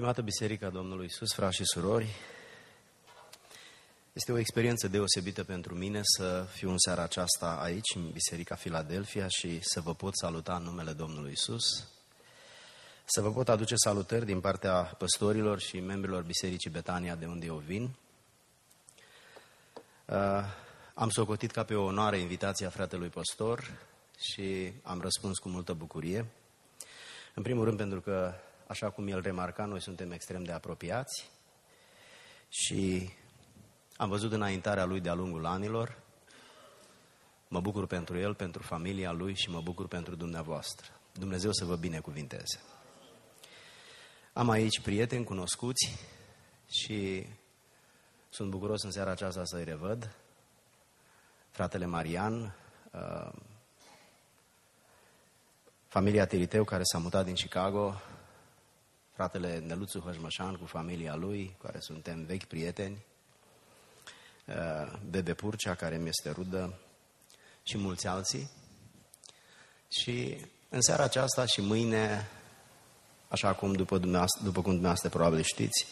[0.00, 2.08] Stimată Biserica Domnului Iisus, frați și surori,
[4.12, 9.26] este o experiență deosebită pentru mine să fiu în seara aceasta aici, în Biserica Filadelfia
[9.28, 11.88] și să vă pot saluta în numele Domnului Isus,
[13.04, 17.56] să vă pot aduce salutări din partea păstorilor și membrilor Bisericii Betania de unde eu
[17.56, 17.90] vin.
[20.06, 20.16] Uh,
[20.94, 23.78] am socotit ca pe o onoare invitația fratelui păstor
[24.18, 26.26] și am răspuns cu multă bucurie.
[27.34, 28.34] În primul rând pentru că,
[28.70, 31.30] așa cum el remarca, noi suntem extrem de apropiați
[32.48, 33.10] și
[33.96, 35.98] am văzut înaintarea lui de-a lungul anilor.
[37.48, 40.86] Mă bucur pentru el, pentru familia lui și mă bucur pentru dumneavoastră.
[41.12, 42.60] Dumnezeu să vă binecuvinteze.
[44.32, 45.98] Am aici prieteni cunoscuți
[46.70, 47.26] și
[48.28, 50.14] sunt bucuros în seara aceasta să-i revăd.
[51.50, 52.56] Fratele Marian,
[52.92, 53.32] uh,
[55.86, 58.00] familia Tiriteu care s-a mutat din Chicago,
[59.20, 63.04] fratele Neluțu Hășmășan cu familia lui, care suntem vechi prieteni,
[64.46, 66.78] uh, Bebe Purcea, care mi este rudă,
[67.62, 68.50] și mulți alții.
[69.88, 72.28] Și în seara aceasta și mâine,
[73.28, 75.86] așa cum după, dumneavoastră, după cum dumneavoastră probabil știți,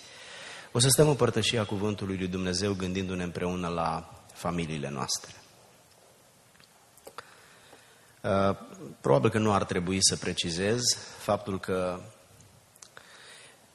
[0.73, 5.33] o să stăm în părtășia Cuvântului lui Dumnezeu gândindu-ne împreună la familiile noastre.
[8.23, 8.57] Uh,
[9.01, 10.81] probabil că nu ar trebui să precizez
[11.19, 12.01] faptul că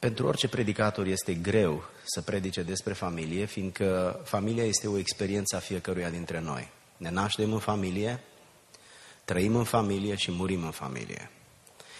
[0.04, 5.58] pentru orice predicator este greu să predice despre familie, fiindcă familia este o experiență a
[5.58, 6.70] fiecăruia dintre noi.
[6.96, 8.20] Ne naștem în familie,
[9.24, 11.30] trăim în familie și murim în familie.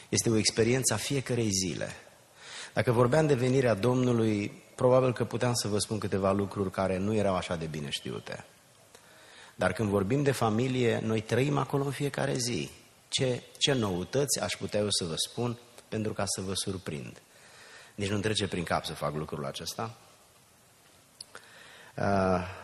[0.08, 1.88] Este o experiență a fiecărei zile.
[2.72, 7.14] Dacă vorbeam de venirea Domnului, probabil că puteam să vă spun câteva lucruri care nu
[7.14, 8.44] erau așa de bine știute.
[9.54, 12.70] Dar când vorbim de familie, noi trăim acolo în fiecare zi.
[13.08, 17.22] Ce, ce noutăți aș putea eu să vă spun pentru ca să vă surprind.
[17.94, 19.94] Nici nu trece prin cap să fac lucrul acesta.
[21.96, 22.62] Uh,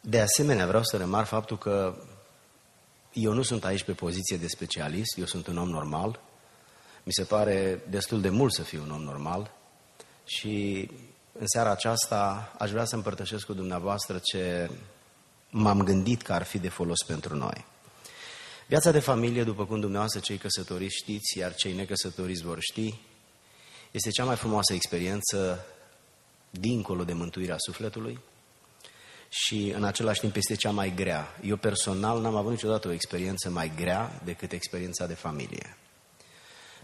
[0.00, 1.94] de asemenea, vreau să remarc faptul că
[3.12, 6.20] eu nu sunt aici pe poziție de specialist, eu sunt un om normal.
[7.02, 9.50] Mi se pare destul de mult să fiu un om normal
[10.24, 10.88] și
[11.38, 14.70] în seara aceasta aș vrea să împărtășesc cu dumneavoastră ce
[15.50, 17.64] m-am gândit că ar fi de folos pentru noi.
[18.66, 22.94] Viața de familie, după cum dumneavoastră cei căsătoriți știți, iar cei necăsătoriți vor ști,
[23.90, 25.66] este cea mai frumoasă experiență
[26.50, 28.18] dincolo de mântuirea sufletului
[29.28, 31.38] și în același timp este cea mai grea.
[31.42, 35.76] Eu personal n-am avut niciodată o experiență mai grea decât experiența de familie.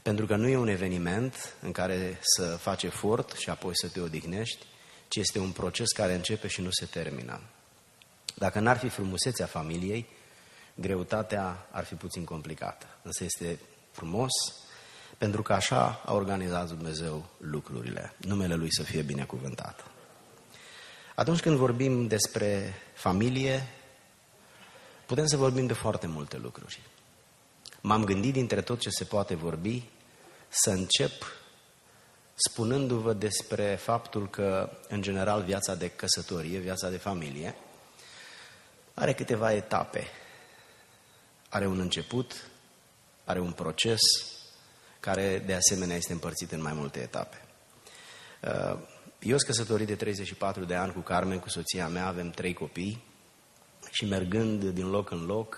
[0.02, 4.00] Pentru că nu e un eveniment în care să faci efort și apoi să te
[4.00, 4.66] odihnești,
[5.08, 7.40] ci este un proces care începe și nu se termină.
[8.34, 10.06] Dacă n-ar fi frumusețea familiei,
[10.80, 12.86] greutatea ar fi puțin complicată.
[13.02, 13.58] Însă este
[13.90, 14.30] frumos
[15.18, 18.12] pentru că așa a organizat Dumnezeu lucrurile.
[18.16, 19.84] Numele Lui să fie binecuvântat.
[21.14, 23.66] Atunci când vorbim despre familie,
[25.06, 26.80] putem să vorbim de foarte multe lucruri.
[27.80, 29.82] M-am gândit dintre tot ce se poate vorbi
[30.48, 31.12] să încep
[32.34, 37.54] spunându-vă despre faptul că, în general, viața de căsătorie, viața de familie,
[38.94, 40.06] are câteva etape.
[41.52, 42.50] Are un început,
[43.24, 44.00] are un proces,
[45.00, 47.44] care de asemenea este împărțit în mai multe etape.
[48.42, 48.78] Uh,
[49.20, 53.04] eu sunt căsătorit de 34 de ani cu Carmen, cu soția mea, avem trei copii
[53.90, 55.56] și mergând din loc în loc,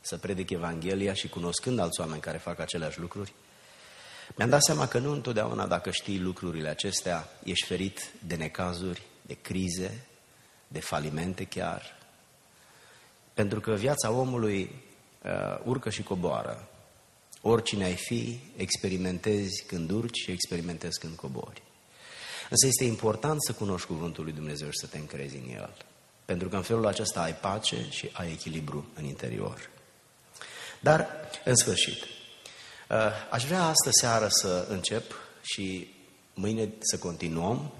[0.00, 3.32] să predic Evanghelia și cunoscând alți oameni care fac aceleași lucruri,
[4.36, 9.34] mi-am dat seama că nu întotdeauna dacă știi lucrurile acestea, ești ferit de necazuri, de
[9.34, 10.06] crize,
[10.68, 11.98] de falimente chiar.
[13.34, 14.83] Pentru că viața omului
[15.24, 16.68] uh, urcă și coboară.
[17.40, 21.62] Oricine ai fi, experimentezi când urci și experimentezi când cobori.
[22.50, 25.74] Însă este important să cunoști cuvântul lui Dumnezeu și să te încrezi în el.
[26.24, 29.70] Pentru că în felul acesta ai pace și ai echilibru în interior.
[30.80, 31.08] Dar,
[31.44, 32.98] în sfârșit, uh,
[33.30, 35.94] aș vrea astă seară să încep și
[36.34, 37.72] mâine să continuăm.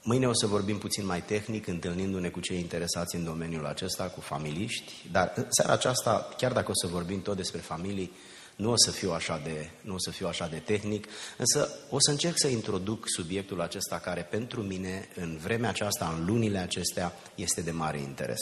[0.00, 4.04] Uh, mâine o să vorbim puțin mai tehnic, întâlnindu-ne cu cei interesați în domeniul acesta,
[4.04, 8.12] cu familiști, dar în seara aceasta, chiar dacă o să vorbim tot despre familii,
[8.56, 11.96] nu o să fiu așa de, nu o să fiu așa de tehnic, însă o
[12.00, 17.12] să încerc să introduc subiectul acesta care pentru mine, în vremea aceasta, în lunile acestea,
[17.34, 18.40] este de mare interes.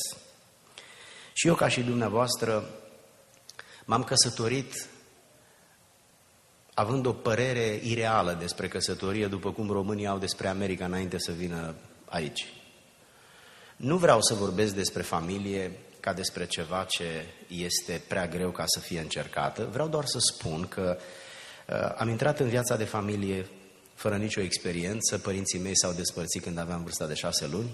[1.32, 2.70] Și eu, ca și dumneavoastră,
[3.84, 4.88] m-am căsătorit
[6.78, 11.74] având o părere ireală despre căsătorie, după cum românii au despre America înainte să vină
[12.04, 12.46] aici.
[13.76, 18.80] Nu vreau să vorbesc despre familie ca despre ceva ce este prea greu ca să
[18.80, 19.68] fie încercată.
[19.72, 20.98] Vreau doar să spun că
[21.68, 23.46] uh, am intrat în viața de familie
[23.94, 25.18] fără nicio experiență.
[25.18, 27.70] Părinții mei s-au despărțit când aveam vârsta de șase luni.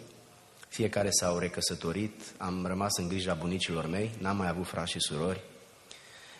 [0.69, 5.41] Fiecare s-au recăsătorit, am rămas în grija bunicilor mei, n-am mai avut frați și surori.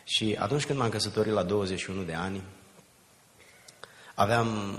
[0.05, 2.43] Și atunci când m-am căsătorit la 21 de ani,
[4.15, 4.79] aveam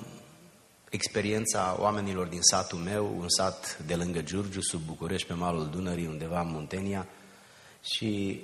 [0.89, 6.07] experiența oamenilor din satul meu, un sat de lângă Giurgiu, sub București, pe malul Dunării,
[6.07, 7.07] undeva în Muntenia,
[7.81, 8.41] și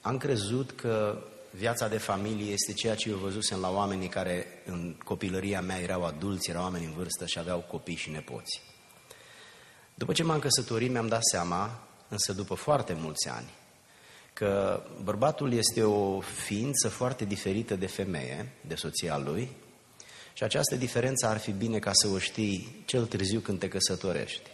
[0.00, 4.94] am crezut că viața de familie este ceea ce eu văzusem la oamenii care în
[5.04, 8.62] copilăria mea erau adulți, erau oameni în vârstă și aveau copii și nepoți.
[9.94, 13.48] După ce m-am căsătorit, mi-am dat seama, însă după foarte mulți ani,
[14.38, 19.50] că bărbatul este o ființă foarte diferită de femeie, de soția lui,
[20.32, 24.50] și această diferență ar fi bine ca să o știi cel târziu când te căsătorești.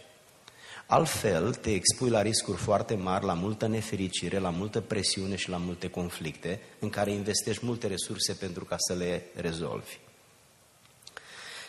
[0.85, 5.57] Altfel, te expui la riscuri foarte mari, la multă nefericire, la multă presiune și la
[5.57, 9.97] multe conflicte, în care investești multe resurse pentru ca să le rezolvi.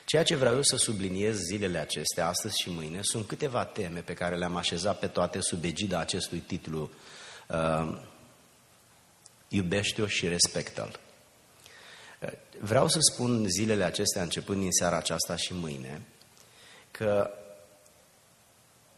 [0.05, 4.15] Ceea ce vreau eu să subliniez zilele acestea, astăzi și mâine, sunt câteva teme pe
[4.15, 6.91] care le-am așezat pe toate sub egida acestui titlu
[7.47, 7.99] uh,
[9.49, 11.01] Iubește-o și respectă-l.
[12.61, 16.03] Vreau să spun zilele acestea, începând din seara aceasta și mâine,
[16.91, 17.31] că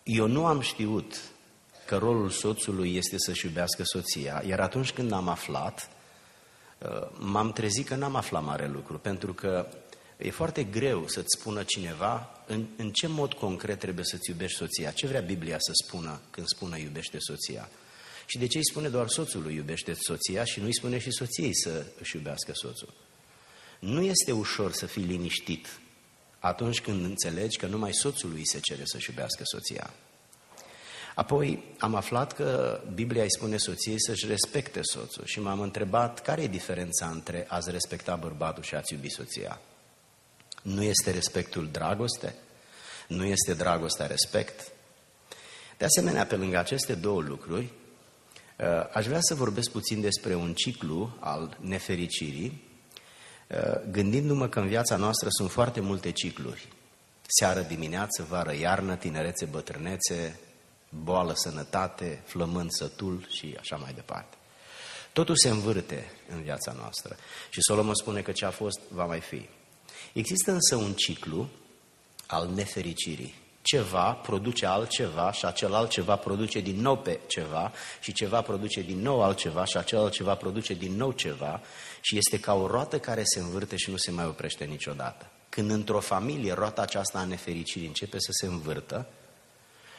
[0.02, 1.20] eu nu am știut
[1.86, 5.90] că rolul soțului este să-și iubească soția, iar atunci când am aflat,
[6.78, 9.68] uh, m-am trezit că n-am aflat mare lucru, pentru că
[10.16, 14.90] e foarte greu să-ți spună cineva în, în ce mod concret trebuie să-ți iubești soția.
[14.90, 17.68] Ce vrea Biblia să spună când spune iubește soția?
[18.30, 21.56] Și de ce îi spune doar soțului iubește soția și nu îi spune și soției
[21.56, 22.94] să își iubească soțul?
[23.78, 25.80] Nu este ușor să fii liniștit
[26.38, 29.90] atunci când înțelegi că numai soțului se cere să-și iubească soția.
[31.14, 36.42] Apoi am aflat că Biblia îi spune soției să-și respecte soțul și m-am întrebat care
[36.42, 39.60] e diferența între a-ți respecta bărbatul și a-ți iubi soția.
[40.62, 42.34] Nu este respectul dragoste?
[43.06, 44.72] Nu este dragostea respect?
[45.78, 47.72] De asemenea, pe lângă aceste două lucruri,
[48.92, 52.68] aș vrea să vorbesc puțin despre un ciclu al nefericirii
[53.48, 56.68] Uh, gândindu-mă că în viața noastră sunt foarte multe cicluri.
[57.26, 60.40] Seară, dimineață, vară, iarnă, tinerețe, bătrânețe,
[60.88, 64.36] boală, sănătate, flământ, sătul și așa mai departe.
[65.12, 67.16] Totul se învârte în viața noastră.
[67.50, 69.48] Și Solomon spune că ce a fost, va mai fi.
[70.12, 71.48] Există însă un ciclu
[72.26, 73.34] al nefericirii.
[73.68, 78.98] Ceva produce altceva și acel altceva produce din nou pe ceva și ceva produce din
[78.98, 81.60] nou altceva și acel altceva produce din nou ceva
[82.00, 85.26] și este ca o roată care se învârte și nu se mai oprește niciodată.
[85.48, 89.06] Când într-o familie roata aceasta a nefericirii începe să se învârtă,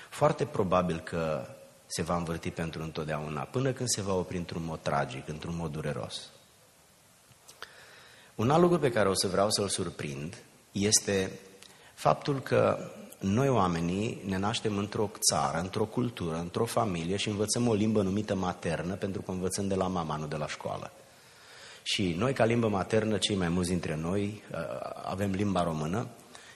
[0.09, 1.47] foarte probabil că
[1.85, 5.71] se va învârti pentru întotdeauna, până când se va opri într-un mod tragic, într-un mod
[5.71, 6.29] dureros.
[8.35, 11.39] Un alt lucru pe care o să vreau să-l surprind este
[11.93, 17.73] faptul că noi oamenii ne naștem într-o țară, într-o cultură, într-o familie și învățăm o
[17.73, 20.91] limbă numită maternă pentru că învățăm de la mama, nu de la școală.
[21.83, 24.57] Și noi, ca limbă maternă, cei mai mulți dintre noi uh,
[25.03, 26.07] avem limba română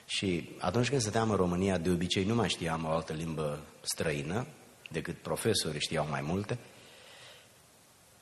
[0.06, 4.46] și atunci când stăteam în România, de obicei nu mai știam o altă limbă străină,
[4.90, 6.58] decât profesorii știau mai multe.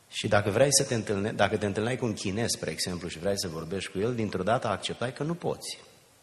[0.08, 3.18] Și dacă vrei să te întâlne, dacă te întâlneai cu un chinez, spre exemplu, și
[3.18, 5.78] vrei să vorbești cu el, dintr-o dată acceptai că nu poți.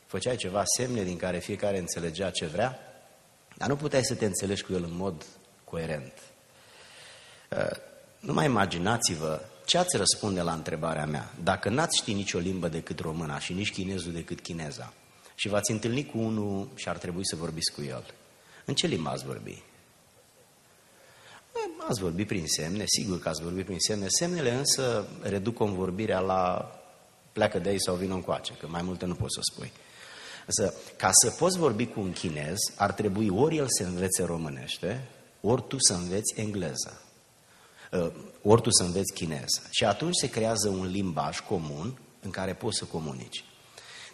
[0.10, 2.80] Făceai ceva semne din care fiecare înțelegea ce vrea,
[3.58, 5.26] dar nu puteai să te înțelegi cu el în mod
[5.64, 6.14] coerent.
[7.50, 7.78] Uh,
[8.20, 11.34] nu mai imaginați-vă ce ați răspunde la întrebarea mea?
[11.44, 14.94] Dacă n-ați ști nicio limbă decât româna și nici chinezul decât chineza
[15.36, 18.14] și v-ați întâlnit cu unul și ar trebui să vorbiți cu el,
[18.66, 19.64] în ce limbă ați vorbi?
[21.88, 24.06] Ați vorbit prin semne, sigur că ați vorbit prin semne.
[24.10, 26.72] Semnele însă reduc convorbirea la
[27.32, 29.72] pleacă de aici sau vină încoace, că mai multe nu poți să spui.
[30.50, 35.08] Însă, ca să poți vorbi cu un chinez, ar trebui ori el să învețe românește,
[35.42, 37.02] ori tu să înveți engleză.
[37.92, 39.62] Uh, ori tu să înveți chineză.
[39.70, 43.44] Și atunci se creează un limbaj comun în care poți să comunici.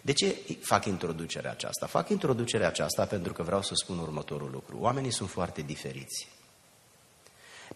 [0.02, 1.86] De ce fac introducerea aceasta?
[1.86, 4.78] Fac introducerea aceasta pentru că vreau să spun următorul lucru.
[4.80, 6.28] Oamenii sunt foarte diferiți.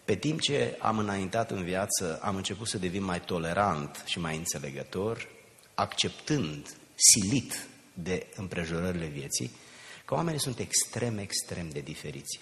[0.05, 4.37] Pe timp ce am înaintat în viață, am început să devin mai tolerant și mai
[4.37, 5.27] înțelegător,
[5.73, 9.55] acceptând, silit de împrejurările vieții,
[10.05, 12.39] că oamenii sunt extrem, extrem de diferiți.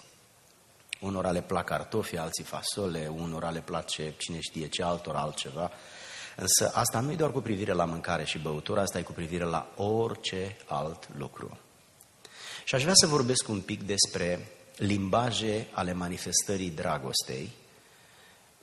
[1.00, 5.70] Unora le plac cartofi, alții fasole, unora le place cine știe ce, altor altceva.
[6.36, 9.44] Însă asta nu e doar cu privire la mâncare și băutură, asta e cu privire
[9.44, 11.58] la orice alt lucru.
[12.64, 17.50] Și aș vrea să vorbesc un pic despre limbaje ale manifestării dragostei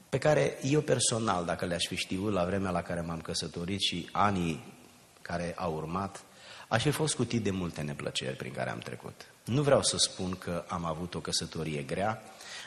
[0.10, 4.10] pe care eu personal, dacă le-aș fi știut la vremea la care m-am căsătorit și
[4.12, 4.74] anii
[5.22, 6.24] care au urmat,
[6.68, 9.26] aș fi fost cutit de multe neplăceri prin care am trecut.
[9.44, 12.22] Nu vreau să spun că am avut o căsătorie grea,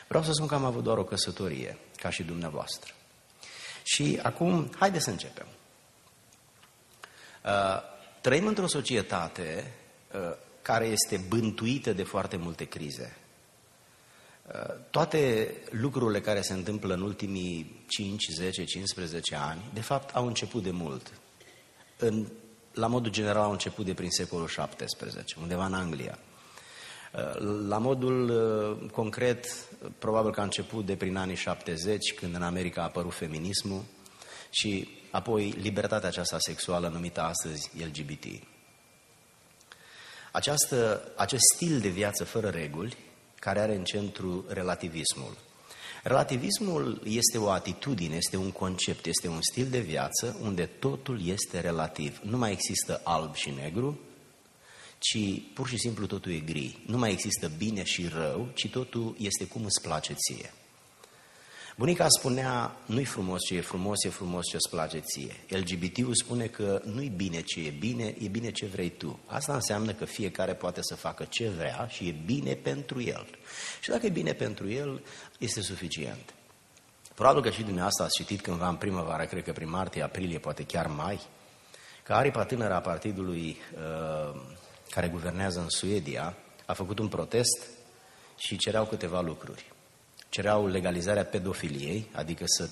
[0.07, 2.93] vreau să spun că am avut doar o căsătorie, ca și dumneavoastră.
[3.83, 5.47] Și acum, haideți să începem.
[7.45, 7.81] Uh,
[8.21, 9.73] trăim într-o societate
[10.13, 13.17] uh, care este bântuită de foarte multe crize.
[14.47, 20.27] Uh, toate lucrurile care se întâmplă în ultimii 5, 10, 15 ani, de fapt, au
[20.27, 21.11] început de mult.
[21.97, 22.27] În,
[22.73, 26.17] la modul general au început de prin secolul 17, undeva în Anglia.
[27.67, 29.45] La modul concret,
[29.97, 33.83] probabil că a început de prin anii 70, când în America a apărut feminismul,
[34.49, 38.25] și apoi libertatea aceasta sexuală numită astăzi LGBT.
[40.31, 42.97] Această, acest stil de viață fără reguli,
[43.39, 45.37] care are în centru relativismul.
[46.03, 51.59] Relativismul este o atitudine, este un concept, este un stil de viață unde totul este
[51.59, 52.19] relativ.
[52.23, 53.99] Nu mai există alb și negru,
[54.99, 56.83] ci pur și simplu totul e gri.
[56.85, 60.53] Nu mai există bine și rău, ci totul este cum îți place ție.
[61.77, 65.35] Bunica spunea, nu-i frumos ce e frumos, e frumos ce îți place ție.
[65.47, 69.19] LGBT-ul spune că nu-i bine ce e bine, e bine ce vrei tu.
[69.25, 73.27] Asta înseamnă că fiecare poate să facă ce vrea și e bine pentru el.
[73.81, 75.03] Și dacă e bine pentru el,
[75.37, 76.33] este suficient.
[77.15, 80.63] Probabil că și dumneavoastră ați citit cândva în primăvară, cred că prin martie, aprilie, poate
[80.63, 81.19] chiar mai,
[82.03, 84.41] că aripa tânără a partidului uh,
[84.89, 87.67] care guvernează în Suedia a făcut un protest
[88.37, 89.70] și cereau câteva lucruri
[90.31, 92.69] cereau legalizarea pedofiliei, adică să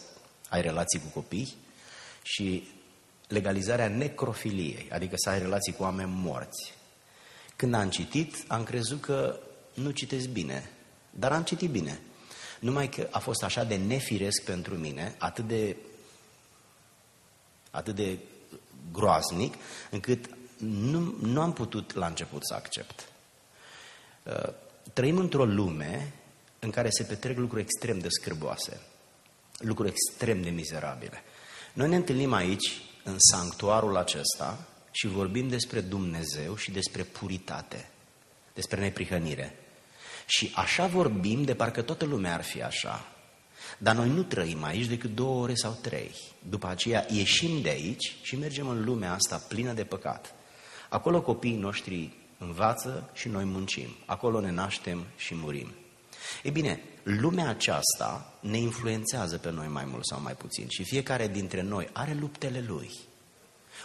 [0.49, 1.55] ai relații cu copii,
[2.21, 2.67] și
[3.27, 6.73] legalizarea necrofiliei, adică să ai relații cu oameni morți.
[7.55, 9.39] Când am citit, am crezut că
[9.73, 10.69] nu citesc bine,
[11.09, 11.99] dar am citit bine.
[12.59, 15.75] Numai că a fost așa de nefiresc pentru mine, atât de,
[17.71, 18.17] atât de
[18.91, 19.53] groaznic,
[19.89, 23.09] încât nu, nu am putut la început să accept.
[24.23, 24.53] Uh,
[24.93, 26.13] trăim într-o lume
[26.59, 28.81] în care se petrec lucruri extrem de scârboase,
[29.57, 31.23] lucruri extrem de mizerabile.
[31.73, 37.89] Noi ne întâlnim aici, în sanctuarul acesta, și vorbim despre Dumnezeu și despre puritate,
[38.53, 39.55] despre neprihănire.
[40.25, 43.05] Și așa vorbim de parcă toată lumea ar fi așa.
[43.77, 46.11] Dar noi nu trăim aici decât două ore sau trei.
[46.49, 50.33] După aceea ieșim de aici și mergem în lumea asta plină de păcat.
[50.89, 53.89] Acolo copiii noștri învață și noi muncim.
[54.05, 55.73] Acolo ne naștem și murim.
[56.43, 61.27] Ei bine, lumea aceasta ne influențează pe noi mai mult sau mai puțin și fiecare
[61.27, 62.91] dintre noi are luptele lui.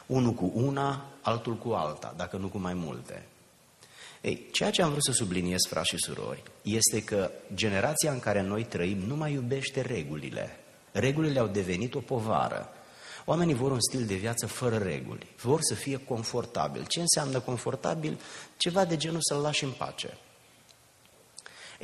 [0.07, 3.27] Unul cu una, altul cu alta, dacă nu cu mai multe.
[4.21, 8.43] Ei, ceea ce am vrut să subliniez, frați și surori, este că generația în care
[8.43, 10.59] noi trăim nu mai iubește regulile.
[10.93, 12.69] Regulile au devenit o povară.
[13.25, 16.85] Oamenii vor un stil de viață fără reguli, vor să fie confortabil.
[16.87, 18.21] Ce înseamnă confortabil?
[18.57, 20.19] Ceva de genul să-l lași în pace.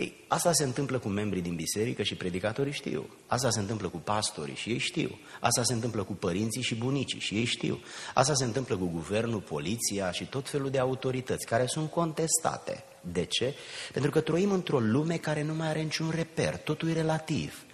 [0.01, 3.11] Ei, asta se întâmplă cu membrii din biserică și predicatorii știu.
[3.27, 5.19] Asta se întâmplă cu pastorii și ei știu.
[5.41, 7.81] Asta se întâmplă cu părinții și bunicii și ei știu.
[8.15, 12.85] Asta se întâmplă cu guvernul, poliția și tot felul de autorități care sunt contestate.
[13.01, 13.55] De ce?
[13.93, 17.65] Pentru că trăim într-o lume care nu mai are niciun reper, totul e relativ.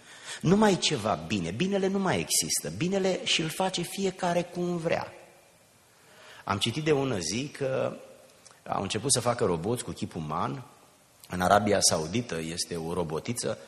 [0.41, 4.77] Nu mai e ceva bine, binele nu mai există, binele și îl face fiecare cum
[4.77, 5.13] vrea.
[6.45, 7.97] Am citit de ună zi că
[8.69, 10.65] au început să facă roboți cu chip uman,
[11.29, 13.59] în Arabia Saudită este o robotiță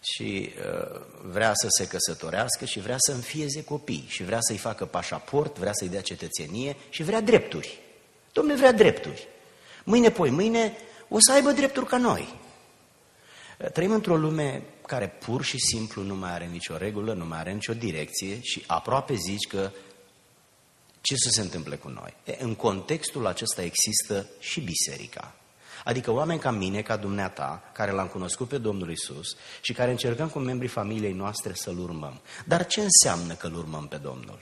[0.00, 4.84] și uh, vrea să se căsătorească și vrea să înfieze copii și vrea să-i facă
[4.84, 7.78] pașaport, vrea să-i dea cetățenie și vrea drepturi.
[8.32, 9.28] Domnule, vrea drepturi.
[9.84, 10.76] Mâine, poi, mâine
[11.08, 12.34] o să aibă drepturi ca noi.
[13.58, 17.38] Uh, trăim într-o lume care pur și simplu nu mai are nicio regulă, nu mai
[17.38, 19.70] are nicio direcție și aproape zici că
[21.00, 22.14] ce să se întâmple cu noi?
[22.24, 25.34] E, în contextul acesta există și biserica.
[25.84, 30.28] Adică oameni ca mine, ca dumneata, care l-am cunoscut pe Domnul Isus și care încercăm
[30.28, 32.20] cu membrii familiei noastre să-L urmăm.
[32.44, 34.38] Dar ce înseamnă că-L urmăm pe Domnul?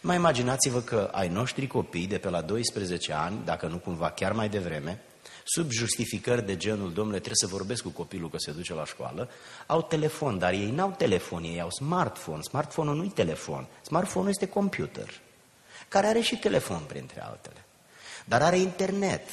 [0.00, 4.32] Mai imaginați-vă că ai noștri copii de pe la 12 ani, dacă nu cumva chiar
[4.32, 5.02] mai devreme,
[5.44, 9.28] sub justificări de genul, domnule, trebuie să vorbesc cu copilul că se duce la școală,
[9.66, 12.42] au telefon, dar ei n-au telefon, ei au smartphone.
[12.42, 15.20] Smartphone-ul nu-i telefon, smartphone-ul este computer,
[15.88, 17.64] care are și telefon printre altele.
[18.24, 19.28] Dar are internet,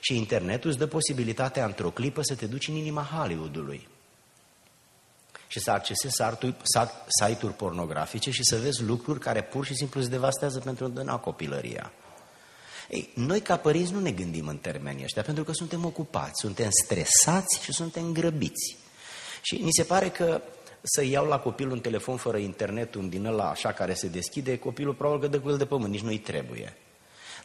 [0.00, 3.88] și internetul îți dă posibilitatea într-o clipă să te duci în inima Hollywoodului
[5.46, 6.22] și să accesezi
[7.20, 11.92] site-uri pornografice și să vezi lucruri care pur și simplu îți devastează pentru întâlna copilăria.
[12.88, 16.68] Ei, noi ca părinți nu ne gândim în termenii ăștia pentru că suntem ocupați, suntem
[16.84, 18.76] stresați și suntem grăbiți.
[19.42, 20.42] Și ni se pare că
[20.82, 24.58] să iau la copil un telefon fără internet, un din ăla așa care se deschide,
[24.58, 26.76] copilul probabil că dă cu el de pământ, nici nu-i trebuie.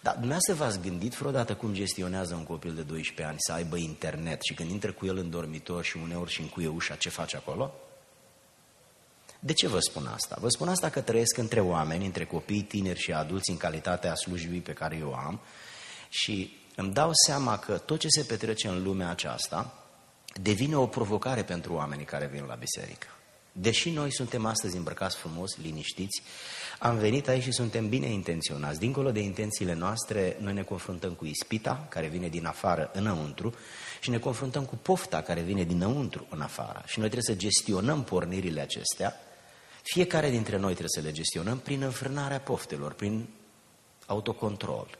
[0.02, 4.42] Dar dumneavoastră v-ați gândit vreodată cum gestionează un copil de 12 ani să aibă internet
[4.42, 7.74] și când intră cu el în dormitor și uneori și încuie ușa, ce face acolo?
[9.40, 10.38] De ce vă spun asta?
[10.40, 14.62] Vă spun asta că trăiesc între oameni, între copii, tineri și adulți în calitatea slujbii
[14.62, 15.40] pe care eu am
[16.10, 19.74] și îmi dau seama că tot ce se petrece în lumea aceasta
[20.42, 23.08] devine o provocare pentru oamenii care vin la biserică.
[23.52, 26.22] Deși noi suntem astăzi îmbrăcați frumos, liniștiți,
[26.80, 28.80] am venit aici și suntem bine intenționați.
[28.80, 33.54] Dincolo de intențiile noastre, noi ne confruntăm cu ispita, care vine din afară înăuntru,
[34.02, 36.84] și ne confruntăm cu pofta, care vine dinăuntru în afară.
[36.86, 39.20] Și noi trebuie să gestionăm pornirile acestea.
[39.82, 43.28] Fiecare dintre noi trebuie să le gestionăm prin înfrânarea poftelor, prin
[44.06, 44.98] autocontrol.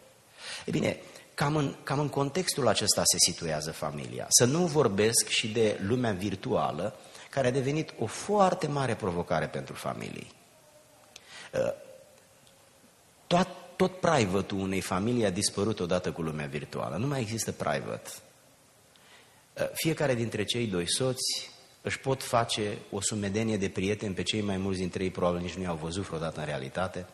[0.66, 1.00] E bine,
[1.34, 4.26] cam în, cam în contextul acesta se situează familia.
[4.30, 6.96] Să nu vorbesc și de lumea virtuală,
[7.32, 10.32] care a devenit o foarte mare provocare pentru familii.
[11.54, 11.74] Uh,
[13.28, 16.98] tot, tot private-ul unei familii a dispărut odată cu lumea virtuală.
[16.98, 18.10] Nu mai există private.
[19.54, 24.42] Uh, fiecare dintre cei doi soți își pot face o sumedenie de prieteni pe cei
[24.42, 27.06] mai mulți dintre ei, probabil nici nu i-au văzut vreodată în realitate,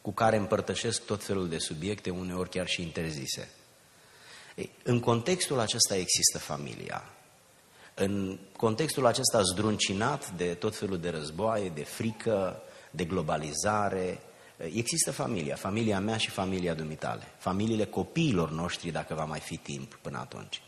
[0.00, 3.48] cu care împărtășesc tot felul de subiecte, uneori chiar și interzise.
[4.54, 7.04] Ei, în contextul acesta există familia.
[7.94, 14.20] În contextul acesta zdruncinat de tot felul de războaie, de frică, de globalizare,
[14.56, 19.98] există familia, familia mea și familia dumitale, familiile copiilor noștri, dacă va mai fi timp
[20.02, 20.62] până atunci.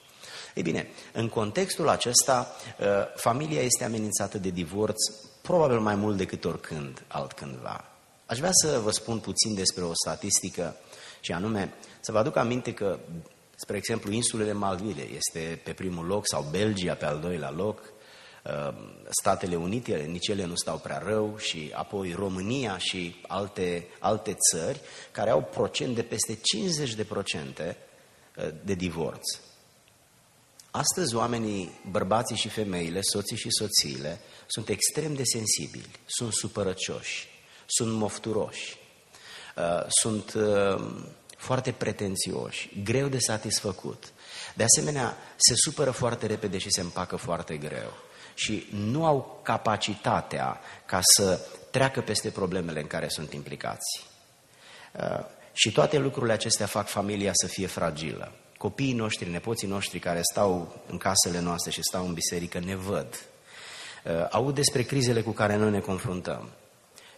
[0.54, 5.02] Ei bine, în contextul acesta, ă, familia este amenințată de divorț
[5.42, 7.84] probabil mai mult decât oricând altcândva.
[8.26, 10.76] Aș vrea să vă spun puțin despre o statistică
[11.20, 12.98] și anume să vă aduc aminte că
[13.58, 17.92] Spre exemplu, insulele Malvile este pe primul loc sau Belgia pe al doilea loc,
[18.44, 18.74] uh,
[19.08, 24.80] Statele Unite, nici ele nu stau prea rău și apoi România și alte, alte țări
[25.12, 27.76] care au procent de peste 50 de procente
[28.36, 29.24] uh, de divorț.
[30.70, 37.28] Astăzi oamenii, bărbații și femeile, soții și soțiile, sunt extrem de sensibili, sunt supărăcioși,
[37.66, 38.78] sunt mofturoși,
[39.56, 40.34] uh, sunt
[41.36, 44.12] foarte pretențioși, greu de satisfăcut.
[44.54, 47.92] De asemenea, se supără foarte repede și se împacă foarte greu.
[48.34, 54.06] Și nu au capacitatea ca să treacă peste problemele în care sunt implicați.
[54.92, 58.32] Uh, și toate lucrurile acestea fac familia să fie fragilă.
[58.58, 63.06] Copiii noștri, nepoții noștri care stau în casele noastre și stau în biserică ne văd.
[64.04, 66.50] Uh, aud despre crizele cu care noi ne confruntăm.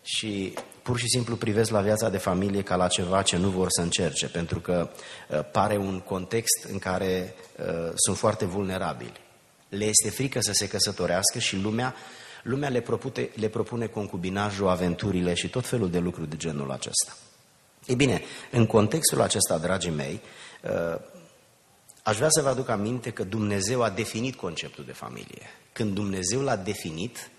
[0.03, 0.55] Și
[0.89, 3.81] pur și simplu privesc la viața de familie ca la ceva ce nu vor să
[3.81, 4.91] încerce, pentru că
[5.29, 9.21] uh, pare un context în care uh, sunt foarte vulnerabili.
[9.69, 11.95] Le este frică să se căsătorească și lumea,
[12.43, 17.17] lumea le, propune, le propune concubinajul, aventurile și tot felul de lucruri de genul acesta.
[17.87, 20.21] Ei bine, în contextul acesta, dragii mei,
[20.63, 21.01] uh,
[22.03, 25.43] aș vrea să vă aduc aminte că Dumnezeu a definit conceptul de familie.
[25.73, 27.31] Când Dumnezeu l-a definit,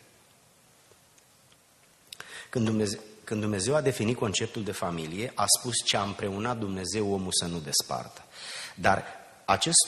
[2.49, 7.13] când Dumnezeu, când Dumnezeu a definit conceptul de familie, a spus ce a împreunat Dumnezeu
[7.13, 8.23] omul să nu despartă.
[8.75, 9.03] Dar
[9.45, 9.87] acest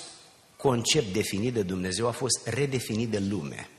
[0.57, 3.69] concept definit de Dumnezeu a fost redefinit de lume.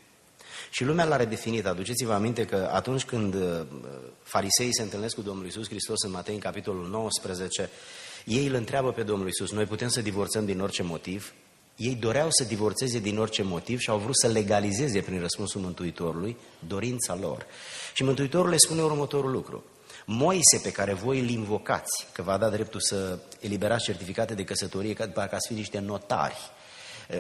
[0.71, 1.67] Și lumea l-a redefinit.
[1.67, 3.61] Aduceți-vă aminte că atunci când uh,
[4.23, 7.71] fariseii se întâlnesc cu Domnul Isus Hristos în Matei, în capitolul 19,
[8.25, 11.33] ei îl întreabă pe Domnul Isus, noi putem să divorțăm din orice motiv?
[11.77, 16.37] Ei doreau să divorțeze din orice motiv și au vrut să legalizeze prin răspunsul Mântuitorului
[16.67, 17.47] dorința lor.
[17.95, 19.65] Și Mântuitorul le spune următorul lucru.
[20.07, 24.93] Moise pe care voi îl invocați, că va da dreptul să eliberați certificate de căsătorie,
[24.93, 26.37] că parcă ați fi niște notari,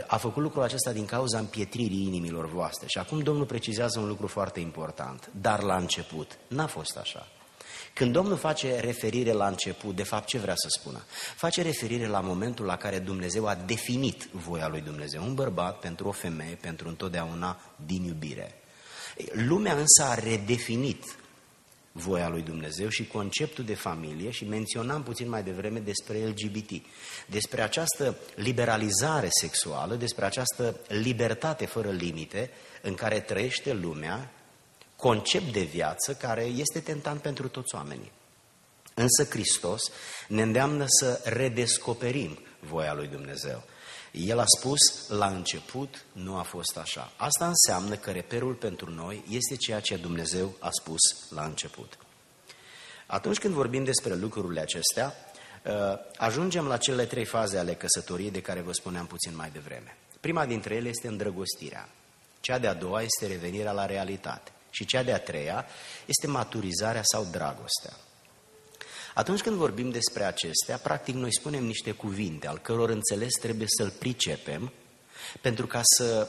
[0.06, 2.86] a făcut lucrul acesta din cauza împietririi inimilor voastre.
[2.86, 5.30] Și acum Domnul precizează un lucru foarte important.
[5.40, 7.28] Dar la început n-a fost așa.
[7.94, 11.04] Când Domnul face referire la început, de fapt ce vrea să spună?
[11.36, 15.22] Face referire la momentul la care Dumnezeu a definit voia lui Dumnezeu.
[15.22, 18.54] Un bărbat pentru o femeie, pentru întotdeauna din iubire.
[19.32, 21.04] Lumea însă a redefinit
[21.92, 26.70] voia lui Dumnezeu și conceptul de familie și menționam puțin mai devreme despre LGBT,
[27.26, 32.50] despre această liberalizare sexuală, despre această libertate fără limite
[32.82, 34.30] în care trăiește lumea,
[35.02, 38.12] concept de viață care este tentant pentru toți oamenii.
[38.94, 39.82] Însă Hristos
[40.28, 43.62] ne îndeamnă să redescoperim voia lui Dumnezeu.
[44.12, 47.12] El a spus, la început nu a fost așa.
[47.16, 51.98] Asta înseamnă că reperul pentru noi este ceea ce Dumnezeu a spus la început.
[53.06, 55.14] Atunci când vorbim despre lucrurile acestea,
[55.66, 59.96] ă, ajungem la cele trei faze ale căsătoriei de care vă spuneam puțin mai devreme.
[60.20, 61.88] Prima dintre ele este îndrăgostirea.
[62.40, 64.52] Cea de-a doua este revenirea la realitate.
[64.74, 65.66] Și cea de-a treia
[66.06, 67.96] este maturizarea sau dragostea.
[69.14, 73.90] Atunci când vorbim despre acestea, practic noi spunem niște cuvinte al căror înțeles trebuie să-l
[73.90, 74.72] pricepem
[75.40, 76.28] pentru ca să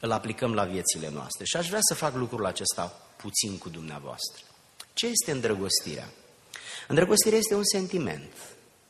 [0.00, 1.44] îl aplicăm la viețile noastre.
[1.44, 4.44] Și aș vrea să fac lucrul acesta puțin cu dumneavoastră.
[4.92, 6.08] Ce este îndrăgostirea?
[6.88, 8.32] Îndrăgostirea este un sentiment.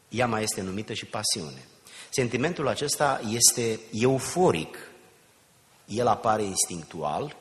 [0.09, 1.67] Ea mai este numită și pasiune.
[2.11, 4.77] Sentimentul acesta este euforic.
[5.87, 7.37] El apare instinctual,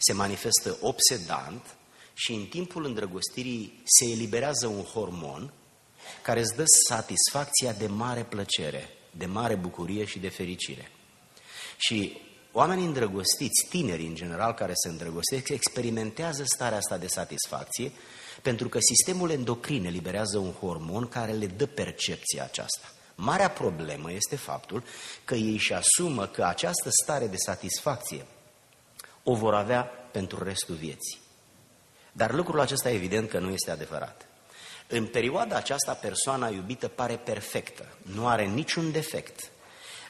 [0.00, 1.76] se manifestă obsedant
[2.14, 5.52] și în timpul îndrăgostirii se eliberează un hormon
[6.22, 10.90] care îți dă satisfacția de mare plăcere, de mare bucurie și de fericire.
[11.76, 12.20] Și
[12.52, 17.92] oamenii îndrăgostiți, tineri în general care se îndrăgostesc, experimentează starea asta de satisfacție
[18.42, 22.92] pentru că sistemul endocrin eliberează un hormon care le dă percepția aceasta.
[23.14, 24.84] Marea problemă este faptul
[25.24, 28.26] că ei își asumă că această stare de satisfacție
[29.22, 31.18] o vor avea pentru restul vieții.
[32.12, 34.26] Dar lucrul acesta evident că nu este adevărat.
[34.88, 39.50] În perioada aceasta, persoana iubită pare perfectă, nu are niciun defect.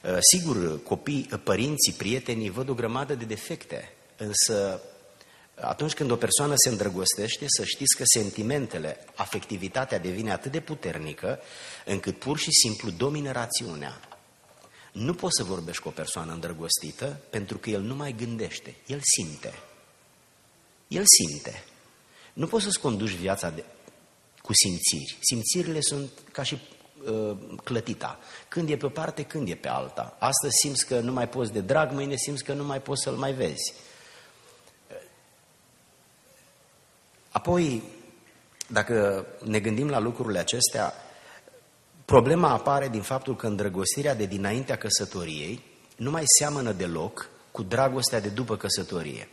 [0.02, 4.80] Uh, sigur, copii, părinții, prietenii văd o grămadă de defecte, însă
[5.54, 11.40] atunci când o persoană se îndrăgostește, să știți că sentimentele, afectivitatea devine atât de puternică,
[11.84, 14.00] încât pur și simplu domină rațiunea.
[14.92, 19.00] Nu poți să vorbești cu o persoană îndrăgostită pentru că el nu mai gândește, el
[19.02, 19.54] simte.
[20.88, 21.64] El simte.
[22.32, 23.64] Nu poți să-ți conduci viața de,
[24.42, 25.18] cu simțiri.
[25.20, 26.58] Simțirile sunt ca și
[27.04, 28.18] uh, clătita.
[28.48, 30.16] Când e pe o parte, când e pe alta.
[30.18, 33.14] Astăzi simți că nu mai poți de drag, mâine simți că nu mai poți să-l
[33.14, 33.74] mai vezi.
[37.30, 37.82] Apoi,
[38.66, 40.94] dacă ne gândim la lucrurile acestea,
[42.10, 45.62] problema apare din faptul că îndrăgostirea de dinaintea căsătoriei
[45.96, 49.28] nu mai seamănă deloc cu dragostea de după căsătorie.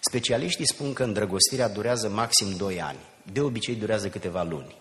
[0.00, 2.98] Specialiștii spun că îndrăgostirea durează maxim 2 ani.
[3.32, 4.76] De obicei durează câteva luni.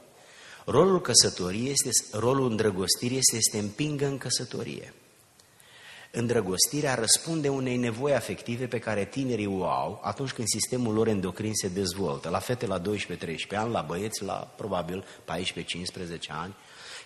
[0.66, 4.94] Rolul căsătoriei este, rolul îndrăgostirii este să te împingă în căsătorie.
[6.12, 11.54] Îndrăgostirea răspunde unei nevoi afective pe care tinerii o au atunci când sistemul lor endocrin
[11.54, 12.30] se dezvoltă.
[12.30, 12.84] La fete la 12-13
[13.52, 15.06] ani, la băieți la probabil 14-15
[16.28, 16.56] ani.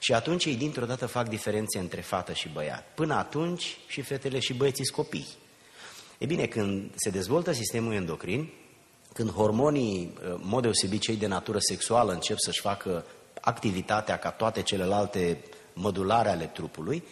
[0.04, 2.88] Și atunci ei dintr-o dată fac diferențe între fată și băiat.
[2.96, 5.28] Până atunci și fetele și băieții sunt copii.
[6.18, 8.50] E bine, când se dezvoltă sistemul endocrin,
[9.14, 13.06] când hormonii, în mod deosebit cei de natură sexuală, încep să-și facă
[13.42, 17.04] activitatea ca toate celelalte mădulare ale trupului,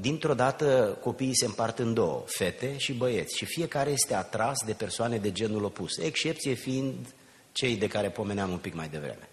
[0.00, 4.72] dintr-o dată copiii se împart în două, fete și băieți, și fiecare este atras de
[4.72, 7.14] persoane de genul opus, excepție fiind
[7.52, 9.28] cei de care pomeneam un pic mai devreme.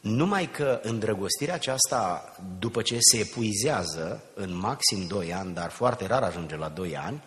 [0.00, 6.22] Numai că îndrăgostirea aceasta, după ce se epuizează în maxim 2 ani, dar foarte rar
[6.22, 7.22] ajunge la 2 ani,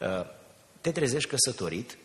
[0.00, 0.26] ă,
[0.80, 1.98] te trezești căsătorit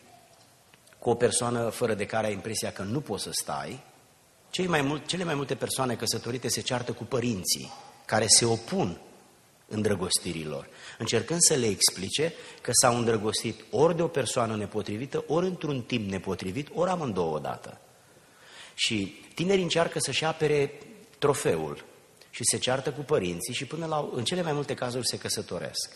[0.99, 3.79] cu o persoană fără de care ai impresia că nu poți să stai.
[4.49, 7.71] Cei mai mult, cele mai multe persoane căsătorite se ceartă cu părinții,
[8.05, 9.01] care se opun
[9.67, 15.81] îndrăgostirilor, încercând să le explice că s-au îndrăgostit ori de o persoană nepotrivită, ori într-un
[15.81, 17.79] timp nepotrivit, ori amândouă odată.
[18.79, 20.79] Și tinerii încearcă să-și apere
[21.17, 21.85] trofeul
[22.29, 25.95] și se ceartă cu părinții și până la, în cele mai multe cazuri se căsătoresc.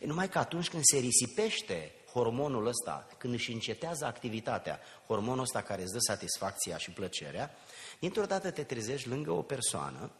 [0.00, 5.62] E numai că atunci când se risipește hormonul ăsta, când își încetează activitatea, hormonul ăsta
[5.62, 7.54] care îți dă satisfacția și plăcerea,
[7.98, 10.10] dintr-o dată te trezești lângă o persoană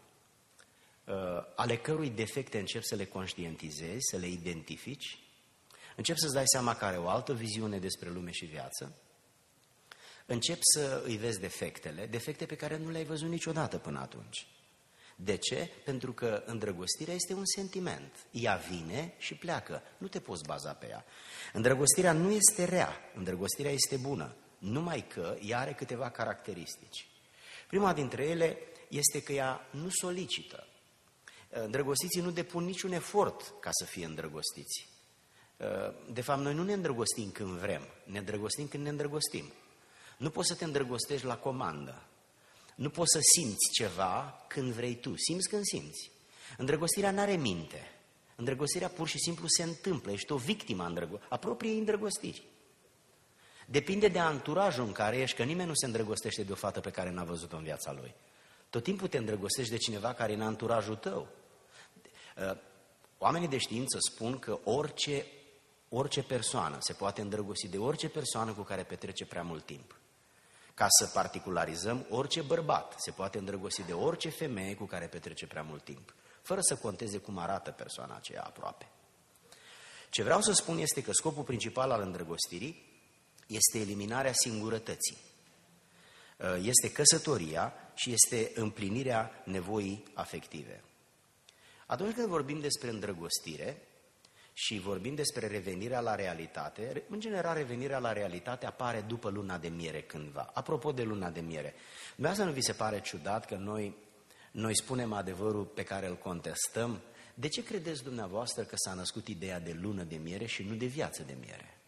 [1.05, 1.15] uh,
[1.55, 5.19] ale cărui defecte începi să le conștientizezi, să le identifici,
[5.97, 8.93] începi să-ți dai seama că are o altă viziune despre lume și viață,
[10.27, 14.47] încep să îi vezi defectele, defecte pe care nu le-ai văzut niciodată până atunci.
[15.17, 15.71] De ce?
[15.85, 18.27] Pentru că îndrăgostirea este un sentiment.
[18.31, 19.83] Ea vine și pleacă.
[19.99, 21.05] Nu te poți baza pe ea.
[21.53, 27.09] Îndrăgostirea nu este rea, îndrăgostirea este bună, numai că ea are câteva caracteristici.
[27.67, 28.59] Prima dintre ele
[28.89, 30.67] este că ea nu solicită.
[31.51, 34.89] Îndrăgostiții nu depun niciun efort ca să fie îndrăgostiți.
[36.11, 39.53] De fapt, noi nu ne îndrăgostim când vrem, ne îndrăgostim când ne îndrăgostim.
[40.25, 42.03] Nu poți să te îndrăgostești la comandă.
[42.75, 45.15] Nu poți să simți ceva când vrei tu.
[45.17, 46.11] Simți când simți.
[46.57, 47.93] Îndrăgostirea nu are minte.
[48.37, 50.13] Îndrăgostirea pur și simplu se întâmplă.
[50.13, 52.43] Ești o victimă a, îndrăgo- a propriei îndrăgostiri.
[53.67, 56.91] Depinde de anturajul în care ești, că nimeni nu se îndrăgostește de o fată pe
[56.91, 58.15] care n-a văzut-o în viața lui.
[58.71, 61.29] Tot timpul te îndrăgostești de cineva care e în anturajul tău.
[62.37, 62.57] Uh,
[63.19, 65.27] oamenii de știință spun că orice,
[65.89, 69.99] orice persoană se poate îndrăgosti de orice persoană cu care petrece prea mult timp.
[70.75, 75.63] Ca să particularizăm, orice bărbat se poate îndrăgosti de orice femeie cu care petrece prea
[75.63, 78.89] mult timp, fără să conteze cum arată persoana aceea aproape.
[80.11, 82.93] Ce vreau să spun este că scopul principal al îndrăgostirii
[83.47, 85.17] este eliminarea singurătății.
[86.39, 90.85] Uh, este căsătoria și este împlinirea nevoii afective.
[91.87, 93.89] Atunci când vorbim despre îndrăgostire
[94.57, 99.69] și vorbim despre revenirea la realitate, în general revenirea la realitate apare după luna de
[99.69, 100.51] miere cândva.
[100.53, 101.75] Apropo de luna de miere,
[102.15, 103.97] dumneavoastră nu vi se pare ciudat că noi,
[104.51, 107.01] noi spunem adevărul pe care îl contestăm?
[107.35, 110.87] De ce credeți dumneavoastră că s-a născut ideea de lună de miere și nu de
[110.87, 111.79] viață de miere?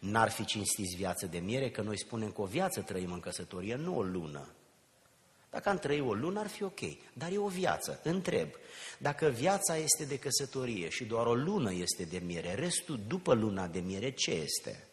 [0.00, 3.74] N-ar fi cinstiți viață de miere că noi spunem că o viață trăim în căsătorie,
[3.74, 4.48] nu o lună.
[5.50, 6.80] Dacă am trăit o lună, ar fi ok,
[7.12, 8.00] dar e o viață.
[8.02, 8.48] Întreb,
[8.98, 13.66] dacă viața este de căsătorie și doar o lună este de miere, restul după luna
[13.66, 14.88] de miere ce este?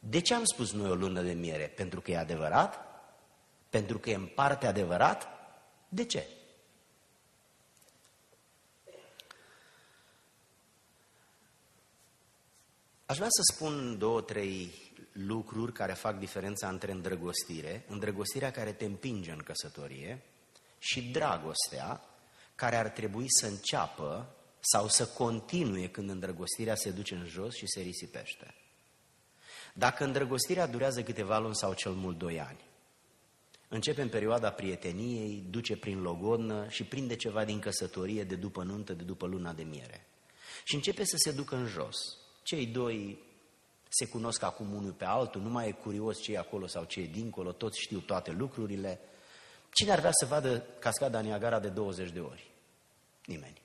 [0.00, 1.66] De ce am spus noi o lună de miere?
[1.66, 2.78] Pentru că e adevărat?
[3.70, 5.28] Pentru că e în parte adevărat?
[5.88, 6.26] De ce?
[13.06, 14.87] Aș vrea să spun două, trei
[15.26, 20.22] lucruri care fac diferența între îndrăgostire, îndrăgostirea care te împinge în căsătorie
[20.78, 22.00] și dragostea
[22.54, 27.66] care ar trebui să înceapă sau să continue când îndrăgostirea se duce în jos și
[27.66, 28.54] se risipește.
[29.74, 32.60] Dacă îndrăgostirea durează câteva luni sau cel mult doi ani,
[33.68, 38.92] începe în perioada prieteniei, duce prin logodnă și prinde ceva din căsătorie de după nuntă,
[38.92, 40.06] de după luna de miere.
[40.64, 41.96] Și începe să se ducă în jos.
[42.42, 43.26] Cei doi
[43.88, 47.00] se cunosc acum unul pe altul, nu mai e curios ce e acolo sau ce
[47.00, 49.00] e dincolo, toți știu toate lucrurile.
[49.70, 52.50] Cine ar vrea să vadă cascada Niagara de 20 de ori?
[53.24, 53.62] Nimeni.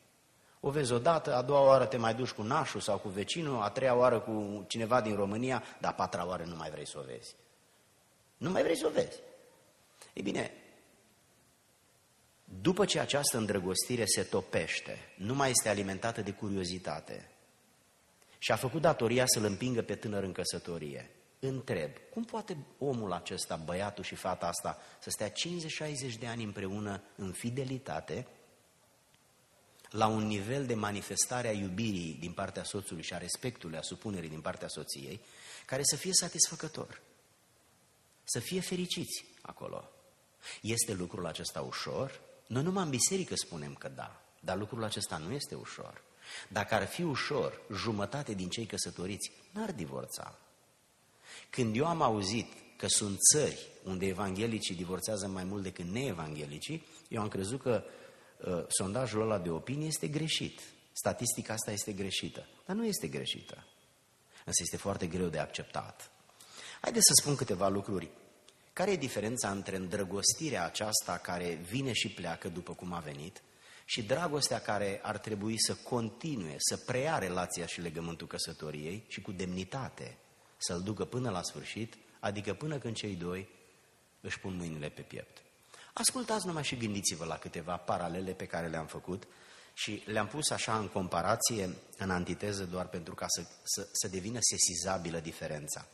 [0.59, 3.69] O vezi odată, a doua oară te mai duci cu nașul sau cu vecinul, a
[3.69, 7.03] treia oară cu cineva din România, dar a patra oară nu mai vrei să o
[7.03, 7.35] vezi.
[8.37, 9.19] Nu mai vrei să o vezi.
[10.13, 10.51] Ei bine,
[12.61, 17.32] după ce această îndrăgostire se topește, nu mai este alimentată de curiozitate,
[18.43, 21.09] și a făcut datoria să-l împingă pe tânăr în căsătorie.
[21.39, 25.33] Întreb, cum poate omul acesta, băiatul și fata asta, să stea 50-60
[26.19, 28.27] de ani împreună în fidelitate,
[29.89, 34.29] la un nivel de manifestare a iubirii din partea soțului și a respectului, a supunerii
[34.29, 35.21] din partea soției,
[35.65, 37.01] care să fie satisfăcător,
[38.23, 39.89] să fie fericiți acolo.
[40.61, 42.21] Este lucrul acesta ușor?
[42.47, 46.03] Noi numai în biserică spunem că da, dar lucrul acesta nu este ușor.
[46.47, 50.37] Dacă ar fi ușor, jumătate din cei căsătoriți n-ar divorța.
[51.49, 57.21] Când eu am auzit că sunt țări unde evanghelicii divorțează mai mult decât neevanghelicii, eu
[57.21, 57.83] am crezut că
[58.37, 60.61] uh, sondajul ăla de opinie este greșit.
[60.91, 62.47] Statistica asta este greșită.
[62.65, 63.65] Dar nu este greșită.
[64.45, 66.11] Însă este foarte greu de acceptat.
[66.81, 68.09] Haideți să spun câteva lucruri.
[68.73, 73.41] Care e diferența între îndrăgostirea aceasta care vine și pleacă după cum a venit
[73.85, 79.31] și dragostea care ar trebui să continue, să preia relația și legământul căsătoriei și cu
[79.31, 80.17] demnitate
[80.57, 83.49] să-l ducă până la sfârșit, adică până când cei doi
[84.21, 85.41] își pun mâinile pe piept.
[85.93, 89.27] Ascultați numai și gândiți-vă la câteva paralele pe care le-am făcut
[89.73, 94.39] și le-am pus așa în comparație, în antiteză, doar pentru ca să, să, să devină
[94.41, 95.87] sesizabilă diferența.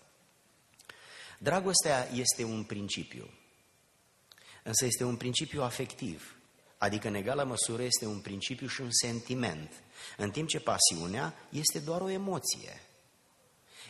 [1.38, 3.30] Dragostea este un principiu,
[4.64, 6.39] însă este un principiu afectiv,
[6.80, 9.84] Adică în egală măsură este un principiu și un sentiment,
[10.18, 12.82] în timp ce pasiunea este doar o emoție.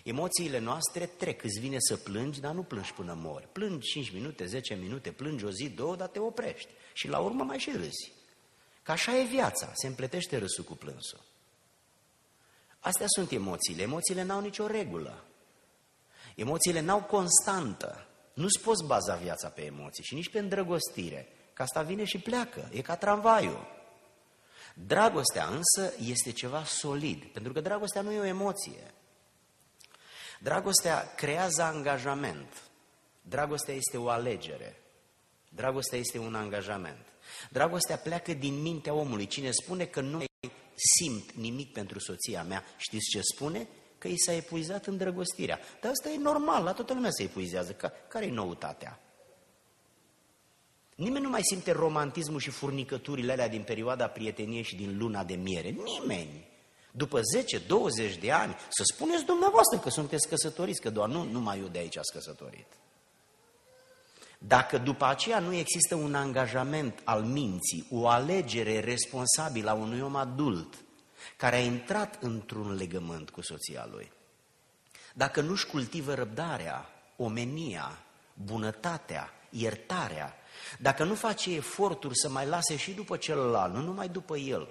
[0.03, 3.47] Emoțiile noastre trec, îți vine să plângi, dar nu plângi până mori.
[3.51, 6.69] Plângi 5 minute, 10 minute, plângi o zi, două, dar te oprești.
[6.93, 8.11] Și la urmă mai și râzi.
[8.83, 11.19] Că așa e viața, se împletește râsul cu plânsul.
[12.79, 13.81] Astea sunt emoțiile.
[13.81, 15.25] Emoțiile n-au nicio regulă.
[16.35, 18.07] Emoțiile n-au constantă.
[18.33, 21.27] Nu-ți poți baza viața pe emoții și nici pe îndrăgostire.
[21.59, 23.67] Că asta vine și pleacă, e ca tramvaiul.
[24.73, 28.93] Dragostea însă este ceva solid, pentru că dragostea nu e o emoție.
[30.39, 32.63] Dragostea creează angajament.
[33.21, 34.81] Dragostea este o alegere.
[35.49, 37.05] Dragostea este un angajament.
[37.49, 39.27] Dragostea pleacă din mintea omului.
[39.27, 40.23] Cine spune că nu
[40.97, 43.67] simt nimic pentru soția mea, știți ce spune?
[43.97, 45.59] Că i s-a epuizat îndrăgostirea.
[45.81, 47.73] Dar asta e normal, la toată lumea se epuizează.
[48.07, 48.99] Care e noutatea?
[50.99, 55.33] Nimeni nu mai simte romantismul și furnicăturile alea din perioada prieteniei și din luna de
[55.33, 55.69] miere.
[55.69, 56.47] Nimeni.
[56.91, 57.19] După
[58.15, 61.79] 10-20 de ani, să spuneți dumneavoastră că sunteți căsătoriți, că doar nu numai eu de
[61.79, 62.65] aici ați căsătorit.
[64.37, 70.15] Dacă după aceea nu există un angajament al minții, o alegere responsabilă a unui om
[70.15, 70.83] adult
[71.37, 74.11] care a intrat într-un legământ cu soția lui,
[75.13, 77.99] dacă nu-și cultivă răbdarea, omenia,
[78.33, 80.38] bunătatea, iertarea,
[80.79, 84.67] dacă nu face eforturi să mai lase și după celălalt, nu numai după el,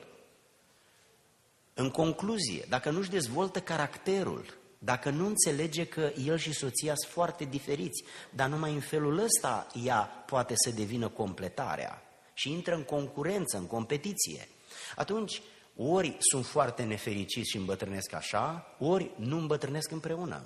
[1.74, 7.44] În concluzie, dacă nu-și dezvoltă caracterul, dacă nu înțelege că el și soția sunt foarte
[7.44, 12.02] diferiți, dar numai în felul ăsta ea poate să devină completarea
[12.34, 14.48] și intră în concurență, în competiție,
[14.96, 15.42] atunci
[15.76, 20.42] ori sunt foarte nefericiți și îmbătrânesc așa, ori nu îmbătrânesc împreună.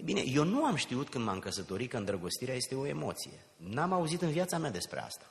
[0.00, 3.46] E bine, eu nu am știut când m-am căsătorit că îndrăgostirea este o emoție.
[3.56, 5.30] N-am auzit în viața mea despre asta.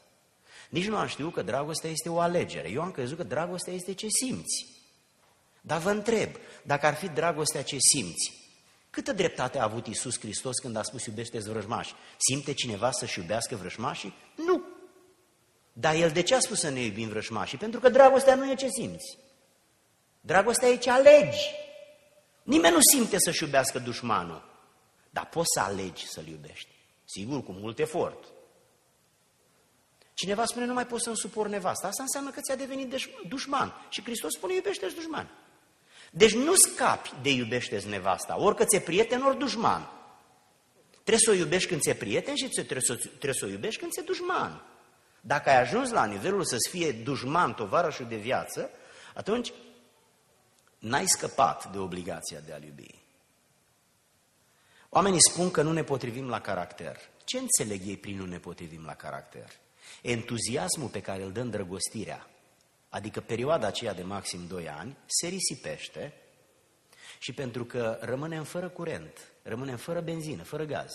[0.70, 2.70] Nici nu am știut că dragostea este o alegere.
[2.70, 4.66] Eu am crezut că dragostea este ce simți.
[5.62, 6.30] Dar vă întreb,
[6.64, 8.34] dacă ar fi dragostea ce simți,
[8.90, 11.94] câtă dreptate a avut Isus Hristos când a spus iubește-ți vrăjmași?
[12.18, 14.14] Simte cineva să-și iubească vrăjmașii?
[14.36, 14.64] Nu!
[15.74, 17.58] Dar El de ce a spus să ne iubim vrăjmașii?
[17.58, 19.18] Pentru că dragostea nu e ce simți.
[20.22, 21.52] Dragostea e ce alegi.
[22.44, 24.49] Nimeni nu simte să-și iubească dușmanul.
[25.20, 26.70] Dar poți să alegi să-l iubești.
[27.06, 28.24] Sigur, cu mult efort.
[30.14, 31.88] Cineva spune, nu mai poți să-mi supor nevasta.
[31.88, 32.96] Asta înseamnă că ți-a devenit
[33.28, 33.74] dușman.
[33.90, 35.30] Și Hristos spune, iubește-ți dușman.
[36.12, 39.90] Deci nu scapi de iubește-ți nevasta, orică ți-e prieten, ori dușman.
[40.92, 43.92] Trebuie să o iubești când ți-e prieten și trebuie să, trebuie să o iubești când
[43.92, 44.64] ți-e dușman.
[45.22, 48.70] Dacă ai ajuns la nivelul să-ți fie dușman, tovarășul de viață,
[49.14, 49.54] atunci
[50.78, 52.99] n-ai scăpat de obligația de a-l iubi.
[54.90, 56.98] Oamenii spun că nu ne potrivim la caracter.
[57.26, 59.50] Ce înțeleg ei prin nu ne potrivim la caracter?
[60.02, 62.30] Entuziasmul pe care îl dă îndrăgostirea,
[62.90, 66.14] adică perioada aceea de maxim 2 ani, se risipește
[67.20, 70.92] și pentru că rămânem fără curent, rămânem fără benzină, fără gaz.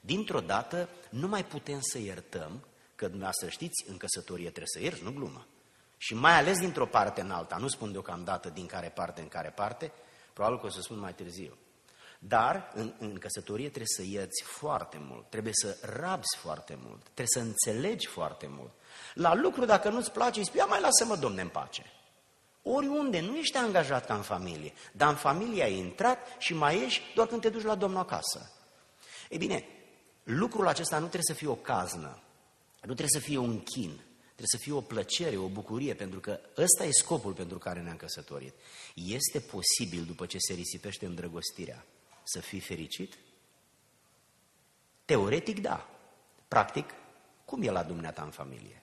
[0.00, 5.02] Dintr-o dată nu mai putem să iertăm, că dumneavoastră știți, în căsătorie trebuie să ierți,
[5.02, 5.46] nu glumă.
[5.96, 9.48] Și mai ales dintr-o parte în alta, nu spun deocamdată din care parte în care
[9.48, 9.92] parte,
[10.32, 11.56] probabil că o să spun mai târziu.
[12.24, 17.26] Dar în, în căsătorie trebuie să ierți foarte mult, trebuie să rabzi foarte mult, trebuie
[17.26, 18.72] să înțelegi foarte mult.
[19.14, 21.92] La lucru, dacă nu-ți place, îi spui, mai lasă-mă, domne, în pace.
[22.62, 27.02] Oriunde, nu ești angajat ca în familie, dar în familie ai intrat și mai ești
[27.14, 28.52] doar când te duci la domnul acasă.
[29.28, 29.64] Ei bine,
[30.22, 32.22] lucrul acesta nu trebuie să fie o caznă,
[32.80, 36.40] nu trebuie să fie un chin, trebuie să fie o plăcere, o bucurie, pentru că
[36.56, 38.54] ăsta e scopul pentru care ne-am căsătorit.
[38.94, 41.86] Este posibil, după ce se risipește îndrăgostirea,
[42.22, 43.18] să fii fericit?
[45.04, 45.88] Teoretic, da.
[46.48, 46.94] Practic,
[47.44, 48.82] cum e la dumneata în familie?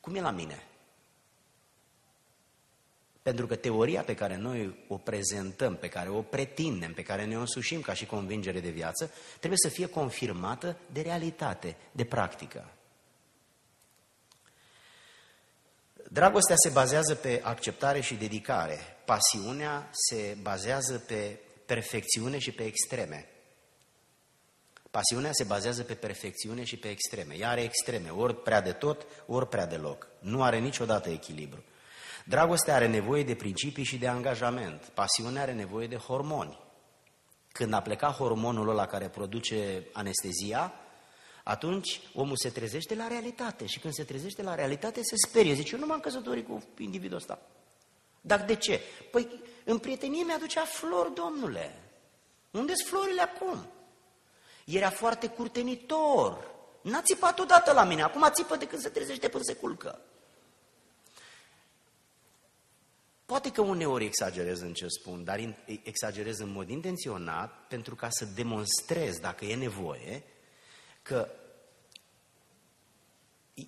[0.00, 0.64] Cum e la mine?
[3.22, 7.36] Pentru că teoria pe care noi o prezentăm, pe care o pretindem, pe care ne
[7.36, 12.72] o însușim ca și convingere de viață, trebuie să fie confirmată de realitate, de practică.
[16.12, 18.78] Dragostea se bazează pe acceptare și dedicare.
[19.04, 21.38] Pasiunea se bazează pe
[21.74, 23.28] perfecțiune și pe extreme.
[24.90, 27.34] Pasiunea se bazează pe perfecțiune și pe extreme.
[27.34, 30.08] Ea are extreme, ori prea de tot, ori prea deloc.
[30.18, 31.64] Nu are niciodată echilibru.
[32.24, 34.84] Dragostea are nevoie de principii și de angajament.
[34.94, 36.58] Pasiunea are nevoie de hormoni.
[37.52, 40.72] Când a plecat hormonul ăla care produce anestezia,
[41.44, 43.66] atunci omul se trezește la realitate.
[43.66, 45.54] Și când se trezește la realitate, se sperie.
[45.54, 47.38] Zice, eu nu m-am căsătorit cu individul ăsta.
[48.20, 48.80] Dar de ce?
[49.10, 49.28] Păi
[49.70, 51.82] în prietenie mi-aducea flori, domnule.
[52.50, 53.66] unde sunt florile acum?
[54.64, 56.50] Era foarte curtenitor.
[56.82, 60.00] N-a țipat odată la mine, acum țipă de când se trezește până se culcă.
[63.26, 68.24] Poate că uneori exagerez în ce spun, dar exagerez în mod intenționat pentru ca să
[68.24, 70.22] demonstrez, dacă e nevoie,
[71.02, 71.28] că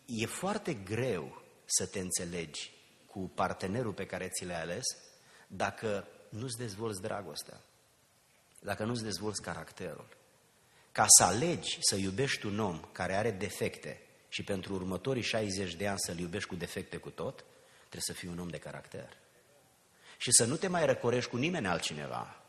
[0.07, 2.73] e foarte greu să te înțelegi
[3.07, 4.85] cu partenerul pe care ți l-ai ales
[5.57, 7.61] dacă nu-ți dezvolți dragostea,
[8.61, 10.07] dacă nu-ți dezvolți caracterul.
[10.93, 15.89] Ca să alegi să iubești un om care are defecte și pentru următorii 60 de
[15.89, 17.45] ani să-l iubești cu defecte cu tot,
[17.79, 19.17] trebuie să fii un om de caracter.
[20.17, 22.43] Și să nu te mai răcorești cu nimeni altcineva.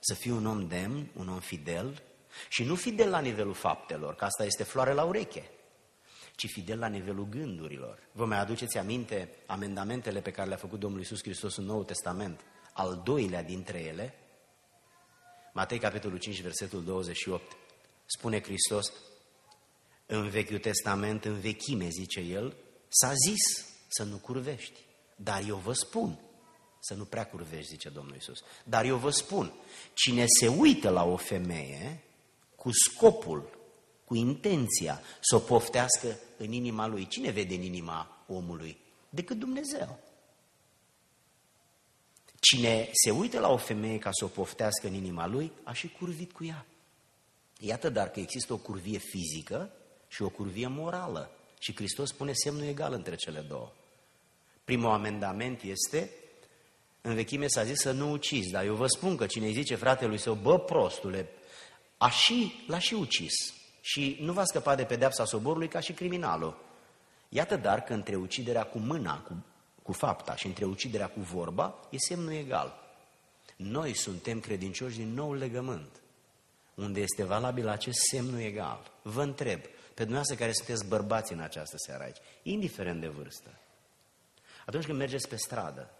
[0.00, 2.02] Să fii un om demn, un om fidel
[2.48, 5.50] și nu fidel la nivelul faptelor, că asta este floare la ureche
[6.36, 7.98] ci fidel la nivelul gândurilor.
[8.12, 12.40] Vă mai aduceți aminte amendamentele pe care le-a făcut Domnul Iisus Hristos în Noul Testament?
[12.72, 14.14] Al doilea dintre ele,
[15.52, 17.56] Matei capitolul 5, versetul 28,
[18.04, 18.92] spune Hristos,
[20.06, 22.56] în Vechiul Testament, în vechime, zice El,
[22.88, 24.80] s-a zis să nu curvești,
[25.16, 26.18] dar eu vă spun,
[26.80, 29.52] să nu prea curvești, zice Domnul Iisus, dar eu vă spun,
[29.94, 32.04] cine se uită la o femeie
[32.56, 33.61] cu scopul
[34.12, 37.06] cu intenția să o poftească în inima lui.
[37.06, 38.78] Cine vede în inima omului?
[39.08, 39.98] Decât Dumnezeu.
[42.40, 45.88] Cine se uită la o femeie ca să o poftească în inima lui, a și
[45.88, 46.66] curvit cu ea.
[47.58, 49.72] Iată dar că există o curvie fizică
[50.08, 51.30] și o curvie morală.
[51.58, 53.72] Și Hristos spune semnul egal între cele două.
[54.64, 56.10] Primul amendament este,
[57.00, 59.74] în vechime s-a zis să nu ucizi, dar eu vă spun că cine îi zice
[59.74, 61.28] fratelui său, bă prostule,
[61.96, 63.32] a și, l-a și ucis.
[63.84, 66.56] Și nu va scăpa de pedeapsa soborului ca și criminalul.
[67.28, 69.44] Iată dar că între uciderea cu mâna, cu,
[69.82, 72.82] cu fapta și între uciderea cu vorba, e semnul egal.
[73.56, 76.02] Noi suntem credincioși din nou legământ,
[76.74, 78.90] unde este valabil acest semnul egal.
[79.02, 79.60] Vă întreb,
[79.94, 83.50] pe dumneavoastră care sunteți bărbați în această seară aici, indiferent de vârstă,
[84.66, 85.90] atunci când mergeți pe stradă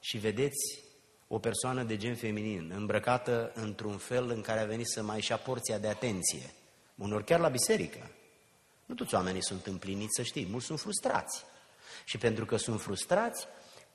[0.00, 0.82] și vedeți
[1.28, 5.36] o persoană de gen feminin îmbrăcată într-un fel în care a venit să mai ia
[5.36, 6.50] porția de atenție,
[6.98, 8.10] unor chiar la biserică,
[8.86, 11.44] nu toți oamenii sunt împliniți, să știi, mulți sunt frustrați.
[12.04, 13.46] Și pentru că sunt frustrați,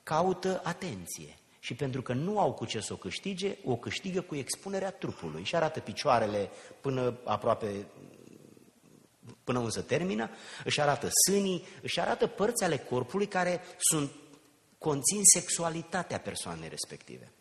[0.03, 1.37] caută atenție.
[1.59, 5.43] Și pentru că nu au cu ce să o câștige, o câștigă cu expunerea trupului.
[5.43, 6.49] Și arată picioarele
[6.81, 7.85] până aproape
[9.43, 10.29] până unde se termină,
[10.63, 14.11] își arată sânii, își arată părți ale corpului care sunt,
[14.77, 17.31] conțin sexualitatea persoanei respective.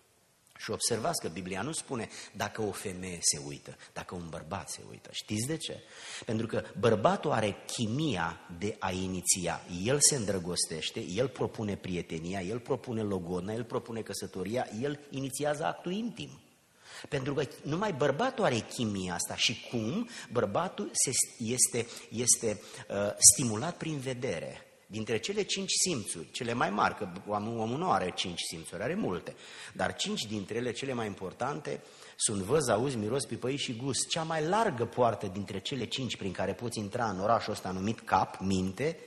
[0.63, 4.81] Și observați că Biblia nu spune dacă o femeie se uită, dacă un bărbat se
[4.91, 5.11] uită.
[5.13, 5.83] Știți de ce?
[6.25, 9.63] Pentru că bărbatul are chimia de a iniția.
[9.85, 15.93] El se îndrăgostește, el propune prietenia, el propune logodna, el propune căsătoria, el inițiază actul
[15.93, 16.41] intim.
[17.09, 22.61] Pentru că numai bărbatul are chimia asta și cum bărbatul se, este, este
[22.91, 24.67] uh, stimulat prin vedere.
[24.93, 29.35] Dintre cele cinci simțuri, cele mai mari, că omul nu are cinci simțuri, are multe,
[29.73, 31.83] dar cinci dintre ele, cele mai importante,
[32.17, 34.09] sunt văz, auzi, miros, pipăi și gust.
[34.09, 38.01] Cea mai largă poartă dintre cele cinci prin care poți intra în orașul ăsta numit
[38.01, 38.99] cap, minte,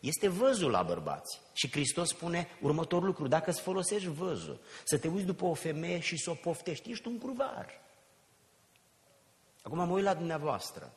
[0.00, 1.40] este văzul la bărbați.
[1.52, 6.00] Și Hristos spune următorul lucru, dacă îți folosești văzul, să te uiți după o femeie
[6.00, 7.80] și să o poftești, ești un curvar.
[9.62, 10.92] Acum mă uit la dumneavoastră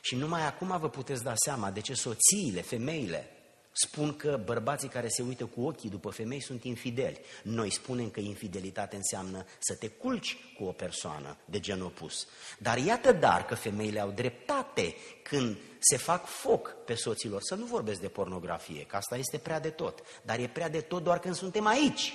[0.00, 3.28] și numai acum vă puteți da seama de ce soțiile, femeile,
[3.76, 7.20] spun că bărbații care se uită cu ochii după femei sunt infideli.
[7.42, 12.26] Noi spunem că infidelitate înseamnă să te culci cu o persoană de gen opus.
[12.58, 17.40] Dar iată dar că femeile au dreptate când se fac foc pe soților.
[17.42, 20.00] Să nu vorbesc de pornografie, că asta este prea de tot.
[20.22, 22.14] Dar e prea de tot doar când suntem aici.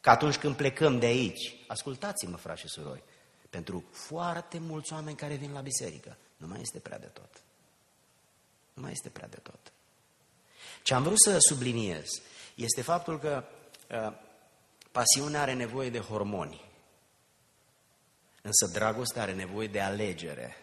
[0.00, 3.02] Că atunci când plecăm de aici, ascultați-mă, frați și surori,
[3.50, 7.42] pentru foarte mulți oameni care vin la biserică, nu mai este prea de tot.
[8.74, 9.72] Nu mai este prea de tot.
[10.82, 12.06] Ce am vrut să subliniez
[12.54, 13.44] este faptul că
[13.90, 14.12] uh,
[14.90, 16.64] pasiunea are nevoie de hormoni,
[18.42, 20.56] însă dragostea are nevoie de alegere.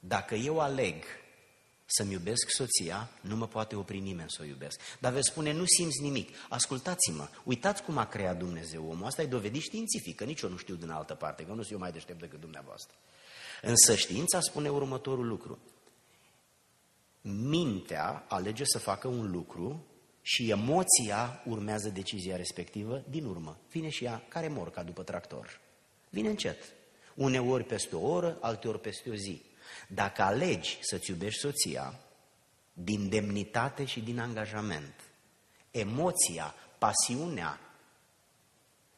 [0.00, 1.04] Dacă eu aleg
[1.86, 4.80] să-mi iubesc soția, nu mă poate opri nimeni să o iubesc.
[4.98, 6.36] Dar veți spune, nu simți nimic.
[6.48, 9.06] Ascultați-mă, uitați cum a creat Dumnezeu omul.
[9.06, 11.70] Asta e dovedit științific, că nici eu nu știu din altă parte, că nu sunt
[11.70, 12.96] eu mai deștept decât dumneavoastră.
[13.62, 15.58] Însă știința spune următorul lucru
[17.28, 19.86] mintea alege să facă un lucru
[20.22, 23.58] și emoția urmează decizia respectivă din urmă.
[23.70, 25.60] Vine și ea care morca după tractor.
[26.10, 26.72] Vine încet.
[27.14, 29.42] Uneori peste o oră, alteori peste o zi.
[29.88, 32.00] Dacă alegi să-ți iubești soția,
[32.72, 34.94] din demnitate și din angajament,
[35.70, 37.60] emoția, pasiunea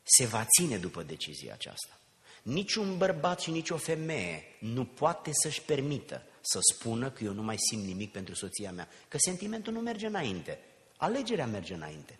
[0.03, 1.99] se va ține după decizia aceasta.
[2.43, 7.57] Niciun bărbat și nicio femeie nu poate să-și permită să spună că eu nu mai
[7.70, 10.59] simt nimic pentru soția mea, că sentimentul nu merge înainte,
[10.97, 12.18] alegerea merge înainte.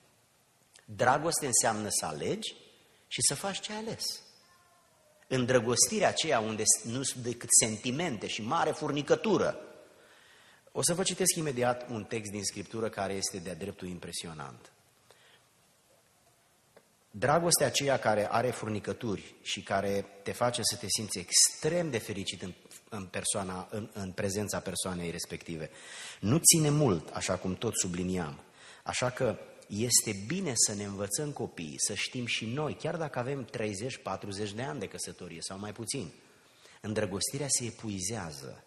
[0.85, 2.55] Dragoste înseamnă să alegi
[3.07, 4.05] și să faci ce ai ales.
[5.27, 9.59] Îndrăgostirea aceea unde nu sunt decât sentimente și mare furnicătură.
[10.73, 14.73] O să vă citesc imediat un text din Scriptură care este de-a dreptul impresionant.
[17.11, 22.43] Dragostea aceea care are furnicături și care te face să te simți extrem de fericit
[22.43, 22.55] în,
[22.93, 25.71] în, persoana, în, în prezența persoanei respective,
[26.21, 28.41] nu ține mult, așa cum tot subliniam.
[28.83, 29.37] Așa că
[29.67, 33.49] este bine să ne învățăm copiii, să știm și noi, chiar dacă avem
[34.51, 36.11] 30-40 de ani de căsătorie sau mai puțin,
[36.81, 38.65] îndrăgostirea se epuizează.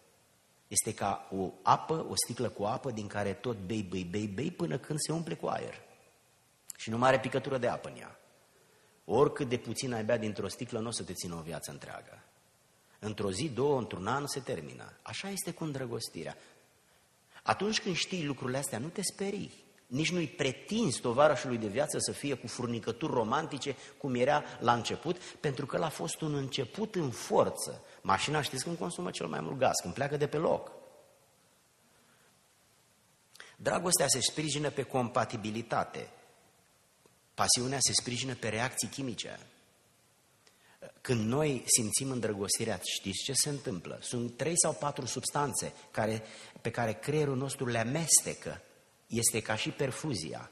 [0.67, 4.51] Este ca o apă, o sticlă cu apă din care tot bei, bei, bei, bei
[4.51, 5.81] până când se umple cu aer.
[6.77, 8.19] Și nu mai are picătură de apă în ea.
[9.05, 12.22] Oricât de puțin ai bea dintr-o sticlă, nu o să te țină o viață întreagă.
[13.03, 14.93] Într-o zi, două, într-un an se termină.
[15.01, 16.37] Așa este cu îndrăgostirea.
[17.43, 19.63] Atunci când știi lucrurile astea, nu te sperii.
[19.87, 25.17] Nici nu-i pretinzi tovarășului de viață să fie cu furnicături romantice, cum era la început,
[25.17, 27.81] pentru că l-a fost un început în forță.
[28.01, 30.71] Mașina știți când consumă cel mai mult gaz, când pleacă de pe loc.
[33.55, 36.09] Dragostea se sprijină pe compatibilitate,
[37.33, 39.39] Pasiunea se sprijină pe reacții chimice.
[41.01, 43.99] Când noi simțim îndrăgostirea, știți ce se întâmplă?
[44.01, 46.23] Sunt trei sau patru substanțe care,
[46.61, 48.61] pe care creierul nostru le amestecă.
[49.07, 50.51] Este ca și perfuzia.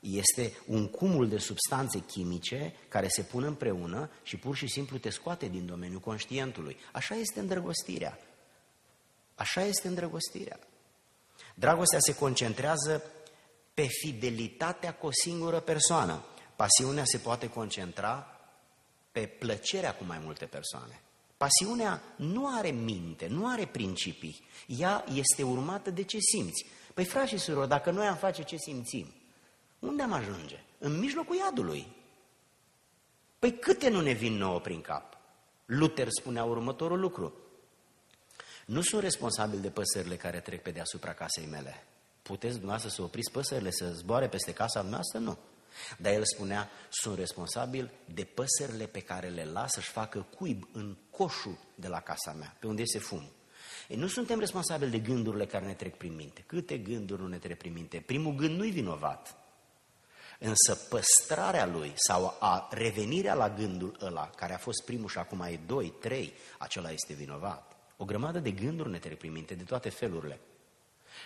[0.00, 5.10] Este un cumul de substanțe chimice care se pun împreună și pur și simplu te
[5.10, 6.76] scoate din domeniul conștientului.
[6.92, 8.18] Așa este îndrăgostirea.
[9.34, 10.58] Așa este îndrăgostirea.
[11.54, 13.02] Dragostea se concentrează
[13.74, 16.24] pe fidelitatea cu o singură persoană.
[16.56, 18.33] Pasiunea se poate concentra
[19.14, 21.00] pe plăcerea cu mai multe persoane.
[21.36, 24.46] Pasiunea nu are minte, nu are principii.
[24.66, 26.66] Ea este urmată de ce simți.
[26.94, 29.14] Păi, frați și surori, dacă noi am face ce simțim,
[29.78, 30.64] unde am ajunge?
[30.78, 31.86] În mijlocul iadului.
[33.38, 35.18] Păi câte nu ne vin nouă prin cap?
[35.64, 37.34] Luther spunea următorul lucru.
[38.66, 41.86] Nu sunt responsabil de păsările care trec pe deasupra casei mele.
[42.22, 45.18] Puteți dumneavoastră să opriți păsările să zboare peste casa noastră?
[45.18, 45.38] Nu.
[45.98, 50.96] Dar el spunea, sunt responsabil de păsările pe care le las să-și facă cuib în
[51.10, 53.22] coșul de la casa mea, pe unde se fum.
[53.88, 56.44] Ei, nu suntem responsabili de gândurile care ne trec prin minte.
[56.46, 58.02] Câte gânduri nu ne trec prin minte?
[58.06, 59.36] Primul gând nu-i vinovat.
[60.38, 65.40] Însă păstrarea lui sau a revenirea la gândul ăla, care a fost primul și acum
[65.40, 67.76] e doi, trei, acela este vinovat.
[67.96, 70.40] O grămadă de gânduri ne trec prin minte, de toate felurile.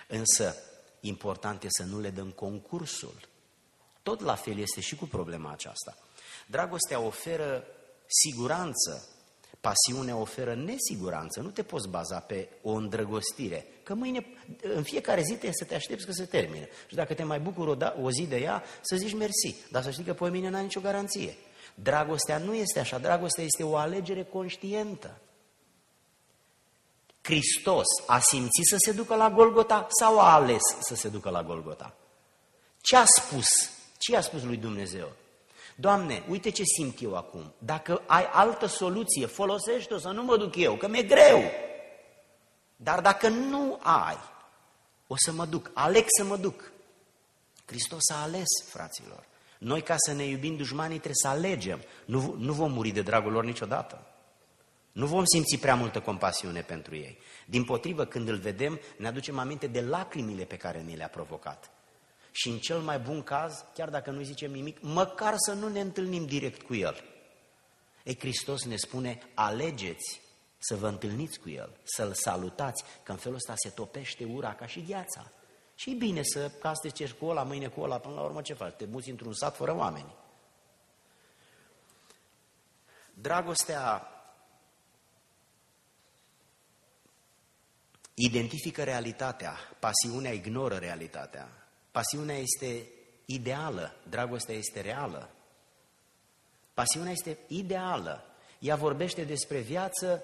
[0.09, 0.57] Însă,
[1.01, 3.29] important este să nu le dăm concursul.
[4.09, 5.97] Tot la fel este și cu problema aceasta.
[6.47, 7.65] Dragostea oferă
[8.07, 9.09] siguranță,
[9.61, 11.41] pasiunea oferă nesiguranță.
[11.41, 14.27] Nu te poți baza pe o îndrăgostire, că mâine,
[14.63, 16.69] în fiecare zi trebuie să te aștepți că se termine.
[16.87, 19.55] Și dacă te mai bucuri o, da, o zi de ea, să zici mersi.
[19.71, 21.37] Dar să știi că pe mine n-ai nicio garanție.
[21.75, 25.21] Dragostea nu este așa, dragostea este o alegere conștientă.
[27.23, 31.43] Hristos a simțit să se ducă la Golgota sau a ales să se ducă la
[31.43, 31.95] Golgota?
[32.81, 33.47] Ce a spus?
[34.09, 35.13] Ce a spus lui Dumnezeu?
[35.77, 37.53] Doamne, uite ce simt eu acum.
[37.59, 41.43] Dacă ai altă soluție, folosește-o să nu mă duc eu, că mi-e greu.
[42.77, 44.17] Dar dacă nu ai,
[45.07, 46.73] o să mă duc, aleg să mă duc.
[47.65, 49.25] Hristos a ales, fraților.
[49.59, 51.81] Noi, ca să ne iubim dușmanii, trebuie să alegem.
[52.05, 54.07] Nu, nu vom muri de dragul lor niciodată.
[54.93, 57.19] Nu vom simți prea multă compasiune pentru ei.
[57.47, 61.71] Din potrivă, când îl vedem, ne aducem aminte de lacrimile pe care ni le-a provocat.
[62.31, 65.81] Și în cel mai bun caz, chiar dacă nu zicem nimic, măcar să nu ne
[65.81, 67.05] întâlnim direct cu el.
[68.05, 70.21] Ei, Hristos ne spune, alegeți
[70.59, 74.67] să vă întâlniți cu el, să-l salutați, că în felul ăsta se topește ura ca
[74.67, 75.31] și gheața.
[75.75, 78.55] Și e bine să, ca astăzi cu ăla, mâine cu ăla, până la urmă ce
[78.55, 78.75] faci?
[78.75, 80.15] Te muți într-un sat fără oameni.
[83.15, 84.09] Dragostea
[88.15, 91.68] identifică realitatea, pasiunea ignoră realitatea.
[91.91, 92.87] Pasiunea este
[93.25, 95.31] ideală, dragostea este reală.
[96.75, 98.25] Pasiunea este ideală.
[98.59, 100.23] Ea vorbește despre viață,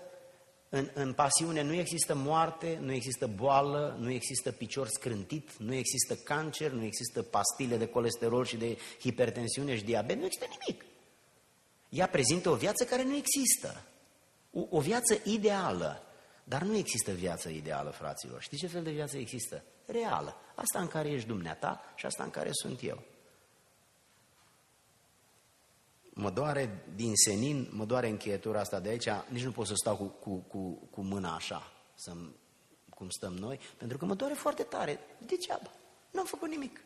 [0.69, 6.15] în, în pasiune nu există moarte, nu există boală, nu există picior scrântit, nu există
[6.15, 10.85] cancer, nu există pastile de colesterol și de hipertensiune și diabet, nu există nimic.
[11.89, 13.85] Ea prezintă o viață care nu există.
[14.53, 16.03] O, o viață ideală.
[16.45, 18.43] Dar nu există viață ideală, fraților.
[18.43, 19.63] Știți ce fel de viață există?
[19.87, 20.37] Reală.
[20.55, 23.03] Asta în care ești dumneata și asta în care sunt eu.
[26.11, 29.97] Mă doare din senin, mă doare încheietura asta de aici, nici nu pot să stau
[29.97, 32.13] cu, cu, cu, cu mâna așa, să
[32.89, 35.01] cum stăm noi, pentru că mă doare foarte tare.
[35.27, 35.73] Degeaba.
[36.11, 36.81] Nu am făcut nimic.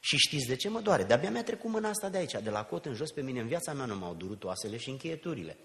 [0.00, 1.04] Și știți de ce mă doare?
[1.04, 3.46] De-abia mi-a trecut mâna asta de aici, de la cot în jos, pe mine în
[3.46, 5.56] viața mea nu m-au durut oasele și încheieturile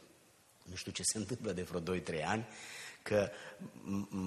[0.64, 2.48] nu știu ce se întâmplă de vreo 2-3 ani,
[3.04, 3.30] că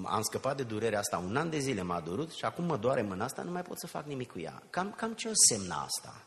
[0.03, 3.01] am scăpat de durerea asta, un an de zile m-a durut și acum mă doare
[3.01, 4.63] mâna asta, nu mai pot să fac nimic cu ea.
[4.69, 6.21] Cam, cam ce însemna asta?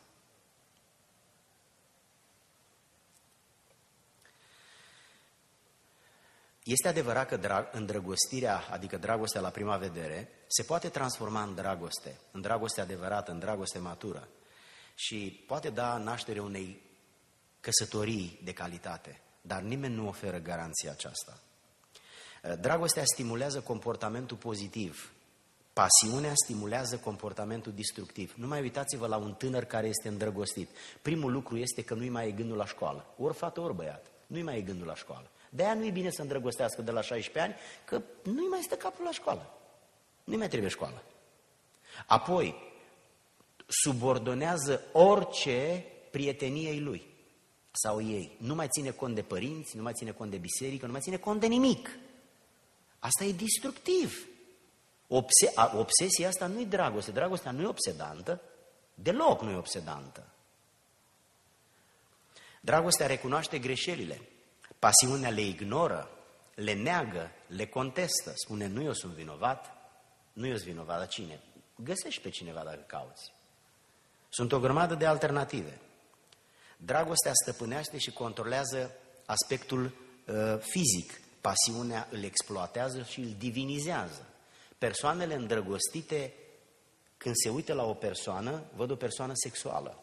[6.63, 12.19] Este adevărat că drag, îndrăgostirea, adică dragostea la prima vedere, se poate transforma în dragoste,
[12.31, 14.29] în dragoste adevărată, în dragoste matură
[14.95, 16.83] și poate da naștere unei
[17.61, 19.21] căsătorii de calitate.
[19.41, 21.41] Dar nimeni nu oferă garanția aceasta.
[22.43, 25.13] Uh, dragostea stimulează comportamentul pozitiv.
[25.73, 28.35] Pasiunea stimulează comportamentul destructiv.
[28.37, 30.69] Nu mai uitați-vă la un tânăr care este îndrăgostit.
[31.03, 33.07] Primul lucru este că nu-i mai e gândul la școală.
[33.19, 34.07] Ori fată, ori băiat.
[34.27, 35.31] Nu-i mai e gândul la școală.
[35.51, 39.05] De-aia nu e bine să îndrăgostească de la 16 ani, că nu-i mai stă capul
[39.05, 39.55] la școală.
[40.25, 41.03] Nu-i mai trebuie școală.
[42.07, 42.55] Apoi,
[43.67, 47.07] subordonează orice prieteniei lui
[47.71, 48.37] sau ei.
[48.39, 51.17] Nu mai ține cont de părinți, nu mai ține cont de biserică, nu mai ține
[51.17, 51.99] cont de nimic.
[53.01, 54.29] Asta e destructiv.
[55.07, 57.11] Obse a, obsesia asta nu e dragoste.
[57.11, 58.41] Dragostea nu e obsedantă.
[58.95, 60.27] Deloc nu e obsedantă.
[62.61, 64.21] Dragostea recunoaște greșelile.
[64.79, 66.11] Pasiunea le ignoră,
[66.55, 68.33] le neagă, le contestă.
[68.35, 69.75] Spune, nu eu sunt vinovat,
[70.33, 71.41] nu eu sunt vinovat, dar cine?
[71.77, 73.33] Găsești pe cineva dacă cauți.
[74.29, 75.81] Sunt o grămadă de alternative.
[76.77, 78.95] Dragostea stăpânește și controlează
[79.27, 81.21] aspectul uh, fizic.
[81.41, 84.27] Pasiunea îl exploatează și îl divinizează.
[84.79, 86.35] Persoanele îndrăgostite,
[87.17, 90.03] când se uită la o persoană, văd o persoană sexuală.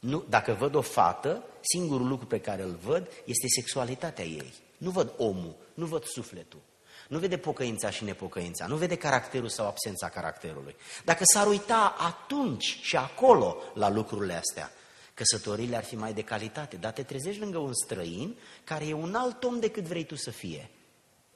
[0.00, 4.52] Nu, dacă văd o fată, singurul lucru pe care îl văd este sexualitatea ei.
[4.78, 6.60] Nu văd omul, nu văd sufletul.
[7.08, 10.76] Nu vede pocăința și nepocăința, nu vede caracterul sau absența caracterului.
[11.04, 14.72] Dacă s-ar uita atunci și acolo la lucrurile astea,
[15.20, 19.14] căsătorile ar fi mai de calitate, dar te trezești lângă un străin care e un
[19.14, 20.70] alt om decât vrei tu să fie.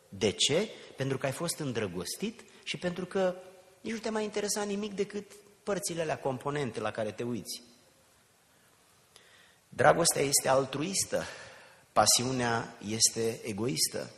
[0.09, 0.68] De ce?
[0.97, 3.37] Pentru că ai fost îndrăgostit și pentru că
[3.80, 5.32] nici nu te mai interesa nimic decât
[5.62, 7.62] părțile alea, componente la care te uiți.
[9.68, 11.22] Dragostea este altruistă,
[11.93, 14.11] pasiunea este egoistă.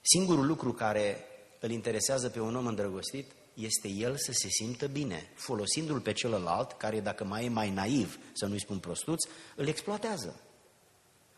[0.00, 1.24] Singurul lucru care
[1.60, 6.72] îl interesează pe un om îndrăgostit este el să se simtă bine, folosindu-l pe celălalt,
[6.72, 9.24] care dacă mai e mai naiv, să nu-i spun prostuț,
[9.56, 10.40] îl exploatează.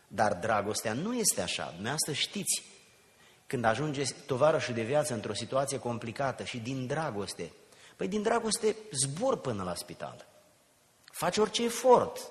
[0.07, 1.65] Dar dragostea nu este așa.
[1.65, 2.63] Dumneavoastră știți,
[3.47, 7.51] când ajunge tovarășul de viață într-o situație complicată și din dragoste,
[7.95, 10.27] păi din dragoste zbor până la spital.
[11.11, 12.29] Faci orice efort.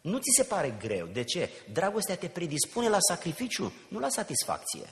[0.00, 1.06] Nu ți se pare greu.
[1.06, 1.50] De ce?
[1.72, 4.88] Dragostea te predispune la sacrificiu, nu la satisfacție.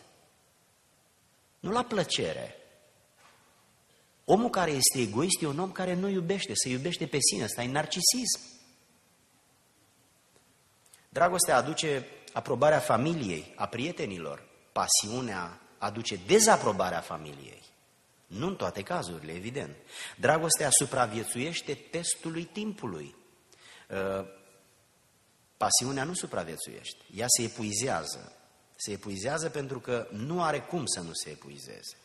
[1.60, 2.56] Nu la plăcere.
[4.24, 7.62] Omul care este egoist e un om care nu iubește, se iubește pe sine, ăsta
[7.62, 8.40] e narcisism.
[11.08, 14.48] Dragostea aduce aprobarea familiei, a prietenilor.
[14.72, 17.62] Pasiunea aduce dezaprobarea familiei.
[18.26, 19.76] Nu în toate cazurile, evident.
[20.16, 23.14] Dragostea supraviețuiește testului timpului.
[23.90, 24.26] Uh,
[25.56, 28.32] pasiunea nu supraviețuiește, ea se epuizează.
[28.76, 31.96] Se epuizează pentru că nu are cum să nu se epuizeze.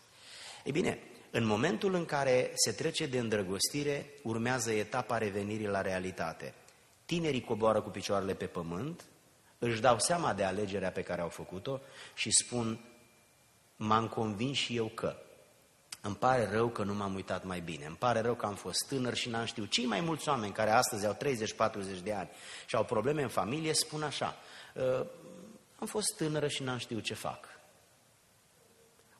[0.63, 0.99] Ei bine,
[1.31, 6.53] în momentul în care se trece de îndrăgostire, urmează etapa revenirii la realitate.
[7.05, 9.03] Tinerii coboară cu picioarele pe pământ,
[9.59, 11.79] își dau seama de alegerea pe care au făcut-o
[12.15, 12.79] și spun,
[13.75, 15.15] m-am convins și eu că.
[16.01, 18.87] Îmi pare rău că nu m-am uitat mai bine, îmi pare rău că am fost
[18.87, 19.69] tânăr și n-am știut.
[19.69, 21.17] Cei mai mulți oameni care astăzi au
[21.99, 22.29] 30-40 de ani
[22.65, 24.35] și au probleme în familie spun așa,
[24.75, 25.05] ă,
[25.79, 27.56] am fost tânără și n-am știut ce fac.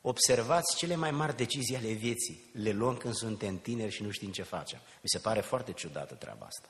[0.08, 2.40] Observați cele mai mari decizii ale vieții.
[2.52, 4.80] Le luăm când suntem tineri și nu știm ce facem.
[4.80, 6.70] Mi se pare foarte ciudată treaba asta.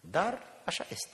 [0.00, 1.12] Dar așa este.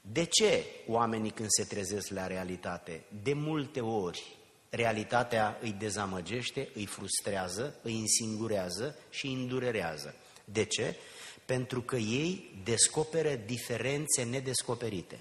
[0.00, 4.36] De ce oamenii când se trezesc la realitate, de multe ori
[4.68, 10.14] realitatea îi dezamăgește, îi frustrează, îi însingurează și îi îndurerează?
[10.44, 10.96] De ce?
[11.44, 15.20] Pentru că ei descoperă diferențe nedescoperite,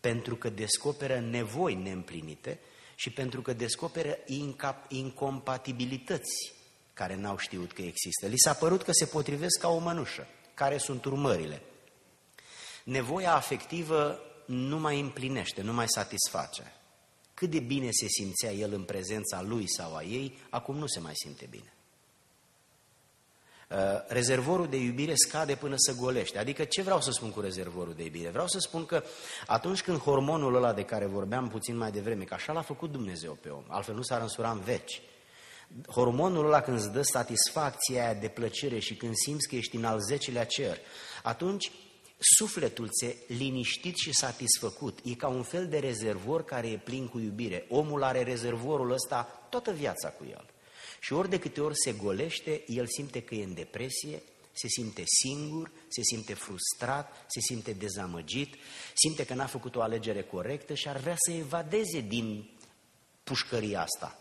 [0.00, 2.58] pentru că descoperă nevoi neîmplinite
[3.02, 4.18] și pentru că descoperă
[4.88, 6.52] incompatibilități
[6.92, 8.26] care n-au știut că există.
[8.26, 10.26] Li s-a părut că se potrivesc ca o mănușă.
[10.54, 11.62] Care sunt urmările?
[12.84, 16.72] Nevoia afectivă nu mai împlinește, nu mai satisface.
[17.34, 21.00] Cât de bine se simțea el în prezența lui sau a ei, acum nu se
[21.00, 21.72] mai simte bine.
[23.72, 26.38] Uh, rezervorul de iubire scade până să golește.
[26.38, 28.28] Adică ce vreau să spun cu rezervorul de iubire?
[28.28, 29.02] Vreau să spun că
[29.46, 33.38] atunci când hormonul ăla de care vorbeam puțin mai devreme, că așa l-a făcut Dumnezeu
[33.40, 35.02] pe om, altfel nu s-ar însura în veci,
[35.86, 39.84] hormonul ăla când îți dă satisfacția aia de plăcere și când simți că ești în
[39.84, 40.78] al zecelea cer,
[41.22, 41.72] atunci
[42.18, 44.98] sufletul ți liniștit și satisfăcut.
[45.04, 47.66] E ca un fel de rezervor care e plin cu iubire.
[47.68, 50.51] Omul are rezervorul ăsta toată viața cu el.
[51.04, 54.22] Și ori de câte ori se golește, el simte că e în depresie,
[54.52, 58.54] se simte singur, se simte frustrat, se simte dezamăgit,
[58.94, 62.50] simte că n-a făcut o alegere corectă și ar vrea să evadeze din
[63.24, 64.18] pușcăria asta.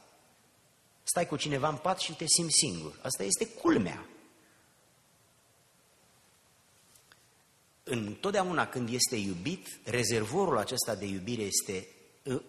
[1.04, 3.00] Stai cu cineva în pat și te simți singur.
[3.02, 4.10] Asta este culmea.
[7.84, 11.88] Întotdeauna când este iubit, rezervorul acesta de iubire este,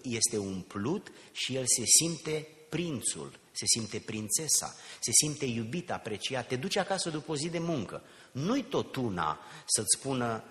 [0.03, 6.57] este umplut și el se simte prințul, se simte prințesa, se simte iubit, apreciat, te
[6.57, 8.03] duce acasă după o zi de muncă.
[8.33, 10.45] Nu-i tot una să-ți spună,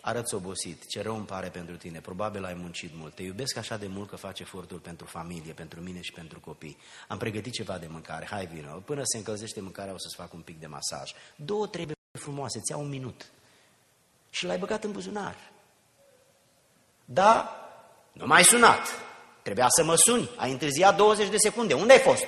[0.00, 3.76] arăți obosit, ce rău îmi pare pentru tine, probabil ai muncit mult, te iubesc așa
[3.76, 6.76] de mult că faci efortul pentru familie, pentru mine și pentru copii.
[7.08, 10.40] Am pregătit ceva de mâncare, hai vină, până se încălzește mâncarea o să-ți fac un
[10.40, 11.12] pic de masaj.
[11.36, 13.30] Două trebuie frumoase, ți un minut.
[14.30, 15.52] Și l-ai băgat în buzunar.
[17.04, 17.50] Da,
[18.12, 19.07] nu mai sunat.
[19.48, 21.74] Trebuia să mă suni, ai întârziat 20 de secunde.
[21.74, 22.24] Unde ai fost?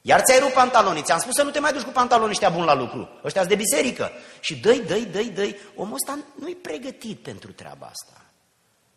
[0.00, 1.02] Iar ți-ai rupt pantalonii.
[1.02, 3.08] Ți-am spus să nu te mai duci cu pantalonii ăștia buni la lucru.
[3.24, 4.10] Ăștia de biserică.
[4.40, 5.56] Și dăi, dăi, dăi, dăi.
[5.76, 8.24] Omul ăsta nu-i pregătit pentru treaba asta.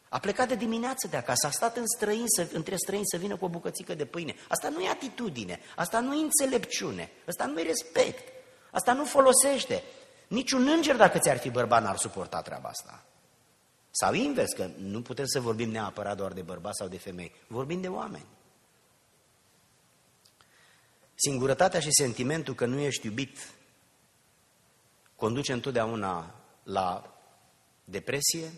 [0.09, 3.35] A plecat de dimineață de acasă, a stat în străin să, între străini să vină
[3.35, 4.35] cu o bucățică de pâine.
[4.47, 8.33] Asta nu e atitudine, asta nu e înțelepciune, asta nu e respect.
[8.71, 9.83] Asta nu folosește.
[10.27, 13.03] Niciun înger, dacă ți-ar fi bărbat, n-ar suporta treaba asta.
[13.99, 17.31] Sau invers, că nu putem să vorbim neapărat doar de bărbați sau de femei.
[17.47, 18.25] Vorbim de oameni.
[21.15, 23.37] Singurătatea și sentimentul că nu ești iubit
[25.15, 27.17] conduce întotdeauna la
[27.83, 28.51] depresie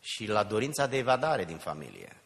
[0.00, 2.16] și la dorința de evadare din familie.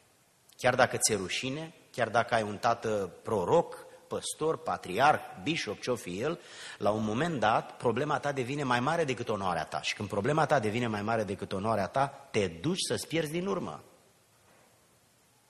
[0.57, 6.21] Chiar dacă ți-e rușine, chiar dacă ai un tată proroc, păstor, patriarh, bishop, ce-o fi
[6.21, 6.41] el,
[6.79, 9.83] la un moment dat, problema ta devine mai mare decât onoarea ta.
[9.83, 13.47] Și când problema ta devine mai mare decât onoarea ta, te duci să-ți pierzi din
[13.47, 13.83] urmă.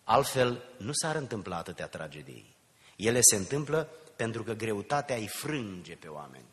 [0.04, 2.56] Altfel, nu s-ar întâmpla atâtea tragedii.
[2.96, 6.46] Ele se întâmplă pentru că greutatea îi frânge pe oameni.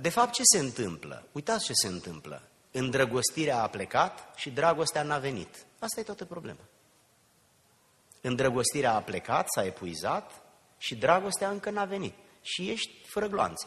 [0.00, 1.26] De fapt, ce se întâmplă?
[1.32, 2.42] Uitați ce se întâmplă.
[2.70, 5.66] Îndrăgostirea a plecat și dragostea n-a venit.
[5.78, 6.60] Asta e toată problema.
[8.24, 10.42] Îndrăgostirea a plecat, s-a epuizat
[10.78, 12.14] și dragostea încă n-a venit.
[12.42, 13.66] Și ești fără gloanțe.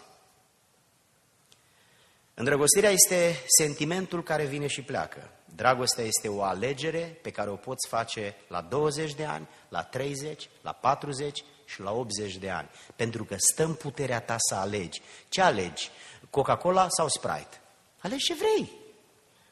[2.33, 5.29] Îndrăgostirea este sentimentul care vine și pleacă.
[5.55, 10.49] Dragostea este o alegere pe care o poți face la 20 de ani, la 30,
[10.61, 12.69] la 40 și la 80 de ani.
[12.95, 15.01] Pentru că stă în puterea ta să alegi.
[15.29, 15.89] Ce alegi?
[16.29, 17.61] Coca-Cola sau Sprite?
[17.97, 18.71] Alegi ce vrei.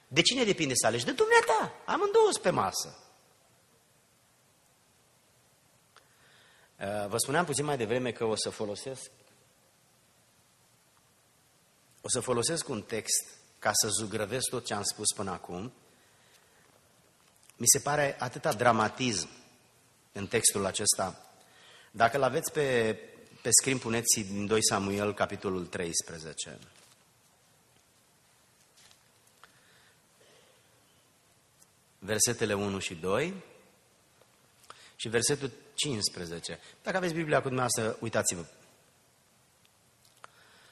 [0.07, 1.05] De cine depinde să alegi?
[1.05, 1.73] De dumneata.
[1.85, 3.02] Amândouă pe masă.
[7.07, 9.11] Vă spuneam puțin mai devreme că o să folosesc
[12.01, 13.27] o să folosesc un text
[13.59, 15.73] ca să zugrăvesc tot ce am spus până acum.
[17.55, 19.29] Mi se pare atâta dramatism
[20.11, 21.31] în textul acesta.
[21.91, 22.99] Dacă îl aveți pe,
[23.41, 26.59] pe scrim, puneți din 2 Samuel, capitolul 13.
[31.99, 33.43] Versetele 1 și 2
[35.03, 36.59] și versetul 15.
[36.83, 38.45] Dacă aveți Biblia cu dumneavoastră, uitați-vă.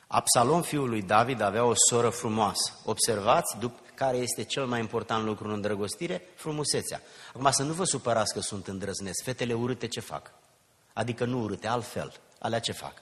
[0.07, 2.79] Absalom, fiul lui David, avea o soră frumoasă.
[2.85, 6.21] Observați după care este cel mai important lucru în îndrăgostire?
[6.35, 7.01] Frumusețea.
[7.29, 9.23] Acum să nu vă supărați că sunt îndrăznesc.
[9.23, 10.31] Fetele urâte ce fac?
[10.93, 12.13] Adică nu urâte, altfel.
[12.39, 12.93] Alea ce fac?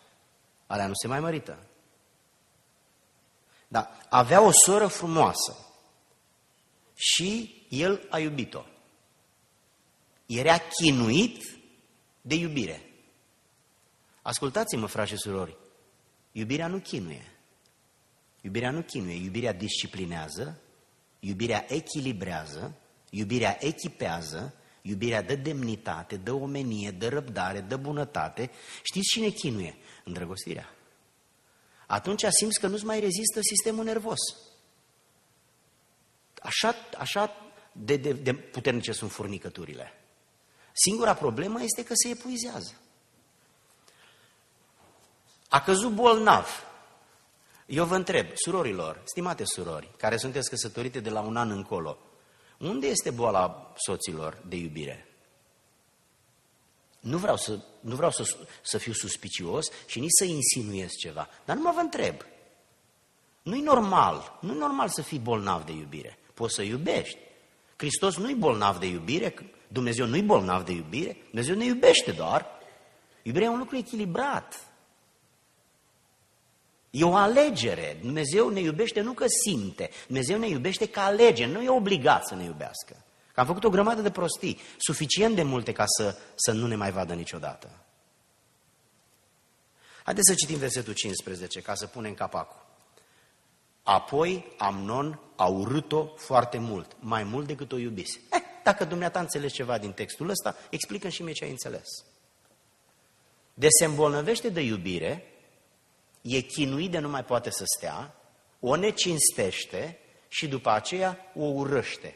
[0.67, 1.57] Alea nu se mai mărită.
[3.67, 5.57] Da, avea o soră frumoasă
[6.95, 8.63] și el a iubit-o.
[10.29, 11.59] Era chinuit
[12.21, 12.81] de iubire.
[14.21, 15.57] Ascultați-mă, frați și surori,
[16.31, 17.31] iubirea nu chinuie.
[18.41, 20.61] Iubirea nu chinuie, iubirea disciplinează,
[21.19, 22.75] iubirea echilibrează,
[23.09, 28.51] iubirea echipează, iubirea dă demnitate, dă omenie, dă răbdare, dă bunătate.
[28.83, 29.75] Știți cine chinuie?
[30.03, 30.75] Îndrăgostirea.
[31.87, 34.19] Atunci simți că nu-ți mai rezistă sistemul nervos.
[36.41, 37.31] Așa, așa
[37.71, 39.93] de, de, de puternice sunt furnicăturile.
[40.85, 42.73] Singura problemă este că se epuizează.
[45.49, 46.47] A căzut bolnav.
[47.65, 51.97] Eu vă întreb, surorilor, stimate surori, care sunteți căsătorite de la un an încolo,
[52.57, 55.07] unde este boala soților de iubire?
[56.99, 61.55] Nu vreau să, nu vreau să, să fiu suspicios și nici să insinuez ceva, dar
[61.55, 62.15] nu mă vă întreb.
[63.41, 66.19] Nu-i normal, nu-i normal să fii bolnav de iubire.
[66.33, 67.17] Poți să iubești.
[67.75, 69.33] Hristos nu-i bolnav de iubire,
[69.71, 72.45] Dumnezeu nu-i bolnav de iubire, Dumnezeu ne iubește doar.
[73.21, 74.69] Iubirea e un lucru echilibrat.
[76.89, 77.97] E o alegere.
[78.01, 82.35] Dumnezeu ne iubește nu că simte, Dumnezeu ne iubește ca alege, nu e obligat să
[82.35, 83.03] ne iubească.
[83.33, 86.75] Că am făcut o grămadă de prostii, suficient de multe ca să, să nu ne
[86.75, 87.69] mai vadă niciodată.
[90.03, 92.67] Haideți să citim versetul 15 ca să punem capacul.
[93.83, 98.19] Apoi Amnon a urât-o foarte mult, mai mult decât o iubise.
[98.69, 101.87] Eh, dacă dumneata înțelegi ceva din textul ăsta, explică și mie ce ai înțeles.
[103.53, 105.23] De se îmbolnăvește de iubire,
[106.21, 108.15] e chinuit de nu mai poate să stea,
[108.59, 112.15] o necinstește și după aceea o urăște.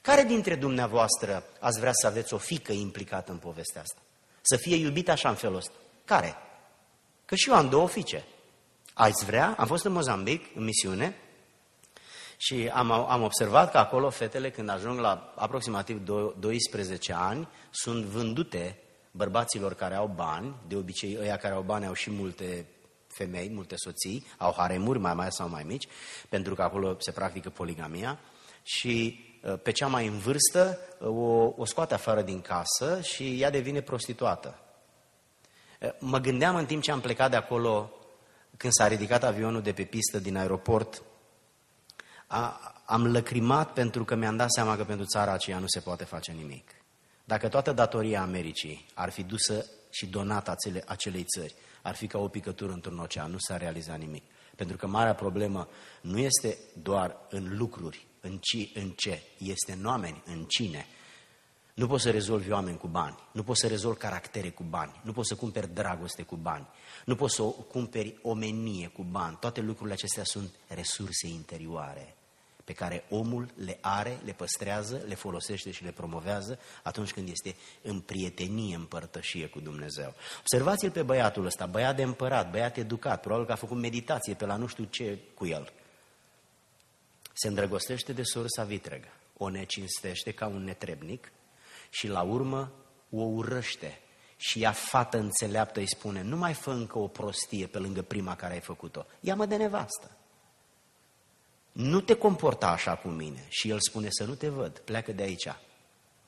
[0.00, 4.00] Care dintre dumneavoastră ați vrea să aveți o fică implicată în povestea asta?
[4.40, 5.72] Să fie iubită așa în felul ăsta?
[6.04, 6.34] Care?
[7.24, 8.24] Că și eu am două fiice.
[8.94, 9.54] Ați vrea?
[9.58, 11.16] Am fost în Mozambic, în misiune,
[12.42, 16.04] și am, am observat că acolo fetele, când ajung la aproximativ
[16.38, 18.78] 12 ani, sunt vândute
[19.10, 22.66] bărbaților care au bani, de obicei ăia care au bani au și multe
[23.06, 25.88] femei, multe soții, au haremuri mai mari sau mai mici,
[26.28, 28.18] pentru că acolo se practică poligamia
[28.62, 33.40] și uh, pe cea mai în vârstă uh, o, o scoate afară din casă și
[33.40, 34.58] ea devine prostituată.
[35.80, 37.90] Uh, mă gândeam în timp ce am plecat de acolo,
[38.56, 41.02] când s-a ridicat avionul de pe pistă din aeroport,
[42.32, 46.04] a, am lăcrimat pentru că mi-am dat seama că pentru țara aceea nu se poate
[46.04, 46.70] face nimic.
[47.24, 52.18] Dacă toată datoria Americii ar fi dusă și donată acele, acelei țări, ar fi ca
[52.18, 54.22] o picătură într-un ocean, nu s-ar realiza nimic.
[54.56, 55.68] Pentru că marea problemă
[56.00, 60.86] nu este doar în lucruri, în, ci, în ce, este în oameni, în cine.
[61.74, 65.12] Nu poți să rezolvi oameni cu bani, nu poți să rezolvi caractere cu bani, nu
[65.12, 66.66] poți să cumperi dragoste cu bani,
[67.04, 69.36] nu poți să cumperi omenie cu bani.
[69.40, 72.14] Toate lucrurile acestea sunt resurse interioare
[72.70, 77.56] pe care omul le are, le păstrează, le folosește și le promovează atunci când este
[77.82, 80.14] în prietenie, în părtășie cu Dumnezeu.
[80.38, 84.46] Observați-l pe băiatul ăsta, băiat de împărat, băiat educat, probabil că a făcut meditație pe
[84.46, 85.72] la nu știu ce cu el.
[87.32, 91.32] Se îndrăgostește de sursa vitregă, o necinstește ca un netrebnic
[91.88, 92.72] și la urmă
[93.10, 94.00] o urăște.
[94.36, 98.36] Și ea, fată înțeleaptă, îi spune, nu mai fă încă o prostie pe lângă prima
[98.36, 100.10] care ai făcut-o, ia-mă de nevastă
[101.72, 103.44] nu te comporta așa cu mine.
[103.48, 105.48] Și el spune să nu te văd, pleacă de aici.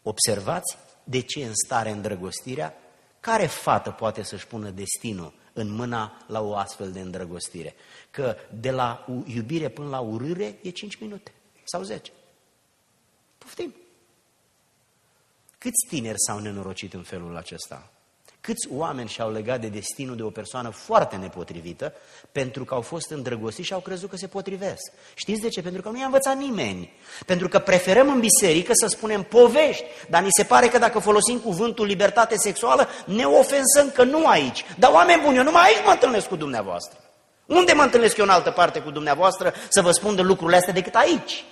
[0.02, 2.74] Observați de ce în stare îndrăgostirea,
[3.20, 7.74] care fată poate să-și pună destinul în mâna la o astfel de îndrăgostire?
[8.10, 11.32] Că de la iubire până la urâre e 5 minute
[11.64, 12.12] sau 10.
[13.38, 13.74] Poftim.
[15.58, 17.90] Câți tineri s-au nenorocit în felul acesta?
[18.42, 21.92] Câți oameni și-au legat de destinul de o persoană foarte nepotrivită
[22.32, 24.92] pentru că au fost îndrăgostiți și au crezut că se potrivesc.
[25.14, 25.62] Știți de ce?
[25.62, 26.92] Pentru că nu i-a învățat nimeni.
[27.26, 31.38] Pentru că preferăm în biserică să spunem povești, dar ni se pare că dacă folosim
[31.38, 34.64] cuvântul libertate sexuală, ne ofensăm că nu aici.
[34.78, 36.98] Dar oameni buni, eu numai aici mă întâlnesc cu dumneavoastră.
[37.46, 40.72] Unde mă întâlnesc eu în altă parte cu dumneavoastră să vă spun de lucrurile astea
[40.72, 41.44] decât aici?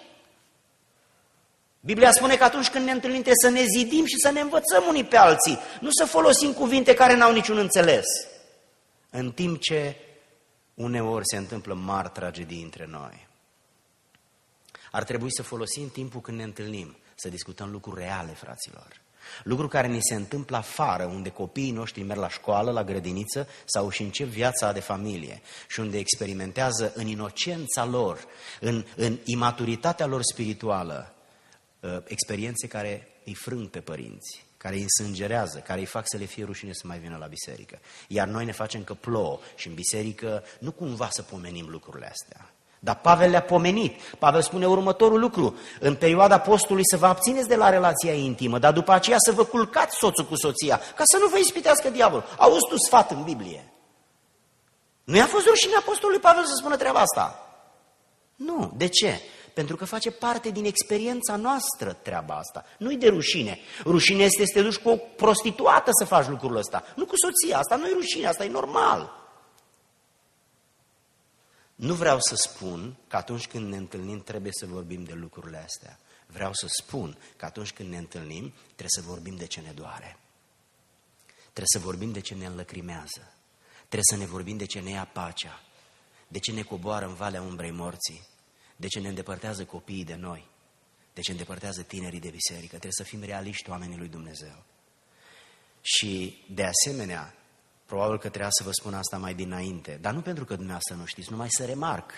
[1.81, 4.85] Biblia spune că atunci când ne întâlnim trebuie să ne zidim și să ne învățăm
[4.89, 8.05] unii pe alții, nu să folosim cuvinte care n-au niciun înțeles.
[9.11, 9.97] În timp ce
[10.75, 13.29] uneori se întâmplă mari tragedii între noi.
[14.91, 19.01] Ar trebui să folosim timpul când ne întâlnim, să discutăm lucruri reale, fraților.
[19.43, 23.91] Lucruri care ni se întâmplă afară, unde copiii noștri merg la școală, la grădiniță sau
[23.91, 28.25] și încep viața de familie și unde experimentează în inocența lor,
[28.61, 31.20] în, în imaturitatea lor spirituală, Uh,
[32.05, 36.45] experiențe care îi frâng pe părinți, care îi însângerează, care îi fac să le fie
[36.45, 37.79] rușine să mai vină la biserică.
[38.09, 42.51] Iar noi ne facem că plouă și în biserică nu cumva să pomenim lucrurile astea.
[42.83, 44.01] Dar Pavel le-a pomenit.
[44.19, 45.59] Pavel spune următorul lucru.
[45.81, 49.45] În perioada postului să vă abțineți de la relația intimă, dar după aceea să vă
[49.45, 52.25] culcați soțul cu soția, ca să nu vă ispitească diavolul.
[52.37, 53.73] Auzi tu sfat în Biblie.
[55.05, 57.51] Nu i-a fost rușine apostolului Pavel să spună treaba asta?
[58.37, 58.73] Nu.
[58.77, 59.21] De ce?
[59.55, 62.65] Pentru că face parte din experiența noastră treaba asta.
[62.79, 63.59] Nu-i de rușine.
[63.85, 66.85] Rușine este să te duci cu o prostituată să faci lucrul ăsta.
[66.97, 67.59] Nu cu soția.
[67.59, 69.19] Asta nu e rușine, asta e normal.
[71.75, 75.99] Nu vreau să spun că atunci când ne întâlnim trebuie să vorbim de lucrurile astea.
[76.27, 80.19] Vreau să spun că atunci când ne întâlnim trebuie să vorbim de ce ne doare.
[81.41, 83.35] Trebuie să vorbim de ce ne înlăcrimează.
[83.77, 85.61] Trebuie să ne vorbim de ce ne ia pacea.
[86.29, 88.29] De ce ne coboară în valea umbrei morții
[88.81, 90.49] de ce ne îndepărtează copiii de noi,
[91.15, 92.69] de ce îndepărtează tinerii de biserică.
[92.69, 94.65] Trebuie să fim realiști oamenii lui Dumnezeu.
[95.81, 97.35] Și de asemenea,
[97.87, 101.05] probabil că trebuia să vă spun asta mai dinainte, dar nu pentru că dumneavoastră nu
[101.05, 102.11] știți, numai să remarc.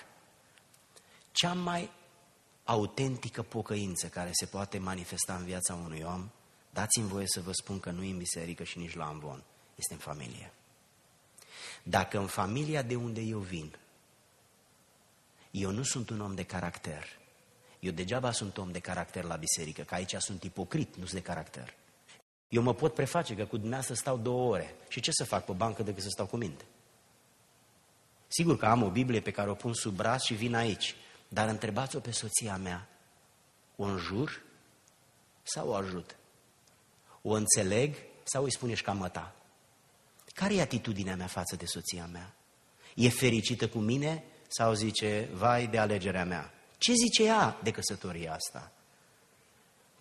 [1.32, 1.90] Cea mai
[2.64, 6.30] autentică pocăință care se poate manifesta în viața unui om,
[6.70, 9.42] dați-mi voie să vă spun că nu e în biserică și nici la ambon,
[9.76, 10.52] este în familie.
[11.82, 13.76] Dacă în familia de unde eu vin
[15.52, 17.20] eu nu sunt un om de caracter.
[17.80, 21.26] Eu degeaba sunt om de caracter la biserică, că aici sunt ipocrit, nu sunt de
[21.26, 21.74] caracter.
[22.48, 24.74] Eu mă pot preface că cu dumneavoastră stau două ore.
[24.88, 26.64] Și ce să fac pe bancă decât să stau cu minte?
[28.28, 30.94] Sigur că am o Biblie pe care o pun sub braț și vin aici.
[31.28, 32.88] Dar întrebați-o pe soția mea.
[33.76, 34.42] O înjur
[35.42, 36.16] sau o ajut?
[37.22, 39.34] O înțeleg sau îi spun ești cam ta?
[40.26, 42.34] Care e atitudinea mea față de soția mea?
[42.94, 44.24] E fericită cu mine
[44.58, 46.52] sau zice, vai de alegerea mea?
[46.78, 48.72] Ce zice ea de căsătoria asta?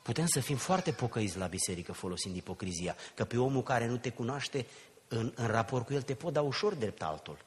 [0.01, 4.09] Putem să fim foarte pocăiți la biserică folosind ipocrizia, că pe omul care nu te
[4.09, 4.65] cunoaște,
[5.07, 7.37] în, în raport cu el te pot da ușor drept altul.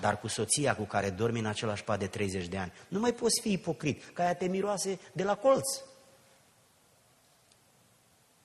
[0.00, 3.12] Dar cu soția cu care dormi în același pat de 30 de ani, nu mai
[3.12, 5.80] poți fi ipocrit, că aia te miroase de la colț.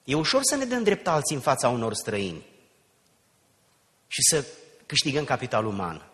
[0.04, 2.45] E ușor să ne dăm drept alții în fața unor străini
[4.08, 4.45] și să
[4.86, 6.12] câștigăm capital uman.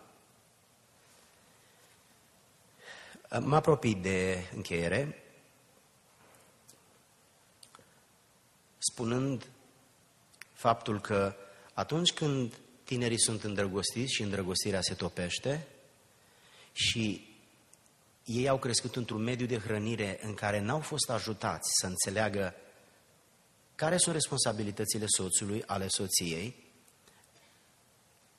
[3.38, 5.22] Mă apropii de încheiere,
[8.78, 9.50] spunând
[10.52, 11.34] faptul că
[11.74, 15.66] atunci când tinerii sunt îndrăgostiți și îndrăgostirea se topește
[16.72, 17.28] și
[18.24, 22.54] ei au crescut într-un mediu de hrănire în care n-au fost ajutați să înțeleagă
[23.74, 26.54] care sunt responsabilitățile soțului, ale soției,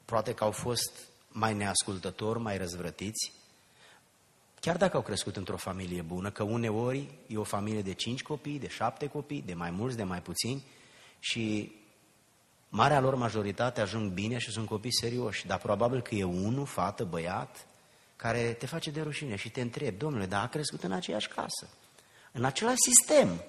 [0.05, 0.91] poate că au fost
[1.27, 3.31] mai neascultători, mai răzvrătiți,
[4.61, 8.59] chiar dacă au crescut într-o familie bună, că uneori e o familie de cinci copii,
[8.59, 10.63] de șapte copii, de mai mulți, de mai puțini,
[11.19, 11.75] și
[12.69, 17.03] marea lor majoritate ajung bine și sunt copii serioși, dar probabil că e unul, fată,
[17.03, 17.65] băiat,
[18.15, 21.69] care te face de rușine și te întrebi, domnule, dar a crescut în aceeași casă,
[22.31, 23.43] în același sistem,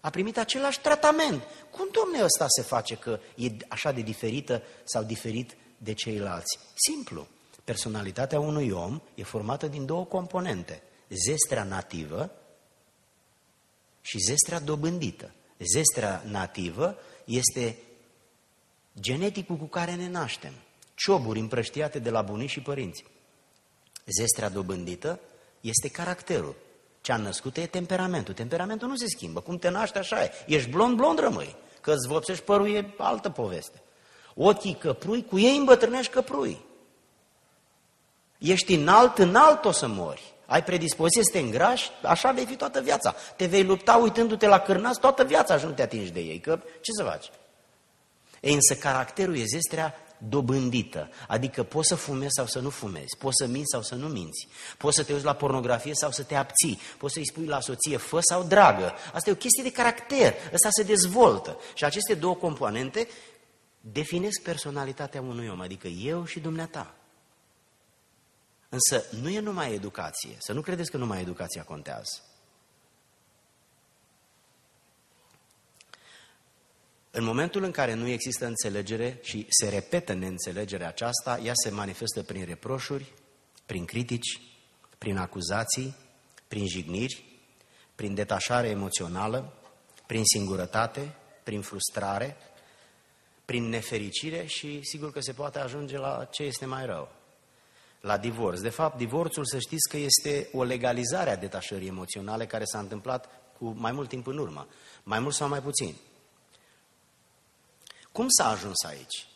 [0.00, 1.42] a primit același tratament.
[1.70, 6.58] Cum, domnule, ăsta se face că e așa de diferită sau diferit de ceilalți?
[6.74, 7.26] Simplu.
[7.70, 10.82] Personalitatea unui om e formată din două componente.
[11.08, 12.30] Zestrea nativă
[14.00, 15.30] și zestrea dobândită.
[15.74, 17.78] Zestrea nativă este
[19.00, 20.52] geneticul cu care ne naștem.
[20.94, 23.04] Cioburi împrăștiate de la bunici și părinți.
[24.18, 25.20] Zestrea dobândită
[25.60, 26.54] este caracterul.
[27.00, 28.34] Ce a născut e temperamentul.
[28.34, 29.40] Temperamentul nu se schimbă.
[29.40, 30.30] Cum te naști, așa e.
[30.46, 31.56] Ești blond, blond rămâi.
[31.80, 33.82] Că îți vopsești părul e altă poveste.
[34.34, 36.68] Ochii căprui, cu ei îmbătrânești căprui.
[38.40, 40.34] Ești înalt, înalt o să mori.
[40.46, 43.14] Ai predispoziție să te îngrași, așa vei fi toată viața.
[43.36, 46.40] Te vei lupta uitându-te la cârnați toată viața și nu te atingi de ei.
[46.40, 47.30] Că ce să faci?
[48.40, 49.94] Ei, însă caracterul e zestrea
[50.28, 51.08] dobândită.
[51.28, 54.48] Adică poți să fumezi sau să nu fumezi, poți să minți sau să nu minți,
[54.78, 57.96] poți să te uiți la pornografie sau să te abții, poți să-i spui la soție
[57.96, 58.92] fă sau dragă.
[59.12, 61.58] Asta e o chestie de caracter, ăsta se dezvoltă.
[61.74, 63.08] Și aceste două componente
[63.80, 66.94] definesc personalitatea unui om, adică eu și dumneata.
[68.72, 72.22] Însă nu e numai educație, să nu credeți că numai educația contează.
[77.10, 82.22] În momentul în care nu există înțelegere și se repetă neînțelegerea aceasta, ea se manifestă
[82.22, 83.12] prin reproșuri,
[83.66, 84.40] prin critici,
[84.98, 85.96] prin acuzații,
[86.48, 87.24] prin jigniri,
[87.94, 89.52] prin detașare emoțională,
[90.06, 92.36] prin singurătate, prin frustrare,
[93.44, 97.12] prin nefericire și sigur că se poate ajunge la ce este mai rău,
[98.00, 98.60] la divorț.
[98.60, 103.28] De fapt, divorțul, să știți că este o legalizare a detașării emoționale care s-a întâmplat
[103.58, 104.66] cu mai mult timp în urmă,
[105.02, 105.94] mai mult sau mai puțin.
[108.12, 109.26] Cum s-a ajuns aici?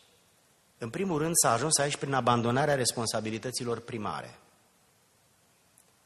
[0.78, 4.38] În primul rând s-a ajuns aici prin abandonarea responsabilităților primare.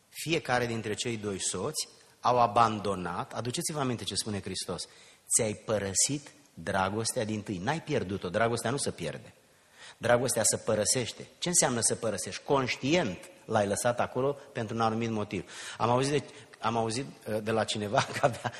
[0.08, 1.88] Fiecare dintre cei doi soți
[2.20, 4.82] au abandonat, aduceți-vă aminte ce spune Hristos,
[5.34, 7.58] ți-ai părăsit dragostea din tâi.
[7.58, 9.34] N-ai pierdut-o, dragostea nu se pierde.
[10.00, 11.26] Dragostea se părăsește.
[11.38, 12.42] Ce înseamnă să părăsești?
[12.44, 15.50] Conștient l-ai lăsat acolo pentru un anumit motiv.
[15.78, 16.22] Am auzit de,
[16.60, 18.52] am auzit uh, de la cineva că avea,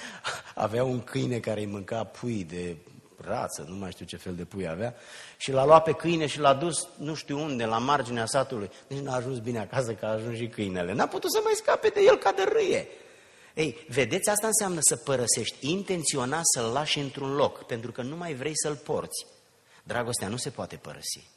[0.55, 2.77] avea un câine care îi mânca pui de
[3.17, 4.95] rață, nu mai știu ce fel de pui avea,
[5.37, 8.71] și l-a luat pe câine și l-a dus nu știu unde, la marginea satului.
[8.89, 10.93] Deci n-a ajuns bine acasă că a ajuns și câinele.
[10.93, 12.89] N-a putut să mai scape de el ca de râie.
[13.55, 18.35] Ei, vedeți, asta înseamnă să părăsești, intenționa să-l lași într-un loc, pentru că nu mai
[18.35, 19.27] vrei să-l porți.
[19.89, 21.31] Dragostea nu se poate părăsi.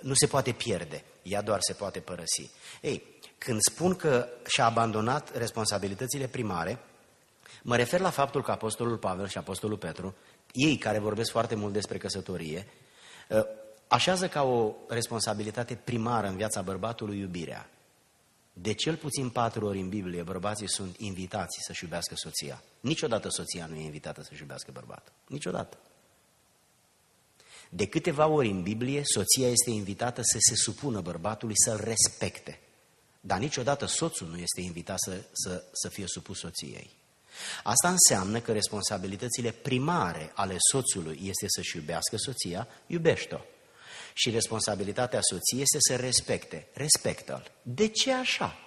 [0.00, 2.50] Nu se poate pierde, ea doar se poate părăsi.
[2.80, 3.02] Ei,
[3.38, 6.78] când spun că și-a abandonat responsabilitățile primare,
[7.62, 10.14] Mă refer la faptul că Apostolul Pavel și Apostolul Petru,
[10.52, 12.66] ei care vorbesc foarte mult despre căsătorie,
[13.30, 13.46] ă,
[13.88, 17.68] așează ca o responsabilitate primară în viața bărbatului iubirea.
[18.52, 22.62] De cel puțin patru ori în Biblie, bărbații sunt invitați să-și iubească soția.
[22.80, 25.12] Niciodată soția nu e invitată să-și iubească bărbatul.
[25.26, 25.78] Niciodată.
[27.68, 32.60] De câteva ori în Biblie, soția este invitată să se supună bărbatului, să-l respecte.
[33.20, 36.90] Dar niciodată soțul nu este invitat să, să, să fie supus soției.
[37.62, 43.40] Asta înseamnă că responsabilitățile primare ale soțului este să-și iubească soția, iubește-o.
[44.14, 47.50] Și responsabilitatea soției este să respecte, respectă-l.
[47.62, 48.58] De ce așa?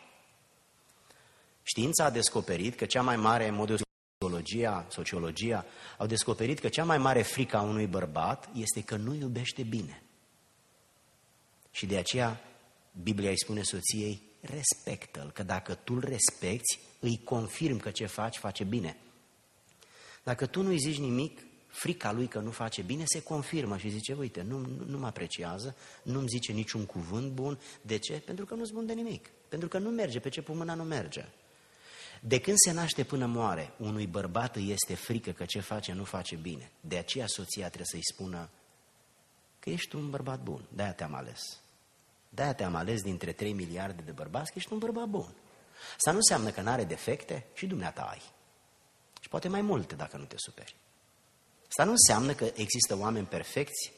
[1.63, 3.79] Știința a descoperit că cea mai mare, în modul
[4.19, 5.65] sociologia, sociologia,
[5.97, 10.03] au descoperit că cea mai mare frică a unui bărbat este că nu iubește bine.
[11.71, 12.41] Și de aceea
[13.03, 18.37] Biblia îi spune soției, respectă-l, că dacă tu îl respecti, îi confirm că ce faci,
[18.37, 18.97] face bine.
[20.23, 21.39] Dacă tu nu-i zici nimic,
[21.73, 25.05] frica lui că nu face bine se confirmă și zice, uite, nu, nu, nu mă
[25.05, 27.59] apreciază, nu-mi zice niciun cuvânt bun.
[27.81, 28.13] De ce?
[28.13, 29.29] Pentru că nu-ți bun de nimic.
[29.47, 31.25] Pentru că nu merge, pe ce pun mâna nu merge.
[32.19, 36.03] De când se naște până moare, unui bărbat îi este frică că ce face nu
[36.03, 36.71] face bine.
[36.79, 38.49] De aceea soția trebuie să-i spună
[39.59, 41.41] că ești un bărbat bun, de-aia te-am ales.
[42.29, 45.35] De-aia te-am ales dintre 3 miliarde de bărbați că ești un bărbat bun.
[45.95, 48.21] Asta nu înseamnă că nu are defecte și dumneata ai.
[49.21, 50.75] Și poate mai multe dacă nu te superi.
[51.77, 53.91] Asta nu înseamnă că există oameni perfecți.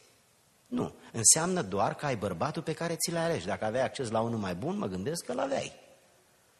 [0.67, 0.95] Nu.
[1.11, 3.45] Înseamnă doar că ai bărbatul pe care ți l alegi.
[3.45, 5.73] Dacă aveai acces la unul mai bun, mă gândesc că l aveai.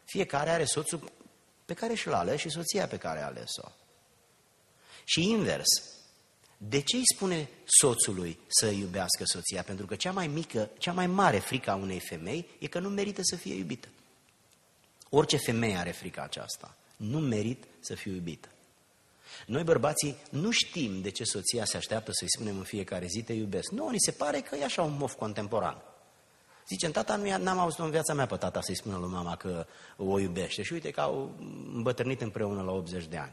[0.04, 1.12] Fiecare are soțul
[1.64, 3.68] pe care și l-a ales și soția pe care a ales-o.
[5.04, 5.66] Și invers.
[6.56, 9.62] De ce îi spune soțului să iubească soția?
[9.62, 12.88] Pentru că cea mai mică, cea mai mare frică a unei femei e că nu
[12.88, 13.88] merită să fie iubită.
[15.08, 16.76] Orice femeie are frica aceasta.
[16.96, 18.48] Nu merit să fiu iubită.
[19.46, 23.32] Noi bărbații nu știm de ce soția se așteaptă să-i spunem în fiecare zi te
[23.32, 23.70] iubesc.
[23.70, 25.82] Nu, ni se pare că e așa un mof contemporan.
[26.68, 29.66] Zice, tata, nu n-am auzit în viața mea pe tata să-i spună lui mama că
[29.96, 30.62] o iubește.
[30.62, 31.30] Și uite că au
[31.74, 33.32] îmbătrânit împreună la 80 de ani.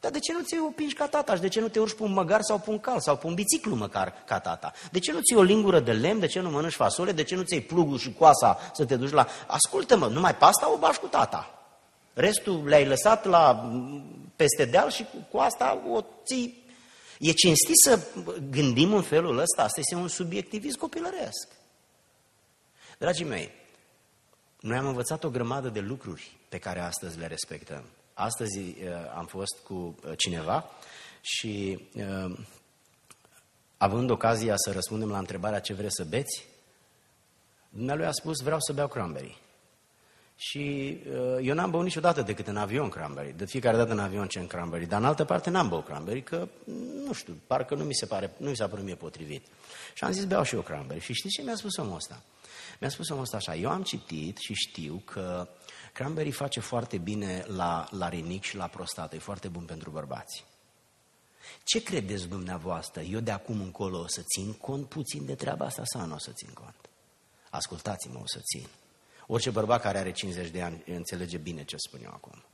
[0.00, 1.34] Dar de ce nu ți o pingi ca tata?
[1.34, 3.26] Și de ce nu te urci pe un măgar sau pe un cal sau pe
[3.26, 4.72] un biciclu măcar ca tata?
[4.90, 6.20] De ce nu ți o lingură de lemn?
[6.20, 7.12] De ce nu mănânci fasole?
[7.12, 9.26] De ce nu ți plugul și coasa să te duci la...
[9.46, 11.50] Ascultă-mă, numai pasta o bași cu tata.
[12.12, 13.70] Restul le-ai lăsat la,
[14.42, 16.64] peste deal și cu, cu asta o ții.
[17.18, 18.00] E cinstit să
[18.50, 19.62] gândim în felul ăsta.
[19.62, 21.48] Asta este un subiectivism copilăresc.
[22.98, 23.50] Dragii mei,
[24.60, 27.84] noi am învățat o grămadă de lucruri pe care astăzi le respectăm.
[28.14, 28.74] Astăzi uh,
[29.16, 30.70] am fost cu uh, cineva
[31.20, 32.38] și uh,
[33.76, 36.44] având ocazia să răspundem la întrebarea ce vreți să beți,
[37.68, 39.41] dumnealui a spus vreau să beau cranberry.
[40.48, 43.36] Și uh, eu n-am băut niciodată decât în avion cranberry.
[43.36, 44.86] De fiecare dată în avion ce în cranberry.
[44.86, 46.48] Dar în altă parte n-am băut cranberry, că,
[47.04, 49.46] nu știu, parcă nu mi se pare, nu mi s-a părut mie potrivit.
[49.94, 51.00] Și am zis, beau și eu cranberry.
[51.00, 52.22] Și știți ce mi-a spus omul ăsta?
[52.80, 55.48] Mi-a spus omul ăsta așa, eu am citit și știu că
[55.92, 60.44] cranberry face foarte bine la, la rinic și la prostată, e foarte bun pentru bărbați.
[61.64, 63.00] Ce credeți dumneavoastră?
[63.00, 66.18] Eu de acum încolo o să țin cont puțin de treaba asta sau nu o
[66.18, 66.90] să țin cont?
[67.50, 68.68] Ascultați-mă, o să țin.
[69.32, 72.44] Orice bărbat care are 50 de ani înțelege bine ce spun eu acum.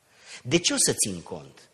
[0.43, 1.69] De ce o să țin cont?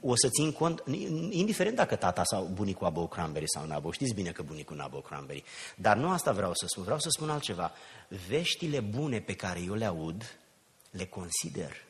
[0.00, 0.82] O să țin cont,
[1.30, 4.76] indiferent dacă tata sau bunicul a băut cranberry sau n-a băut, știți bine că bunicul
[4.76, 5.44] n-a băut cranberry,
[5.76, 7.72] dar nu asta vreau să spun, vreau să spun altceva.
[8.28, 10.38] Veștile bune pe care eu le aud,
[10.90, 11.84] le consider,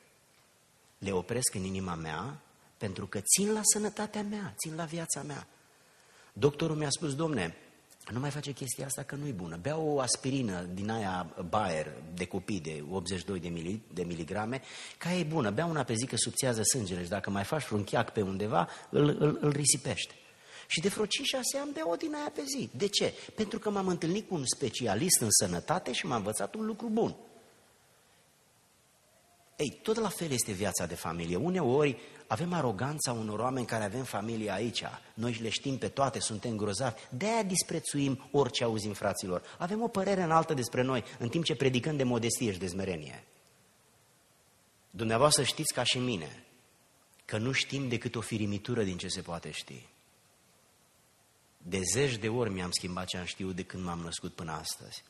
[0.99, 2.41] le opresc în inima mea,
[2.77, 5.47] pentru că țin la sănătatea mea, țin la viața mea.
[6.33, 7.57] Doctorul mi-a spus, domne,
[8.13, 9.59] nu mai face chestia asta că nu-i bună.
[9.63, 14.63] Bea o aspirină din aia Bayer de copii de 82 de, mili, de miligrame,
[14.99, 15.51] ca e bună.
[15.51, 18.69] Bea una pe zi că subțiază sângele și dacă mai faci un chiac pe undeva,
[18.91, 20.15] îl, îl, îl risipește.
[20.67, 21.09] Și de vreo 5-6
[21.63, 22.71] ani bea o din aia pe zi.
[22.77, 23.13] De ce?
[23.35, 27.17] Pentru că m-am întâlnit cu un specialist în sănătate și m-a învățat un lucru bun.
[29.57, 31.37] Ei, tot la fel este viața de familie.
[31.37, 34.83] Uneori avem aroganța unor oameni care avem familie aici.
[35.15, 37.01] Noi le știm pe toate, suntem grozavi.
[37.11, 39.43] De-aia disprețuim orice auzim, fraților.
[39.59, 43.25] Avem o părere înaltă despre noi, în timp ce predicăm de modestie și de zmerenie.
[44.91, 46.45] Dumneavoastră știți ca și mine
[47.25, 49.87] că nu știm decât o firimitură din ce se poate ști.
[51.59, 55.05] De zeci de ori mi-am schimbat ce am știut de când m-am născut până astăzi.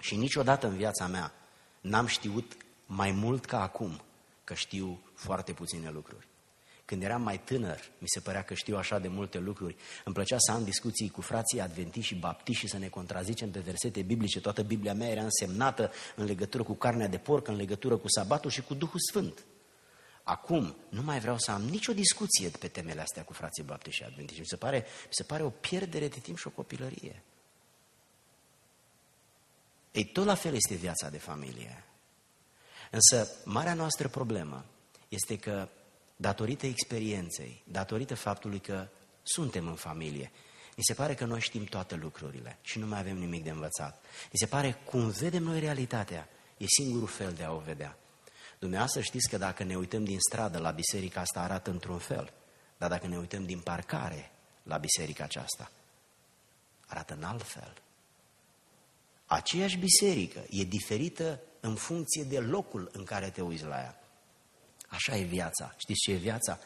[0.00, 1.32] Și niciodată în viața mea
[1.80, 2.56] n-am știut
[2.94, 4.00] mai mult ca acum,
[4.44, 6.26] că știu foarte puține lucruri.
[6.84, 9.76] Când eram mai tânăr, mi se părea că știu așa de multe lucruri.
[10.04, 13.58] Îmi plăcea să am discuții cu frații adventiști și baptiști și să ne contrazicem pe
[13.58, 14.40] versete biblice.
[14.40, 18.50] Toată Biblia mea era însemnată în legătură cu carnea de porc, în legătură cu sabatul
[18.50, 19.44] și cu Duhul Sfânt.
[20.22, 24.06] Acum nu mai vreau să am nicio discuție pe temele astea cu frații baptiști și
[24.06, 24.40] adventiști.
[24.40, 27.22] Mi se pare, mi se pare o pierdere de timp și o copilărie.
[29.92, 31.84] Ei, tot la fel este viața de familie.
[32.94, 34.64] Însă, marea noastră problemă
[35.08, 35.68] este că,
[36.16, 38.88] datorită experienței, datorită faptului că
[39.22, 40.30] suntem în familie,
[40.76, 44.02] mi se pare că noi știm toate lucrurile și nu mai avem nimic de învățat.
[44.22, 47.98] Mi se pare cum vedem noi realitatea, e singurul fel de a o vedea.
[48.58, 52.32] Dumneavoastră știți că dacă ne uităm din stradă la biserica asta arată într-un fel,
[52.78, 54.30] dar dacă ne uităm din parcare
[54.62, 55.70] la biserica aceasta,
[56.86, 57.74] arată în alt fel.
[59.26, 64.00] Aceeași biserică e diferită în funcție de locul în care te uiți la ea.
[64.88, 65.74] Așa e viața.
[65.76, 66.58] Știți ce e viața?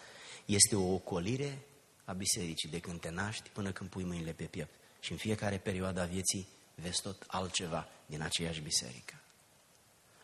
[0.45, 1.59] Este o ocolire
[2.05, 4.75] a bisericii de când te naști până când pui mâinile pe piept.
[5.01, 9.15] Și în fiecare perioadă a vieții vezi tot altceva din aceeași biserică.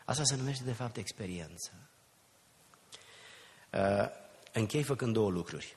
[0.05, 1.71] Asta se numește de fapt experiență.
[3.71, 4.09] Uh,
[4.53, 5.75] închei făcând două lucruri.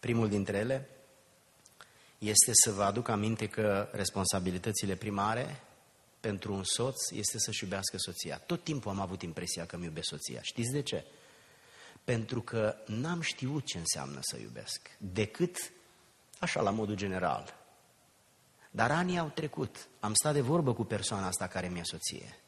[0.00, 0.88] Primul dintre ele
[2.18, 5.62] este să vă aduc aminte că responsabilitățile primare
[6.26, 8.38] pentru un soț este să-și iubească soția.
[8.38, 10.42] Tot timpul am avut impresia că îmi iubesc soția.
[10.42, 11.04] Știți de ce?
[12.04, 15.56] Pentru că n-am știut ce înseamnă să iubesc, decât
[16.38, 17.54] așa la modul general.
[18.70, 19.88] Dar anii au trecut.
[20.00, 22.38] Am stat de vorbă cu persoana asta care mi-e soție.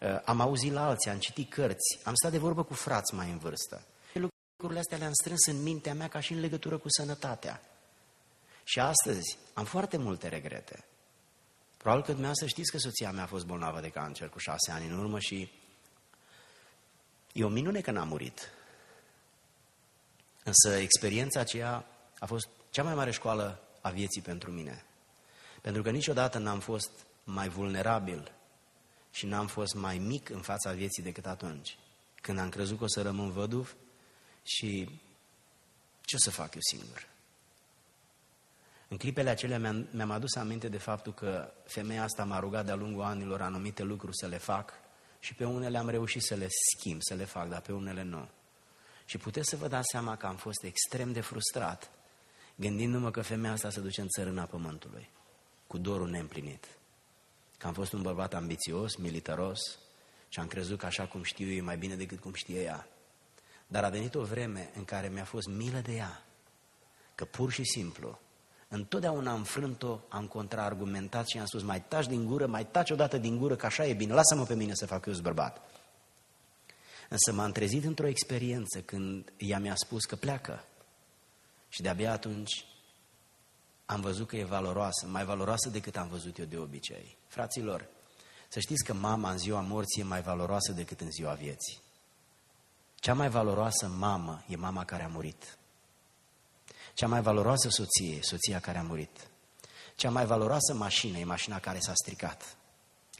[0.00, 3.30] Uh, am auzit la alții, am citit cărți, am stat de vorbă cu frați mai
[3.30, 3.86] în vârstă.
[4.12, 7.62] Lucrurile astea le-am strâns în mintea mea ca și în legătură cu sănătatea.
[8.64, 10.84] Și astăzi am foarte multe regrete.
[11.84, 14.86] Probabil că dumneavoastră știți că soția mea a fost bolnavă de cancer cu șase ani
[14.86, 15.52] în urmă și
[17.32, 18.50] e o minune că n-a murit.
[20.44, 21.86] Însă experiența aceea
[22.18, 24.84] a fost Cea mai mare școală a vieții pentru mine.
[25.60, 26.90] Pentru că niciodată n-am fost
[27.24, 28.32] mai vulnerabil
[29.10, 31.78] și n-am fost mai mic în fața vieții decât atunci.
[32.14, 33.76] Când am crezut că o să rămân văduv
[34.42, 35.00] și
[36.00, 37.13] ce o să fac eu singur?
[38.88, 42.74] În clipele acelea mi-am, mi adus aminte de faptul că femeia asta m-a rugat de-a
[42.74, 44.72] lungul anilor anumite lucruri să le fac
[45.18, 48.28] și pe unele am reușit să le schimb, să le fac, dar pe unele nu.
[49.04, 51.90] Și puteți să vă dați seama că am fost extrem de frustrat
[52.54, 55.08] gândindu-mă că femeia asta se duce în țărâna pământului,
[55.66, 56.66] cu dorul neîmplinit.
[57.58, 59.60] Că am fost un bărbat ambițios, militaros
[60.28, 62.88] și am crezut că așa cum știu eu e mai bine decât cum știe ea.
[63.66, 66.24] Dar a venit o vreme în care mi-a fost milă de ea,
[67.14, 68.20] că pur și simplu,
[68.74, 73.18] întotdeauna am frânt-o, am contraargumentat și am spus, mai taci din gură, mai taci odată
[73.18, 75.60] din gură, că așa e bine, lasă-mă pe mine să fac eu bărbat.
[77.08, 80.64] Însă m-am trezit într-o experiență când ea mi-a spus că pleacă.
[81.68, 82.66] Și de-abia atunci
[83.86, 87.16] am văzut că e valoroasă, mai valoroasă decât am văzut eu de obicei.
[87.26, 87.88] Fraților,
[88.48, 91.80] să știți că mama în ziua morții e mai valoroasă decât în ziua vieții.
[92.94, 95.58] Cea mai valoroasă mamă e mama care a murit.
[96.94, 99.28] Cea mai valoroasă soție e soția care a murit.
[99.94, 102.56] Cea mai valoroasă mașină e mașina care s-a stricat.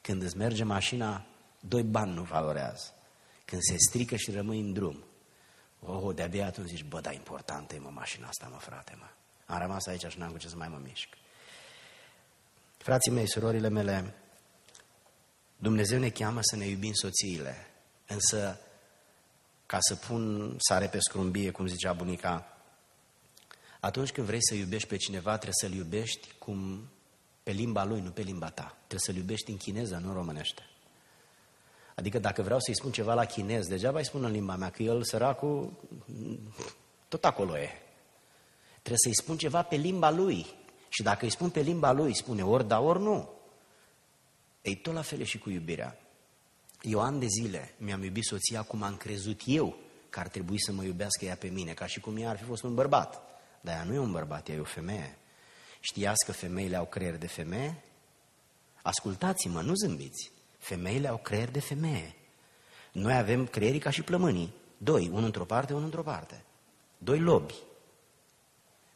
[0.02, 1.26] Când îți merge mașina,
[1.60, 2.94] doi bani nu valorează.
[3.44, 5.05] Când se strică și rămâi în drum,
[5.86, 9.06] Oh, de-abia atunci zici, bă, da, importantă e mă mașina asta, mă, frate, mă.
[9.46, 11.09] Am rămas aici și n-am cu ce să mai mă mișc.
[12.76, 14.14] Frații mei, surorile mele,
[15.56, 17.66] Dumnezeu ne cheamă să ne iubim soțiile,
[18.06, 18.60] însă,
[19.66, 22.53] ca să pun sare pe scrumbie, cum zicea bunica,
[23.85, 26.89] atunci când vrei să iubești pe cineva, trebuie să-l iubești cum
[27.43, 28.77] pe limba lui, nu pe limba ta.
[28.77, 30.62] Trebuie să-l iubești în chineză, nu în românește.
[31.94, 34.82] Adică dacă vreau să-i spun ceva la chinez, degeaba îi spun în limba mea, că
[34.82, 35.73] el, săracul,
[37.09, 37.69] tot acolo e.
[38.73, 40.47] Trebuie să-i spun ceva pe limba lui.
[40.89, 43.31] Și dacă îi spun pe limba lui, spune ori da, ori nu.
[44.62, 45.98] Ei, tot la fel e și cu iubirea.
[46.82, 49.77] Eu ani de zile mi-am iubit soția cum am crezut eu
[50.11, 52.44] că ar trebui să mă iubească ea pe mine, ca și cum ea ar fi
[52.44, 53.23] fost un bărbat.
[53.65, 55.19] Dar ea nu e un bărbat, ea e o femeie.
[55.81, 57.82] Știați că femeile au creier de femeie?
[58.82, 60.31] Ascultați-mă, nu zâmbiți.
[60.59, 62.15] Femeile au creier de femeie.
[62.93, 64.55] Noi avem creierii ca și plămânii.
[64.77, 66.45] Doi, unul într-o parte, unul într-o parte.
[66.99, 67.55] Doi lobi.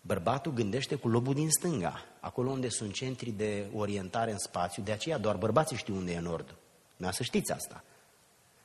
[0.01, 4.93] Bărbatul gândește cu lobul din stânga, acolo unde sunt centri de orientare în spațiu, de
[4.93, 6.57] aceea doar bărbații știu unde e nordul.
[6.97, 7.85] Nu să știți asta.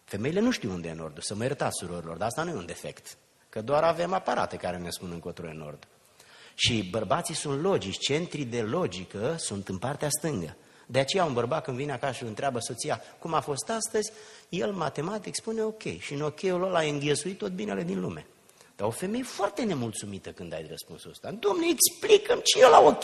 [0.03, 2.65] Femeile nu știu unde e nordul, să mă iertați surorilor, dar asta nu e un
[2.65, 3.17] defect.
[3.49, 5.87] Că doar avem aparate care ne spun încotro e nord.
[6.55, 10.57] Și bărbații sunt logici, centrii de logică sunt în partea stângă.
[10.85, 14.11] De aceea un bărbat când vine acasă și întreabă soția cum a fost astăzi,
[14.49, 15.83] el matematic spune ok.
[15.99, 18.25] Și în ok-ul ăla a înghesuit tot binele din lume.
[18.75, 21.31] Dar o femeie foarte nemulțumită când ai răspunsul ăsta.
[21.31, 23.03] Domne, explicăm ce e la ok.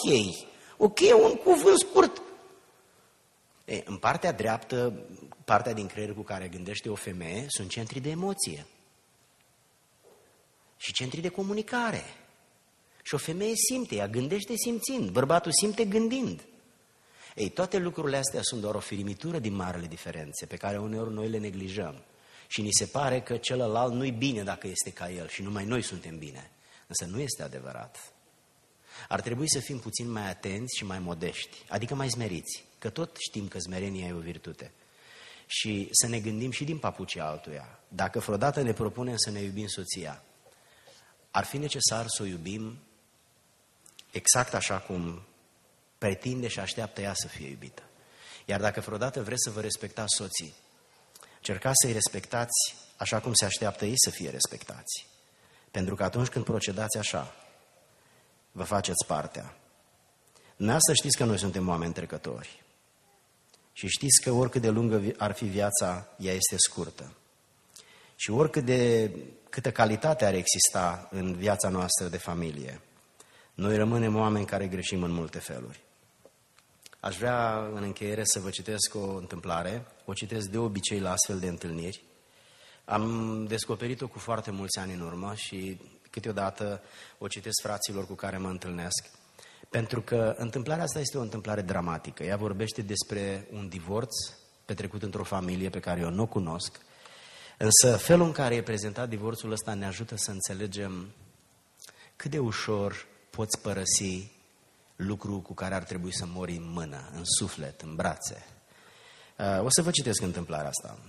[0.78, 2.22] Ok e un cuvânt scurt.
[3.66, 5.06] E, în partea dreaptă,
[5.46, 8.66] partea din creier cu care gândește o femeie, sunt centri de emoție.
[10.78, 12.04] Și centri de comunicare.
[13.10, 16.46] Și o femeie simte, ea gândește simțind, bărbatul simte gândind.
[17.36, 21.30] Ei, toate lucrurile astea sunt doar o firimitură din marele diferențe pe care uneori noi
[21.30, 22.04] le neglijăm.
[22.48, 25.82] Și ni se pare că celălalt nu-i bine dacă este ca el și numai noi
[25.82, 26.52] suntem bine.
[26.88, 28.14] Însă nu este adevărat.
[29.08, 33.16] Ar trebui să fim puțin mai atenți și mai modești, adică mai smeriți, că tot
[33.20, 34.72] știm că smerenia e o virtute.
[35.46, 37.80] Și să ne gândim și din papucii altuia.
[37.88, 40.24] Dacă vreodată ne propunem să ne iubim soția,
[41.32, 42.80] ar fi necesar să o iubim
[44.12, 45.24] exact așa cum
[45.98, 47.84] pretinde și așteaptă ea să fie iubită.
[48.46, 50.54] Iar dacă vreodată vreți să vă respectați soții,
[51.42, 55.08] cercați să-i respectați așa cum se așteaptă ei să fie respectați.
[55.72, 57.36] Pentru că atunci când procedați așa,
[58.52, 59.58] vă faceți partea.
[60.56, 62.64] Nu să știți că noi suntem oameni trecători.
[63.74, 67.14] Și știți că oricât de lungă ar fi viața, ea este scurtă.
[68.16, 69.12] Și oricât de
[69.50, 72.82] câtă calitate ar exista în viața noastră de familie,
[73.60, 75.80] noi rămânem oameni care greșim în multe feluri.
[77.00, 81.40] Aș vrea în încheiere să vă citesc o întâmplare, o citesc de obicei la astfel
[81.40, 82.04] de întâlniri.
[82.86, 86.82] Am descoperit-o cu foarte mulți ani în urmă și câteodată
[87.18, 89.10] o citesc fraților cu care mă întâlnesc.
[89.70, 92.24] Pentru că întâmplarea asta este o întâmplare dramatică.
[92.24, 94.14] Ea vorbește despre un divorț
[94.66, 96.80] petrecut într-o familie pe care eu nu o cunosc.
[97.58, 101.14] Însă felul în care e prezentat divorțul ăsta ne ajută să înțelegem
[102.16, 103.08] cât de ușor
[103.40, 104.32] poți părăsi
[104.96, 108.46] lucru cu care ar trebui să mori în mână, în suflet, în brațe.
[109.38, 111.00] Uh, o să vă citesc întâmplarea asta.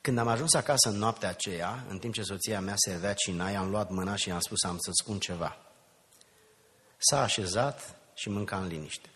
[0.00, 3.70] Când am ajuns acasă în noaptea aceea, în timp ce soția mea servea cinai, am
[3.70, 5.56] luat mâna și i-am spus am să spun ceva.
[6.96, 9.08] S-a așezat și mânca în liniște.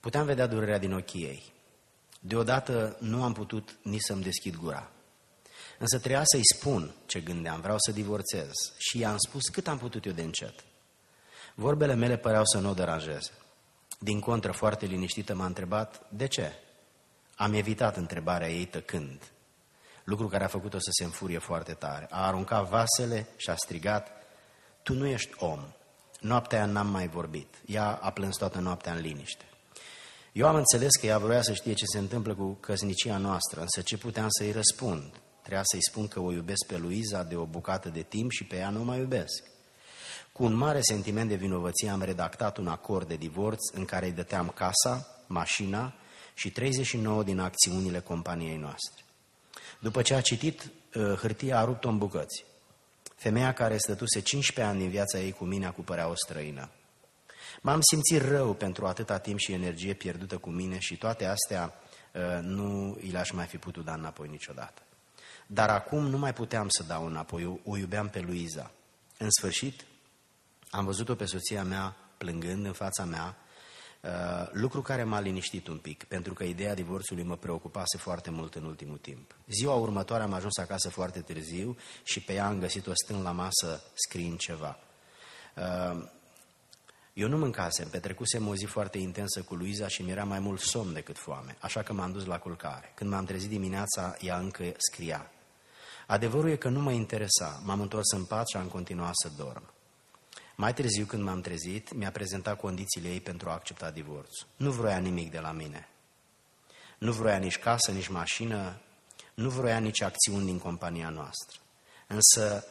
[0.00, 1.52] Puteam vedea durerea din ochii ei.
[2.20, 4.90] Deodată nu am putut nici să-mi deschid gura.
[5.82, 8.50] Însă trebuia să-i spun ce gândeam, vreau să divorțez.
[8.78, 10.54] Și i-am spus cât am putut eu de încet.
[11.54, 13.30] Vorbele mele păreau să nu o deranjeze.
[13.98, 16.52] Din contră, foarte liniștită m-a întrebat, de ce?
[17.34, 19.22] Am evitat întrebarea ei tăcând,
[20.04, 22.06] lucru care a făcut-o să se înfurie foarte tare.
[22.10, 24.08] A aruncat vasele și a strigat,
[24.82, 25.72] tu nu ești om.
[26.20, 27.54] Noaptea aia n-am mai vorbit.
[27.66, 29.44] Ea a plâns toată noaptea în liniște.
[30.32, 33.80] Eu am înțeles că ea vroia să știe ce se întâmplă cu căsnicia noastră, însă
[33.80, 35.19] ce puteam să-i răspund?
[35.40, 38.56] Trebuia să-i spun că o iubesc pe Luiza de o bucată de timp și pe
[38.56, 39.44] ea nu mai iubesc.
[40.32, 44.12] Cu un mare sentiment de vinovăție am redactat un acord de divorț în care îi
[44.12, 45.94] dăteam casa, mașina
[46.34, 49.04] și 39 din acțiunile companiei noastre.
[49.78, 52.44] După ce a citit, uh, hârtia a rupt-o în bucăți.
[53.16, 56.70] Femeia care stătuse 15 ani din viața ei cu mine a cupărea o străină.
[57.60, 61.74] M-am simțit rău pentru atâta timp și energie pierdută cu mine și toate astea
[62.12, 64.82] uh, nu i le-aș mai fi putut da înapoi niciodată.
[65.52, 68.70] Dar acum nu mai puteam să dau înapoi, o iubeam pe Luiza.
[69.18, 69.84] În sfârșit,
[70.70, 73.36] am văzut-o pe soția mea plângând în fața mea,
[74.00, 78.54] uh, lucru care m-a liniștit un pic, pentru că ideea divorțului mă preocupase foarte mult
[78.54, 79.34] în ultimul timp.
[79.46, 83.82] Ziua următoare am ajuns acasă foarte târziu și pe ea am găsit-o stând la masă
[83.94, 84.78] scriind ceva.
[85.56, 86.08] Uh,
[87.12, 90.92] eu nu mâncasem, petrecusem o zi foarte intensă cu Luiza și mi-era mai mult somn
[90.92, 92.92] decât foame, așa că m-am dus la culcare.
[92.94, 95.30] Când m-am trezit dimineața, ea încă scria.
[96.10, 99.62] Adevărul e că nu mă interesa, m-am întors în pat și am continuat să dorm.
[100.56, 104.46] Mai târziu, când m-am trezit, mi-a prezentat condițiile ei pentru a accepta divorțul.
[104.56, 105.88] Nu vroia nimic de la mine.
[106.98, 108.80] Nu vroia nici casă, nici mașină,
[109.34, 111.58] nu vroia nici acțiuni din compania noastră.
[112.06, 112.64] Însă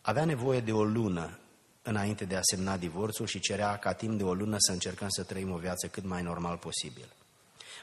[0.00, 1.38] avea nevoie de o lună
[1.82, 5.22] înainte de a semna divorțul și cerea ca timp de o lună să încercăm să
[5.22, 7.12] trăim o viață cât mai normal posibil.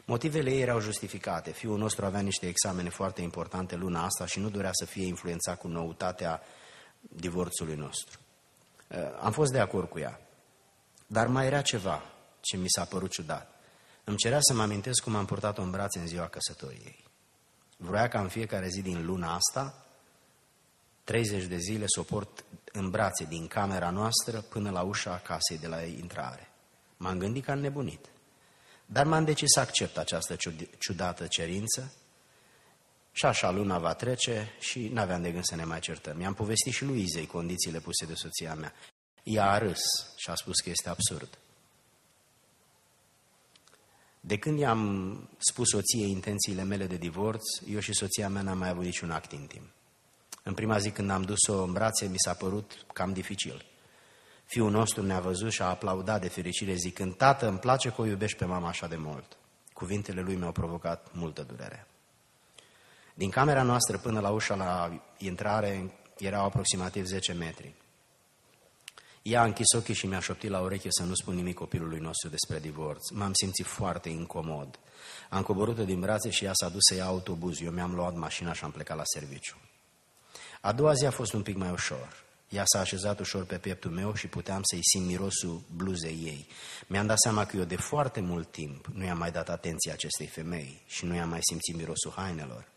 [0.06, 1.52] Motivele ei erau justificate.
[1.52, 5.58] Fiul nostru avea niște examene foarte importante luna asta și nu dorea să fie influențat
[5.58, 6.42] cu noutatea
[7.00, 8.20] divorțului nostru.
[8.88, 10.22] Uh, am fost de acord cu ea.
[11.08, 12.04] Dar mai era ceva
[12.42, 13.52] ce mi s-a părut ciudat.
[14.04, 17.04] Îmi cerea să mă amintesc cum am purtat-o în brațe în ziua căsătoriei.
[17.78, 19.86] Vroia ca în fiecare zi din luna asta,
[21.04, 25.58] 30 de zile să o port în brațe din camera noastră până la ușa casei
[25.58, 26.50] de la intrare.
[26.98, 28.06] M-am gândit că am nebunit.
[28.90, 30.36] Dar m-am decis să accept această
[30.78, 31.94] ciudată cerință
[33.12, 36.20] și așa luna va trece și n-aveam de gând să ne mai certăm.
[36.20, 38.74] I-am povestit și lui Izei condițiile puse de soția mea.
[39.24, 39.82] Ea a râs
[40.16, 41.38] și a spus că este absurd.
[44.20, 48.70] De când i-am spus soției intențiile mele de divorț, eu și soția mea n-am mai
[48.70, 49.72] avut niciun act intim.
[50.44, 53.66] În prima zi când am dus-o în brațe, mi s-a părut cam dificil.
[54.48, 58.06] Fiul nostru ne-a văzut și a aplaudat de fericire zicând, Tată, îmi place că o
[58.06, 59.38] iubești pe mama așa de mult.
[59.74, 61.88] Cuvintele lui mi-au provocat multă durere.
[63.14, 67.74] Din camera noastră până la ușa la intrare erau aproximativ 10 metri.
[69.22, 72.30] Ea a închis ochii și mi-a șoptit la ureche să nu spun nimic copilului nostru
[72.30, 73.10] despre divorț.
[73.10, 74.80] M-am simțit foarte incomod.
[75.30, 77.62] Am coborât-o din brațe și ea s-a dus să ia autobuz.
[77.62, 79.58] Eu mi-am luat mașina și am plecat la serviciu.
[80.62, 82.26] A doua zi a fost un pic mai ușor.
[82.50, 86.48] Ea s-a așezat ușor pe pieptul meu și puteam să-i simt mirosul bluzei ei.
[86.88, 90.28] Mi-am dat seama că eu de foarte mult timp nu i-am mai dat atenție acestei
[90.28, 92.68] femei și nu i-am mai simțit mirosul hainelor.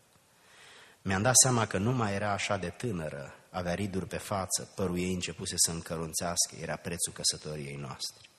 [1.01, 4.97] Mi-am dat seama că nu mai era așa de tânără, avea riduri pe față, părul
[4.97, 8.29] ei începuse să încărunțească, era prețul căsătoriei noastre.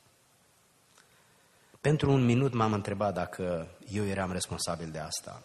[1.80, 5.42] Pentru un minut m-am întrebat dacă eu eram responsabil de asta.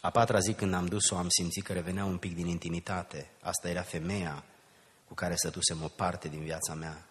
[0.00, 3.30] A patra zi când am dus-o am simțit că revenea un pic din intimitate.
[3.42, 4.44] Asta era femeia
[5.08, 7.04] cu care stătusem o parte din viața mea.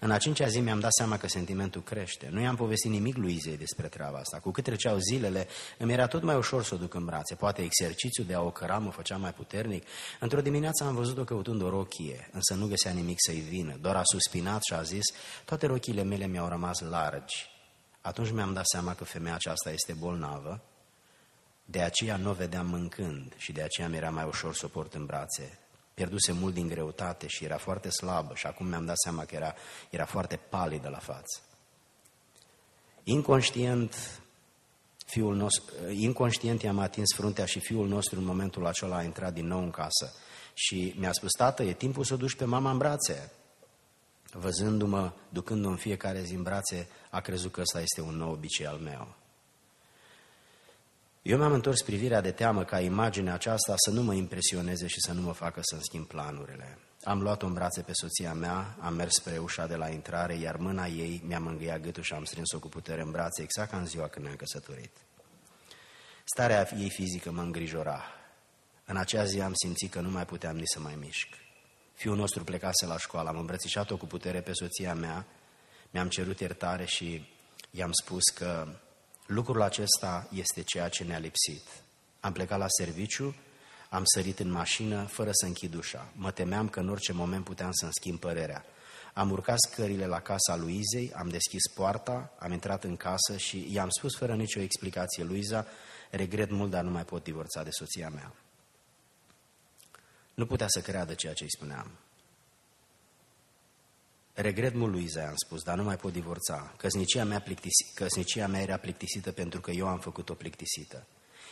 [0.00, 2.28] În a cincea zi mi-am dat seama că sentimentul crește.
[2.30, 4.38] Nu i-am povestit nimic lui Izei despre treaba asta.
[4.38, 5.46] Cu cât treceau zilele,
[5.78, 7.34] îmi era tot mai ușor să o duc în brațe.
[7.34, 9.86] Poate exercițiul de a o căra mă făcea mai puternic.
[10.20, 13.76] Într-o dimineață am văzut-o căutând o rochie, însă nu găsea nimic să-i vină.
[13.80, 15.04] Doar a suspinat și a zis,
[15.44, 17.52] toate rochiile mele mi-au rămas largi.
[18.00, 20.60] Atunci mi-am dat seama că femeia aceasta este bolnavă,
[21.74, 24.68] de aceea nu o vedeam mâncând și de aceea mi era mai ușor să o
[24.68, 25.58] port în brațe
[25.94, 29.54] pierduse mult din greutate și era foarte slabă și acum mi-am dat seama că era,
[29.90, 31.40] era foarte palidă la față.
[33.02, 34.20] Inconștient,
[35.06, 39.46] fiul nostru, inconștient i-am atins fruntea și fiul nostru în momentul acela a intrat din
[39.46, 40.14] nou în casă
[40.54, 43.32] și mi-a spus, tată, e timpul să o duci pe mama în brațe.
[44.32, 48.66] Văzându-mă, ducându-mă în fiecare zi în brațe, a crezut că ăsta este un nou obicei
[48.66, 49.14] al meu.
[51.24, 55.12] Eu mi-am întors privirea de teamă ca imaginea aceasta să nu mă impresioneze și să
[55.12, 56.78] nu mă facă să-mi schimb planurile.
[57.02, 60.56] Am luat-o în brațe pe soția mea, am mers spre ușa de la intrare, iar
[60.56, 63.86] mâna ei mi-a mângâiat gâtul și am strâns-o cu putere în brațe, exact ca în
[63.86, 64.96] ziua când ne-am căsătorit.
[66.24, 68.02] Starea ei fizică mă îngrijora.
[68.84, 71.28] În acea zi am simțit că nu mai puteam nici să mai mișc.
[71.94, 75.26] Fiul nostru plecase la școală, am îmbrățișat-o cu putere pe soția mea,
[75.90, 77.28] mi-am cerut iertare și
[77.70, 78.68] i-am spus că
[79.26, 81.62] lucrul acesta este ceea ce ne-a lipsit.
[82.20, 83.34] Am plecat la serviciu,
[83.88, 86.08] am sărit în mașină fără să închid ușa.
[86.12, 88.64] Mă temeam că în orice moment puteam să-mi schimb părerea.
[89.14, 93.88] Am urcat scările la casa Luizei, am deschis poarta, am intrat în casă și i-am
[93.88, 95.66] spus fără nicio explicație, Luiza,
[96.10, 98.34] regret mult, dar nu mai pot divorța de soția mea.
[100.34, 101.90] Nu putea să creadă ceea ce îi spuneam.
[104.36, 106.72] Regret mult, Luiza, i-am spus, dar nu mai pot divorța.
[106.76, 111.06] Căsnicia mea, plictisi, căsnicia mea era plictisită pentru că eu am făcut-o plictisită.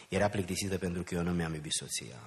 [0.09, 2.19] Era plictisită pentru că eu nu mi-am iubit soția.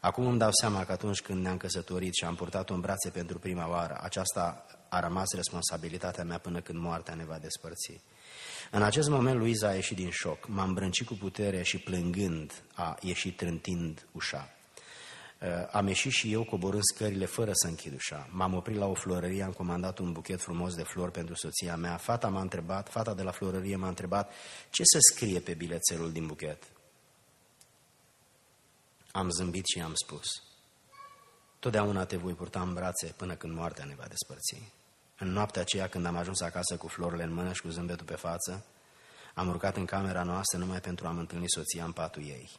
[0.00, 3.38] Acum îmi dau seama că atunci când ne-am căsătorit și am purtat-o în brațe pentru
[3.38, 8.00] prima oară, aceasta a rămas responsabilitatea mea până când moartea ne va despărți.
[8.70, 10.48] În acest moment Luiza a ieșit din șoc.
[10.48, 14.53] M-am brâncit cu putere și plângând a ieșit trântind ușa.
[15.44, 18.28] Uh, am ieșit și eu coborând scările fără să închid ușa.
[18.30, 21.96] M-am oprit la o florărie, am comandat un buchet frumos de flori pentru soția mea.
[21.96, 24.32] Fata m-a întrebat, fata de la florărie m-a întrebat
[24.70, 26.62] ce să scrie pe bilețelul din buchet.
[29.10, 30.26] Am zâmbit și am spus,
[31.58, 34.72] totdeauna te voi purta în brațe până când moartea ne va despărți.
[35.18, 38.14] În noaptea aceea, când am ajuns acasă cu florile în mână și cu zâmbetul pe
[38.14, 38.64] față,
[39.34, 42.50] am urcat în camera noastră numai pentru a-mi întâlni soția în patul ei.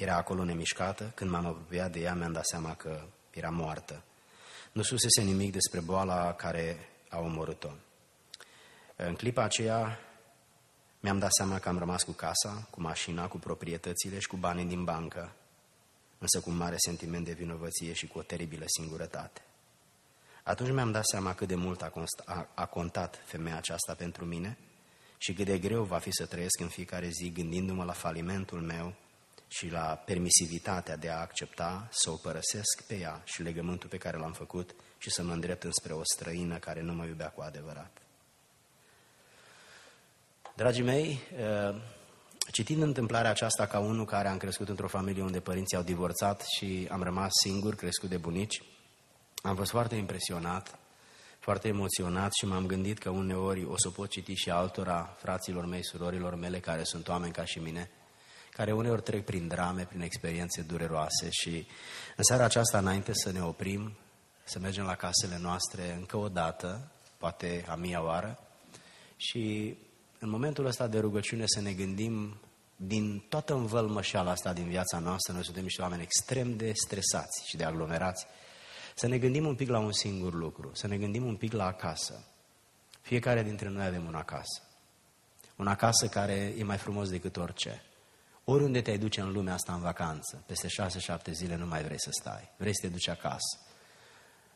[0.00, 4.02] Era acolo nemișcată, când m-am apropiat de ea mi-am dat seama că era moartă.
[4.72, 7.70] Nu susese nimic despre boala care a omorât-o.
[8.96, 9.98] În clipa aceea
[11.00, 14.64] mi-am dat seama că am rămas cu casa, cu mașina, cu proprietățile și cu banii
[14.64, 15.32] din bancă,
[16.18, 19.40] însă cu un mare sentiment de vinovăție și cu o teribilă singurătate.
[20.42, 24.24] Atunci mi-am dat seama cât de mult a, const- a, a contat femeia aceasta pentru
[24.24, 24.58] mine
[25.18, 28.94] și cât de greu va fi să trăiesc în fiecare zi gândindu-mă la falimentul meu
[29.52, 34.16] și la permisivitatea de a accepta să o părăsesc pe ea și legământul pe care
[34.16, 37.90] l-am făcut și să mă îndrept înspre o străină care nu mă iubea cu adevărat.
[40.56, 41.74] Dragii mei, eh,
[42.52, 46.88] citind întâmplarea aceasta ca unul care am crescut într-o familie unde părinții au divorțat și
[46.90, 48.62] am rămas singur, crescut de bunici,
[49.42, 50.78] am fost foarte impresionat,
[51.38, 55.84] foarte emoționat și m-am gândit că uneori o să pot citi și altora, fraților mei,
[55.84, 57.90] surorilor mele, care sunt oameni ca și mine,
[58.50, 61.66] care uneori trec prin drame, prin experiențe dureroase și
[62.16, 63.96] în seara aceasta, înainte să ne oprim,
[64.44, 68.38] să mergem la casele noastre încă o dată, poate a mia oară,
[69.16, 69.76] și
[70.18, 72.40] în momentul ăsta de rugăciune să ne gândim
[72.76, 77.56] din toată învălmășeala asta din viața noastră, noi suntem niște oameni extrem de stresați și
[77.56, 78.26] de aglomerați,
[78.94, 81.64] să ne gândim un pic la un singur lucru, să ne gândim un pic la
[81.64, 82.24] acasă.
[83.00, 84.62] Fiecare dintre noi avem un acasă.
[85.56, 87.82] Un acasă care e mai frumos decât orice.
[88.44, 92.00] Oriunde te-ai duce în lumea asta în vacanță, peste șase, șapte zile nu mai vrei
[92.00, 92.50] să stai.
[92.56, 93.58] Vrei să te duci acasă.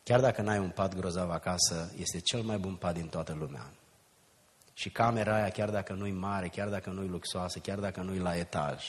[0.03, 3.71] Chiar dacă n-ai un pat grozav acasă, este cel mai bun pat din toată lumea.
[4.73, 8.35] Și camera aia, chiar dacă nu-i mare, chiar dacă nu-i luxoasă, chiar dacă nu-i la
[8.35, 8.83] etaj,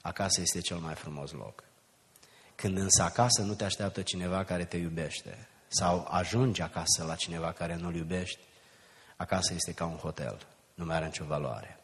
[0.00, 1.64] acasă este cel mai frumos loc.
[2.54, 7.52] Când însă acasă nu te așteaptă cineva care te iubește sau ajungi acasă la cineva
[7.52, 8.40] care nu-l iubești,
[9.16, 11.79] acasă este ca un hotel, nu mai are nicio valoare.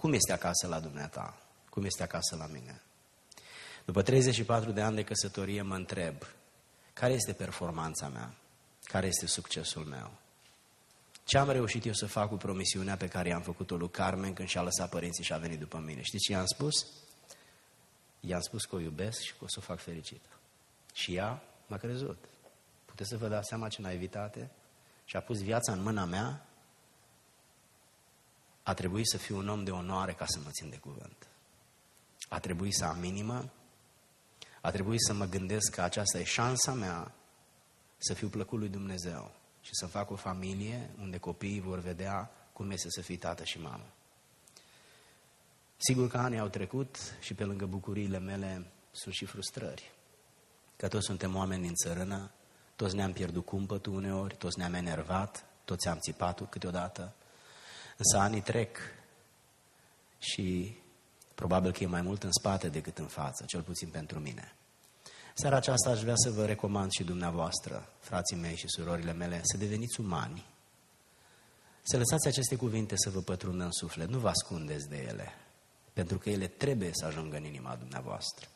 [0.00, 1.38] Cum este acasă la dumneata?
[1.70, 2.82] Cum este acasă la mine?
[3.84, 6.16] După 34 de ani de căsătorie mă întreb,
[6.92, 8.34] care este performanța mea?
[8.84, 10.10] Care este succesul meu?
[11.24, 14.48] Ce am reușit eu să fac cu promisiunea pe care i-am făcut-o lui Carmen când
[14.48, 16.02] și-a lăsat părinții și a venit după mine?
[16.02, 16.86] Știți ce i-am spus?
[18.20, 20.28] I-am spus că o iubesc și că o să o fac fericită.
[20.92, 22.24] Și ea m-a crezut.
[22.84, 24.50] Puteți să vă dați seama ce naivitate?
[25.04, 26.46] Și a pus viața în mâna mea.
[28.70, 31.28] A trebuit să fiu un om de onoare ca să mă țin de cuvânt.
[32.28, 33.50] A trebuit să am inimă.
[34.60, 37.14] A trebuit să mă gândesc că aceasta e șansa mea
[37.98, 42.70] să fiu plăcut lui Dumnezeu și să fac o familie unde copiii vor vedea cum
[42.70, 43.86] este să fii tată și mamă.
[45.76, 49.90] Sigur că anii au trecut și pe lângă bucuriile mele sunt și frustrări.
[50.76, 52.30] Că toți suntem oameni din țărână,
[52.76, 57.14] toți ne-am pierdut cumpătul uneori, toți ne-am enervat, toți am țipat câteodată.
[58.00, 58.78] Însă anii trec
[60.18, 60.76] și
[61.34, 64.52] probabil că e mai mult în spate decât în față, cel puțin pentru mine.
[65.34, 69.56] Seara aceasta aș vrea să vă recomand și dumneavoastră, frații mei și surorile mele, să
[69.56, 70.46] deveniți umani.
[71.82, 75.32] Să lăsați aceste cuvinte să vă pătrundă în suflet, nu vă ascundeți de ele
[75.92, 78.48] pentru că ele trebuie să ajungă în inima dumneavoastră.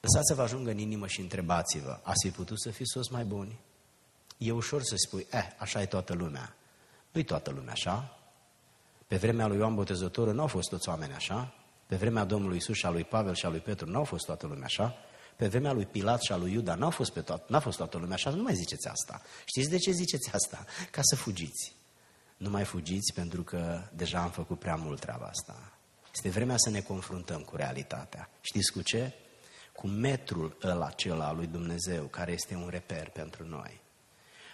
[0.00, 3.24] Lăsați să vă ajungă în inimă și întrebați-vă, ați fi putut să fiți sos mai
[3.24, 3.60] buni?
[4.38, 6.56] E ușor să spui, eh, așa e toată lumea.
[7.12, 8.18] Nu-i toată lumea așa.
[9.06, 11.54] Pe vremea lui Ioan Botezătorul nu au fost toți oameni așa.
[11.86, 14.26] Pe vremea Domnului Isus și a lui Pavel și a lui Petru nu au fost
[14.26, 14.94] toată lumea așa.
[15.36, 17.98] Pe vremea lui Pilat și a lui Iuda n-a fost, pe toat, n-a fost toată
[17.98, 18.30] lumea așa.
[18.30, 19.22] Nu mai ziceți asta.
[19.44, 20.64] Știți de ce ziceți asta?
[20.90, 21.74] Ca să fugiți.
[22.36, 25.72] Nu mai fugiți pentru că deja am făcut prea mult treaba asta.
[26.14, 28.30] Este vremea să ne confruntăm cu realitatea.
[28.40, 29.12] Știți cu ce?
[29.72, 33.81] Cu metrul ăla acela al lui Dumnezeu, care este un reper pentru noi.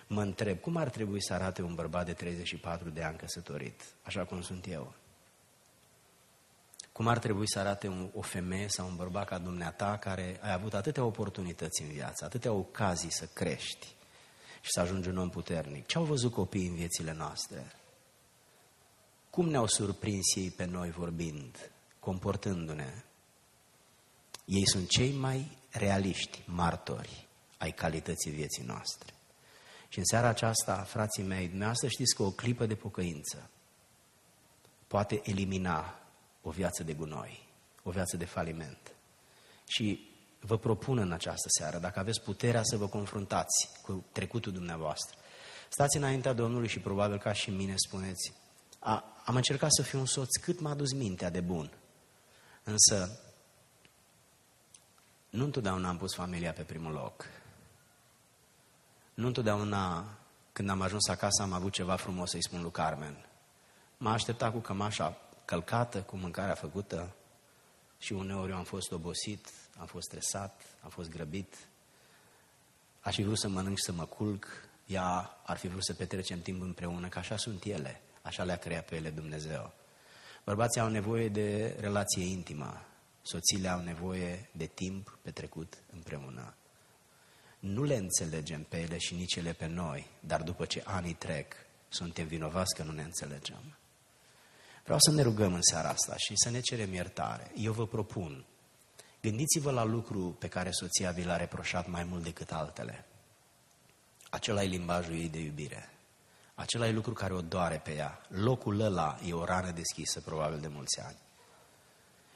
[0.08, 4.24] Mă întreb, cum ar trebui să arate un bărbat de 34 de ani căsătorit, așa
[4.24, 4.94] cum sunt eu?
[6.92, 10.52] Cum ar trebui să arate un, o femeie sau un bărbat ca dumneata care ai
[10.52, 13.86] avut atâtea oportunități în viață, atâtea ocazii să crești
[14.60, 15.86] și să ajungi un om puternic?
[15.86, 17.72] Ce au văzut copiii în viețile noastre?
[19.30, 23.02] Cum ne-au surprins ei pe noi vorbind, comportându-ne?
[24.44, 27.28] Ei sunt cei mai realiști martori
[27.58, 29.12] ai calității vieții noastre.
[29.88, 33.50] Și în seara aceasta, frații mei, dumneavoastră știți că o clipă de pocăință
[34.86, 35.98] poate elimina
[36.42, 37.48] o viață de gunoi,
[37.82, 38.94] o viață de faliment.
[39.66, 40.08] Și
[40.40, 45.18] vă propun în această seară, dacă aveți puterea să vă confruntați cu trecutul dumneavoastră,
[45.68, 48.32] stați înaintea Domnului și probabil ca și mine spuneți,
[48.78, 51.70] a, am încercat să fiu un soț cât m-a dus mintea de bun,
[52.62, 53.20] însă
[55.30, 57.24] nu întotdeauna am pus familia pe primul loc.
[59.18, 60.04] Nu întotdeauna
[60.52, 63.26] când am ajuns acasă am avut ceva frumos să-i spun lui Carmen.
[63.96, 67.14] M-a așteptat cu cămașa călcată, cu mâncarea făcută
[67.98, 71.54] și uneori eu am fost obosit, am fost stresat, am fost grăbit.
[73.00, 74.46] Aș fi vrut să mănânc și să mă culc,
[74.86, 78.84] ea ar fi vrut să petrecem timp împreună, că așa sunt ele, așa le-a creat
[78.84, 79.72] pe ele Dumnezeu.
[80.44, 82.82] Bărbații au nevoie de relație intimă,
[83.22, 86.54] soțiile au nevoie de timp petrecut împreună.
[87.58, 91.54] Nu le înțelegem pe ele și nici ele pe noi, dar după ce anii trec,
[91.88, 93.76] suntem vinovați că nu ne înțelegem.
[94.84, 97.50] Vreau să ne rugăm în seara asta și să ne cerem iertare.
[97.56, 98.44] Eu vă propun,
[99.20, 103.04] gândiți-vă la lucru pe care soția vi l-a reproșat mai mult decât altele.
[104.30, 105.92] Acela e limbajul ei de iubire.
[106.54, 108.20] Acela e lucru care o doare pe ea.
[108.28, 111.16] Locul ăla e o rană deschisă, probabil de mulți ani.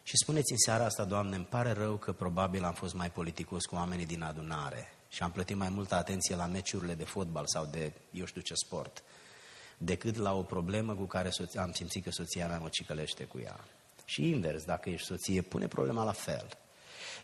[0.03, 3.65] Și spuneți în seara asta, Doamne, îmi pare rău că probabil am fost mai politicos
[3.65, 7.66] cu oamenii din adunare și am plătit mai multă atenție la meciurile de fotbal sau
[7.66, 9.02] de eu știu ce sport,
[9.78, 13.39] decât la o problemă cu care soția, am simțit că soția mea mă cicălește cu
[13.39, 13.60] ea.
[14.05, 16.59] Și invers, dacă ești soție, pune problema la fel.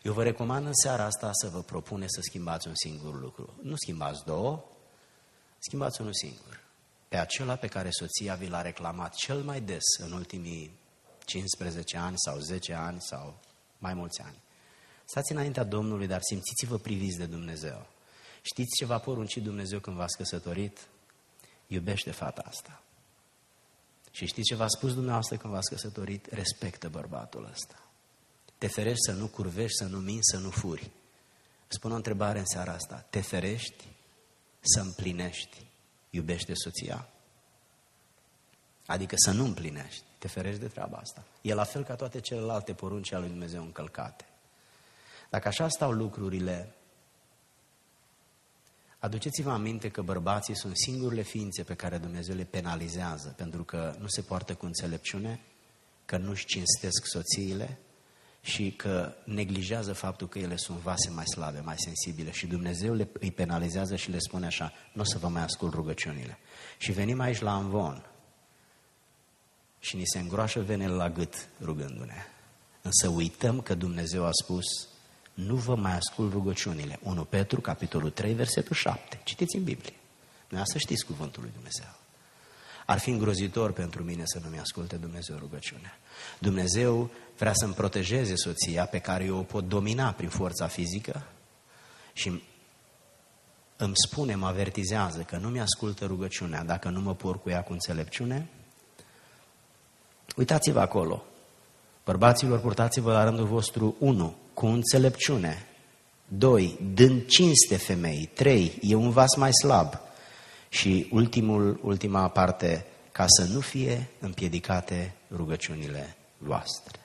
[0.03, 3.59] Eu vă recomand în seara asta să vă propune să schimbați un singur lucru.
[3.61, 4.65] Nu schimbați două,
[5.57, 6.59] schimbați unul singur.
[7.07, 10.71] Pe acela pe care soția vi l-a reclamat cel mai des în ultimii
[11.25, 13.39] 15 ani sau 10 ani sau
[13.77, 14.37] mai mulți ani.
[15.09, 17.87] Stați înaintea Domnului, dar simțiți-vă priviți de Dumnezeu.
[18.41, 20.87] Știți ce v-a poruncit Dumnezeu când v-ați căsătorit?
[21.67, 22.81] Iubește fata asta.
[24.11, 26.25] Și știți ce v-a spus dumneavoastră când v-ați căsătorit?
[26.25, 27.83] Respectă bărbatul ăsta.
[28.57, 30.91] Te ferești să nu curvești, să nu minți, să nu furi.
[31.67, 33.05] Spun o întrebare în seara asta.
[33.09, 33.87] Te ferești
[34.59, 35.65] să împlinești.
[36.09, 37.09] Iubește soția.
[38.85, 40.03] Adică să nu împlinești.
[40.17, 41.23] Te ferești de treaba asta.
[41.41, 44.28] E la fel ca toate celelalte porunci ale lui Dumnezeu încălcate.
[45.29, 46.75] Dacă așa stau lucrurile,
[48.99, 54.07] aduceți-vă aminte că bărbații sunt singurele ființe pe care Dumnezeu le penalizează pentru că nu
[54.07, 55.39] se poartă cu înțelepciune,
[56.05, 57.79] că nu-și cinstesc soțiile
[58.41, 63.09] și că neglijează faptul că ele sunt vase mai slabe, mai sensibile și Dumnezeu le,
[63.19, 66.37] îi penalizează și le spune așa, nu o să vă mai ascult rugăciunile.
[66.77, 68.09] Și venim aici la Amvon
[69.79, 72.25] și ni se îngroașă venele la gât rugându-ne.
[72.81, 74.65] Însă uităm că Dumnezeu a spus,
[75.45, 76.99] nu vă mai ascult rugăciunile.
[77.03, 79.19] 1 Petru, capitolul 3, versetul 7.
[79.23, 79.93] Citiți în Biblie.
[80.49, 81.97] Nu să știți cuvântul lui Dumnezeu.
[82.85, 85.97] Ar fi îngrozitor pentru mine să nu-mi asculte Dumnezeu rugăciunea.
[86.39, 91.23] Dumnezeu vrea să-mi protejeze soția pe care eu o pot domina prin forța fizică
[92.13, 92.43] și
[93.77, 97.71] îmi spune, mă avertizează că nu mi-ascultă rugăciunea dacă nu mă por cu ea cu
[97.71, 98.49] înțelepciune.
[100.35, 101.23] Uitați-vă acolo.
[102.05, 105.65] Bărbaților, purtați-vă la rândul vostru, unu, cu înțelepciune.
[106.27, 108.29] Doi, dând cinste femei.
[108.33, 109.93] Trei, e un vas mai slab.
[110.69, 116.99] Și ultimul, ultima parte, ca să nu fie împiedicate rugăciunile voastre.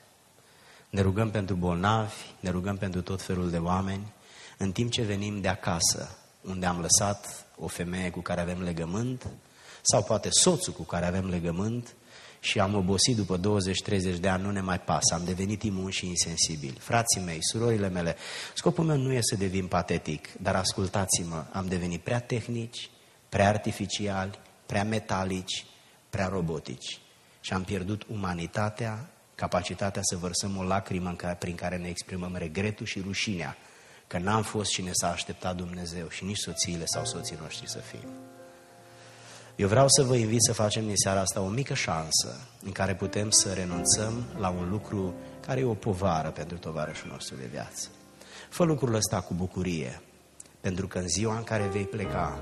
[0.89, 4.13] Ne rugăm pentru bolnavi, ne rugăm pentru tot felul de oameni,
[4.57, 9.27] în timp ce venim de acasă, unde am lăsat o femeie cu care avem legământ,
[9.81, 11.95] sau poate soțul cu care avem legământ,
[12.45, 16.07] și am obosit după 20-30 de ani, nu ne mai pasă, am devenit imun și
[16.07, 16.77] insensibil.
[16.79, 18.15] Frații mei, surorile mele,
[18.53, 22.89] scopul meu nu e să devin patetic, dar ascultați-mă, am devenit prea tehnici,
[23.29, 25.65] prea artificiali, prea metalici,
[26.09, 26.99] prea robotici
[27.39, 32.35] și am pierdut umanitatea, capacitatea să vărsăm o lacrimă în care, prin care ne exprimăm
[32.35, 33.57] regretul și rușinea
[34.07, 38.34] că n-am fost cine s-a așteptat Dumnezeu și nici soțiile sau soții noștri să fim.
[39.55, 42.95] Eu vreau să vă invit să facem din seara asta o mică șansă în care
[42.95, 45.13] putem să renunțăm la un lucru
[45.45, 47.87] care e o povară pentru tovarășul nostru de viață.
[48.49, 50.01] Fă lucrul ăsta cu bucurie,
[50.61, 52.39] pentru că în ziua în care vei pleca,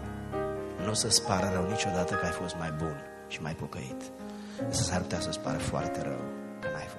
[0.84, 2.96] nu o să-ți pară rău niciodată că ai fost mai bun
[3.28, 4.02] și mai pocăit.
[4.66, 6.22] Însă s-ar putea să-ți pară foarte rău
[6.60, 6.93] că n-ai fost.